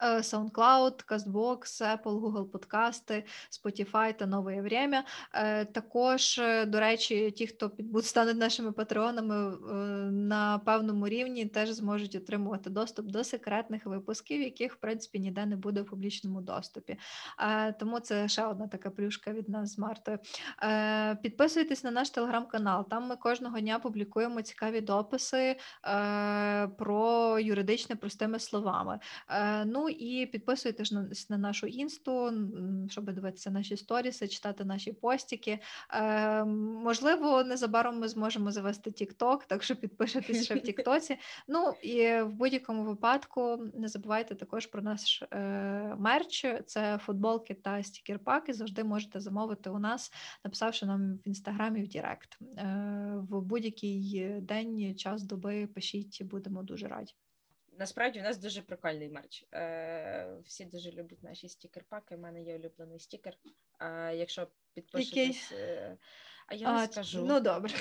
Е, 0.00 0.16
SoundCloud, 0.16 1.04
CastBox, 1.06 1.60
Apple, 1.82 2.20
Google 2.20 2.44
Подкасти, 2.44 3.24
Spotify 3.50 4.18
та 4.18 4.26
Нове 4.26 4.62
Время. 4.62 5.04
Е, 5.34 5.64
Також, 5.64 6.38
е, 6.38 6.66
до 6.66 6.80
речі, 6.80 7.30
ті, 7.30 7.46
хто 7.46 7.72
стануть 8.02 8.36
нашими 8.36 8.72
патреонами 8.72 9.56
на 10.12 10.58
певному 10.58 11.08
рівні, 11.08 11.46
теж 11.46 11.70
зможуть 11.70 12.14
отримувати 12.14 12.70
доступ 12.70 13.06
до 13.06 13.24
секретних 13.24 13.86
випусків, 13.86 14.42
яких, 14.42 14.72
в 14.72 14.76
принципі, 14.76 15.20
ніде 15.20 15.46
не 15.46 15.56
буде 15.56 15.82
в 15.82 15.86
публічному 15.86 16.40
доступі. 16.40 16.98
Е, 17.38 17.72
Тому 17.72 18.00
це 18.00 18.28
ще 18.28 18.44
одна 18.44 18.68
така 18.68 18.90
плюшка 18.90 19.32
від 19.32 19.48
нас 19.48 19.72
з 19.72 19.78
Мартою. 19.78 20.18
Е, 20.62 21.16
Підписуйтесь 21.22 21.84
на 21.84 21.90
наш 21.90 22.10
телеграм-канал. 22.10 22.88
Там 22.88 23.06
ми 23.06 23.16
кожного 23.16 23.60
дня 23.60 23.78
публікуємо 23.78 24.42
цікаві 24.42 24.80
дописи 24.80 25.56
е, 25.84 26.68
про 26.68 27.38
юридичне 27.38 27.96
простими 27.96 28.38
словами. 28.38 28.98
Ну 29.66 29.87
Ну 29.88 29.94
і 29.94 30.26
підписуйтесь 30.26 30.92
на, 30.92 31.10
на 31.28 31.38
нашу 31.38 31.66
інсту, 31.66 32.32
щоб 32.88 33.12
дивитися 33.12 33.50
наші 33.50 33.76
сторіси, 33.76 34.28
читати 34.28 34.64
наші 34.64 34.92
постіки. 34.92 35.58
Е, 35.90 36.44
Можливо, 36.44 37.44
незабаром 37.44 37.98
ми 37.98 38.08
зможемо 38.08 38.50
завести 38.50 38.90
TikTok, 38.90 39.46
так 39.46 39.62
що 39.62 39.76
підпишитесь 39.76 40.44
ще 40.44 40.54
в 40.54 40.60
Тіктоці. 40.60 41.16
Ну 41.48 41.74
і 41.82 42.22
в 42.22 42.32
будь-якому 42.32 42.84
випадку 42.84 43.70
не 43.74 43.88
забувайте 43.88 44.34
також 44.34 44.66
про 44.66 44.82
наш 44.82 45.22
е, 45.22 45.36
мерч. 45.98 46.46
Це 46.66 46.98
футболки 46.98 47.54
та 47.54 47.82
стікер-паки. 47.82 48.52
Завжди 48.52 48.84
можете 48.84 49.20
замовити 49.20 49.70
у 49.70 49.78
нас, 49.78 50.12
написавши 50.44 50.86
нам 50.86 51.14
в 51.14 51.28
інстаграмі 51.28 51.82
в 51.82 51.86
Direct. 51.86 52.38
Е, 52.58 52.64
в 53.30 53.40
будь-який 53.40 54.30
день, 54.40 54.94
час 54.96 55.22
доби 55.22 55.66
пишіть, 55.66 56.22
будемо 56.22 56.62
дуже 56.62 56.88
раді. 56.88 57.14
Насправді 57.78 58.20
у 58.20 58.22
нас 58.22 58.38
дуже 58.38 58.62
прикольний 58.62 59.08
мерч. 59.08 59.44
Е, 59.54 60.36
Всі 60.44 60.64
дуже 60.64 60.90
люблять 60.90 61.22
наші 61.22 61.48
стікер-паки. 61.48 62.14
У 62.14 62.18
мене 62.18 62.42
є 62.42 62.56
улюблений 62.56 62.98
стікер. 63.00 63.34
Е, 63.80 64.16
Якщо 64.16 64.48
підпишетесь, 64.74 65.52
е, 65.52 65.96
а 66.48 66.54
я 66.54 66.80
не 66.80 66.86
скажу. 66.86 67.24
Ну 67.24 67.40
добре. 67.40 67.74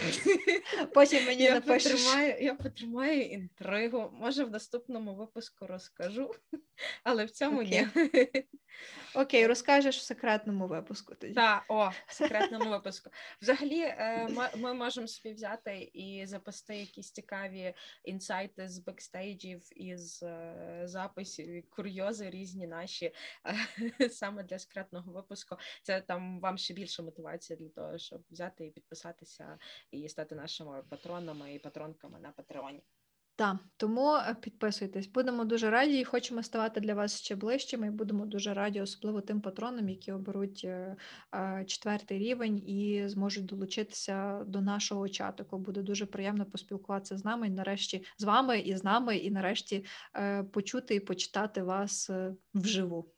Потім 0.94 1.26
мені 1.26 1.44
я 1.44 1.54
напишеш. 1.54 1.92
Потримаю, 1.92 2.44
я 2.44 2.56
потримаю 2.56 3.22
інтригу. 3.22 4.10
Може, 4.14 4.44
в 4.44 4.52
наступному 4.52 5.16
випуску 5.16 5.68
розкажу, 5.68 6.32
але 7.04 7.26
в 7.26 7.32
цьому 7.32 7.62
Окей. 7.62 7.88
ні. 8.04 8.44
Окей, 9.16 9.48
розкажеш 9.48 9.98
в 9.98 10.02
секретному 10.02 10.68
випуску 10.68 11.16
тоді. 11.16 11.34
Так, 11.34 11.64
о, 11.68 11.90
в 12.08 12.14
секретному 12.14 12.70
випуску. 12.70 13.10
Взагалі, 13.42 13.80
е, 13.82 14.28
ми, 14.56 14.74
можемо 14.74 15.08
собі 15.08 15.34
взяти 15.34 15.92
і 15.94 16.26
запасти 16.26 16.76
якісь 16.78 17.12
цікаві 17.12 17.74
інсайти 18.04 18.68
з 18.68 18.80
бекстейджів, 18.80 19.62
із 19.76 20.24
е, 20.24 20.82
записів, 20.86 21.70
курйози 21.70 22.30
різні 22.30 22.68
наші 22.68 23.14
саме 24.10 24.44
для 24.44 24.60
секретного 24.60 25.12
випуску. 25.12 25.58
Це 25.84 26.02
там 26.02 26.40
вам 26.40 26.58
ще 26.58 26.74
більше 26.74 27.04
мотивація 27.04 27.60
для 27.60 27.70
того, 27.70 27.98
щоб 27.98 28.22
взяти 28.32 28.57
і 28.66 28.72
підписатися 28.72 29.60
і 29.92 30.10
стати 30.10 30.36
нашими 30.36 30.84
патронами 30.90 31.54
і 31.54 31.60
патронками 31.60 32.20
на 32.20 32.32
Патреоні. 32.32 32.84
Так, 33.38 33.58
тому 33.78 34.16
е, 34.16 34.36
підписуйтесь. 34.42 35.08
Будемо 35.08 35.46
дуже 35.46 35.70
раді 35.70 36.00
і 36.00 36.04
хочемо 36.04 36.44
ставати 36.44 36.80
для 36.80 36.94
вас 36.94 37.22
ще 37.22 37.36
ближчими. 37.36 37.88
І 37.88 37.90
будемо 37.90 38.26
дуже 38.26 38.54
раді, 38.54 38.82
особливо 38.82 39.22
тим 39.22 39.42
патронам, 39.42 39.90
які 39.90 40.12
оберуть 40.12 40.62
е, 40.66 40.96
е, 41.36 41.66
четвертий 41.68 42.20
рівень 42.20 42.58
і 42.70 43.04
зможуть 43.08 43.46
долучитися 43.46 44.44
до 44.48 44.62
нашого 44.62 45.10
чатику. 45.10 45.58
Буде 45.58 45.82
дуже 45.82 46.06
приємно 46.06 46.46
поспілкуватися 46.46 47.18
з 47.18 47.26
нами 47.26 47.48
і 47.48 47.50
нарешті 47.50 48.06
з 48.18 48.24
вами 48.24 48.60
і 48.60 48.78
з 48.78 48.84
нами, 48.84 49.18
і 49.18 49.32
нарешті 49.32 49.86
почути 50.52 50.96
і 50.96 51.00
почитати 51.00 51.64
вас 51.64 52.10
вживу. 52.54 53.12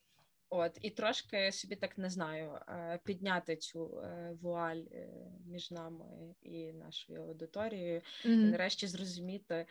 От 0.52 0.78
і 0.82 0.90
трошки 0.90 1.52
собі 1.52 1.76
так 1.76 1.98
не 1.98 2.10
знаю, 2.10 2.60
е, 2.68 3.00
підняти 3.04 3.56
цю 3.56 4.02
е, 4.04 4.38
вуаль 4.42 4.84
е, 4.92 5.08
між 5.46 5.72
нами 5.72 6.36
і 6.42 6.74
нашою 6.74 7.22
аудиторією, 7.22 8.02
і 8.26 8.30
нарешті 8.30 8.88
зрозуміти, 8.88 9.66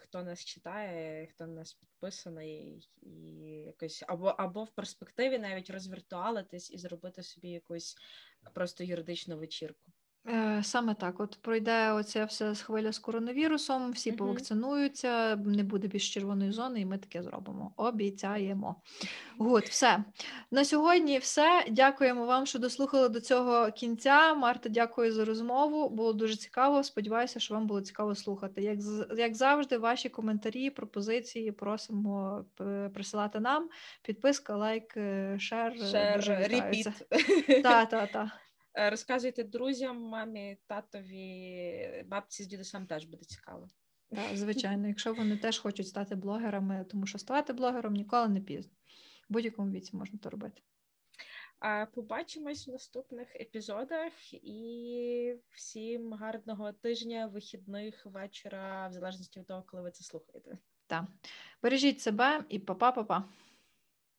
хто 0.00 0.22
нас 0.22 0.44
читає, 0.44 1.26
хто 1.26 1.46
на 1.46 1.52
нас 1.52 1.74
підписаний, 1.74 2.88
і 3.02 3.08
якось 3.66 4.04
або 4.08 4.26
або 4.26 4.64
в 4.64 4.70
перспективі 4.70 5.38
навіть 5.38 5.70
розвіртуалитись 5.70 6.70
і 6.70 6.78
зробити 6.78 7.22
собі 7.22 7.48
якусь 7.48 7.96
просто 8.54 8.84
юридичну 8.84 9.38
вечірку. 9.38 9.92
Е, 10.28 10.62
Саме 10.62 10.94
так, 10.94 11.20
от 11.20 11.38
пройде 11.42 11.92
оця 11.92 12.24
вся 12.24 12.54
хвиля 12.54 12.92
з 12.92 12.98
коронавірусом, 12.98 13.92
всі 13.92 14.10
Мгм. 14.10 14.18
повакцинуються, 14.18 15.36
не 15.36 15.62
буде 15.62 15.88
більш 15.88 16.14
червоної 16.14 16.52
зони, 16.52 16.80
і 16.80 16.86
ми 16.86 16.98
таке 16.98 17.22
зробимо. 17.22 17.72
Обіцяємо. 17.76 18.76
Гуд, 19.38 19.62
все. 19.64 20.04
На 20.50 20.64
сьогодні 20.64 21.18
все. 21.18 21.64
Дякуємо 21.70 22.26
вам, 22.26 22.46
що 22.46 22.58
дослухали 22.58 23.08
до 23.08 23.20
цього 23.20 23.70
кінця. 23.70 24.34
Марта, 24.34 24.68
дякую 24.68 25.12
за 25.12 25.24
розмову. 25.24 25.88
Було 25.88 26.12
дуже 26.12 26.36
цікаво. 26.36 26.82
Сподіваюся, 26.82 27.40
що 27.40 27.54
вам 27.54 27.66
було 27.66 27.80
цікаво 27.80 28.14
слухати. 28.14 28.62
Як, 28.62 28.78
як 29.16 29.34
завжди, 29.34 29.78
ваші 29.78 30.08
коментарі, 30.08 30.70
пропозиції 30.70 31.52
просимо 31.52 32.44
е, 32.60 32.90
присилати 32.94 33.40
нам. 33.40 33.68
Підписка, 34.02 34.56
лайк, 34.56 34.96
е, 34.96 35.36
шер. 35.38 35.74
Шер, 35.90 36.48
репіт. 36.50 36.88
Та, 37.62 37.86
та, 37.90 38.06
та. 38.06 38.32
Е, 38.74 38.90
Розказуйте 38.90 39.44
друзям, 39.44 40.02
мамі, 40.02 40.58
татові, 40.66 42.04
бабці 42.06 42.42
з 42.42 42.46
дідусем 42.46 42.86
теж 42.86 43.04
буде 43.04 43.24
цікаво. 43.24 43.68
Так, 44.10 44.36
звичайно, 44.36 44.88
якщо 44.88 45.14
вони 45.14 45.36
теж 45.36 45.58
хочуть 45.58 45.88
стати 45.88 46.14
блогерами, 46.14 46.86
тому 46.90 47.06
що 47.06 47.18
ставати 47.18 47.52
блогером 47.52 47.94
ніколи 47.94 48.28
не 48.28 48.40
пізно. 48.40 48.72
В 49.28 49.32
будь-якому 49.32 49.70
віці 49.70 49.96
можна 49.96 50.18
то 50.18 50.30
робити. 50.30 50.62
Побачимось 51.94 52.68
в 52.68 52.70
наступних 52.70 53.36
епізодах 53.36 54.12
і 54.32 55.34
всім 55.50 56.12
гарного 56.12 56.72
тижня, 56.72 57.26
вихідних, 57.26 58.06
вечора, 58.06 58.88
в 58.88 58.92
залежності 58.92 59.40
від 59.40 59.46
того, 59.46 59.62
коли 59.66 59.82
ви 59.82 59.90
це 59.90 60.04
слухаєте. 60.04 60.58
Так. 60.86 61.04
Бережіть 61.62 62.00
себе 62.00 62.44
і 62.48 62.58
па-па-па-па. 62.58 63.24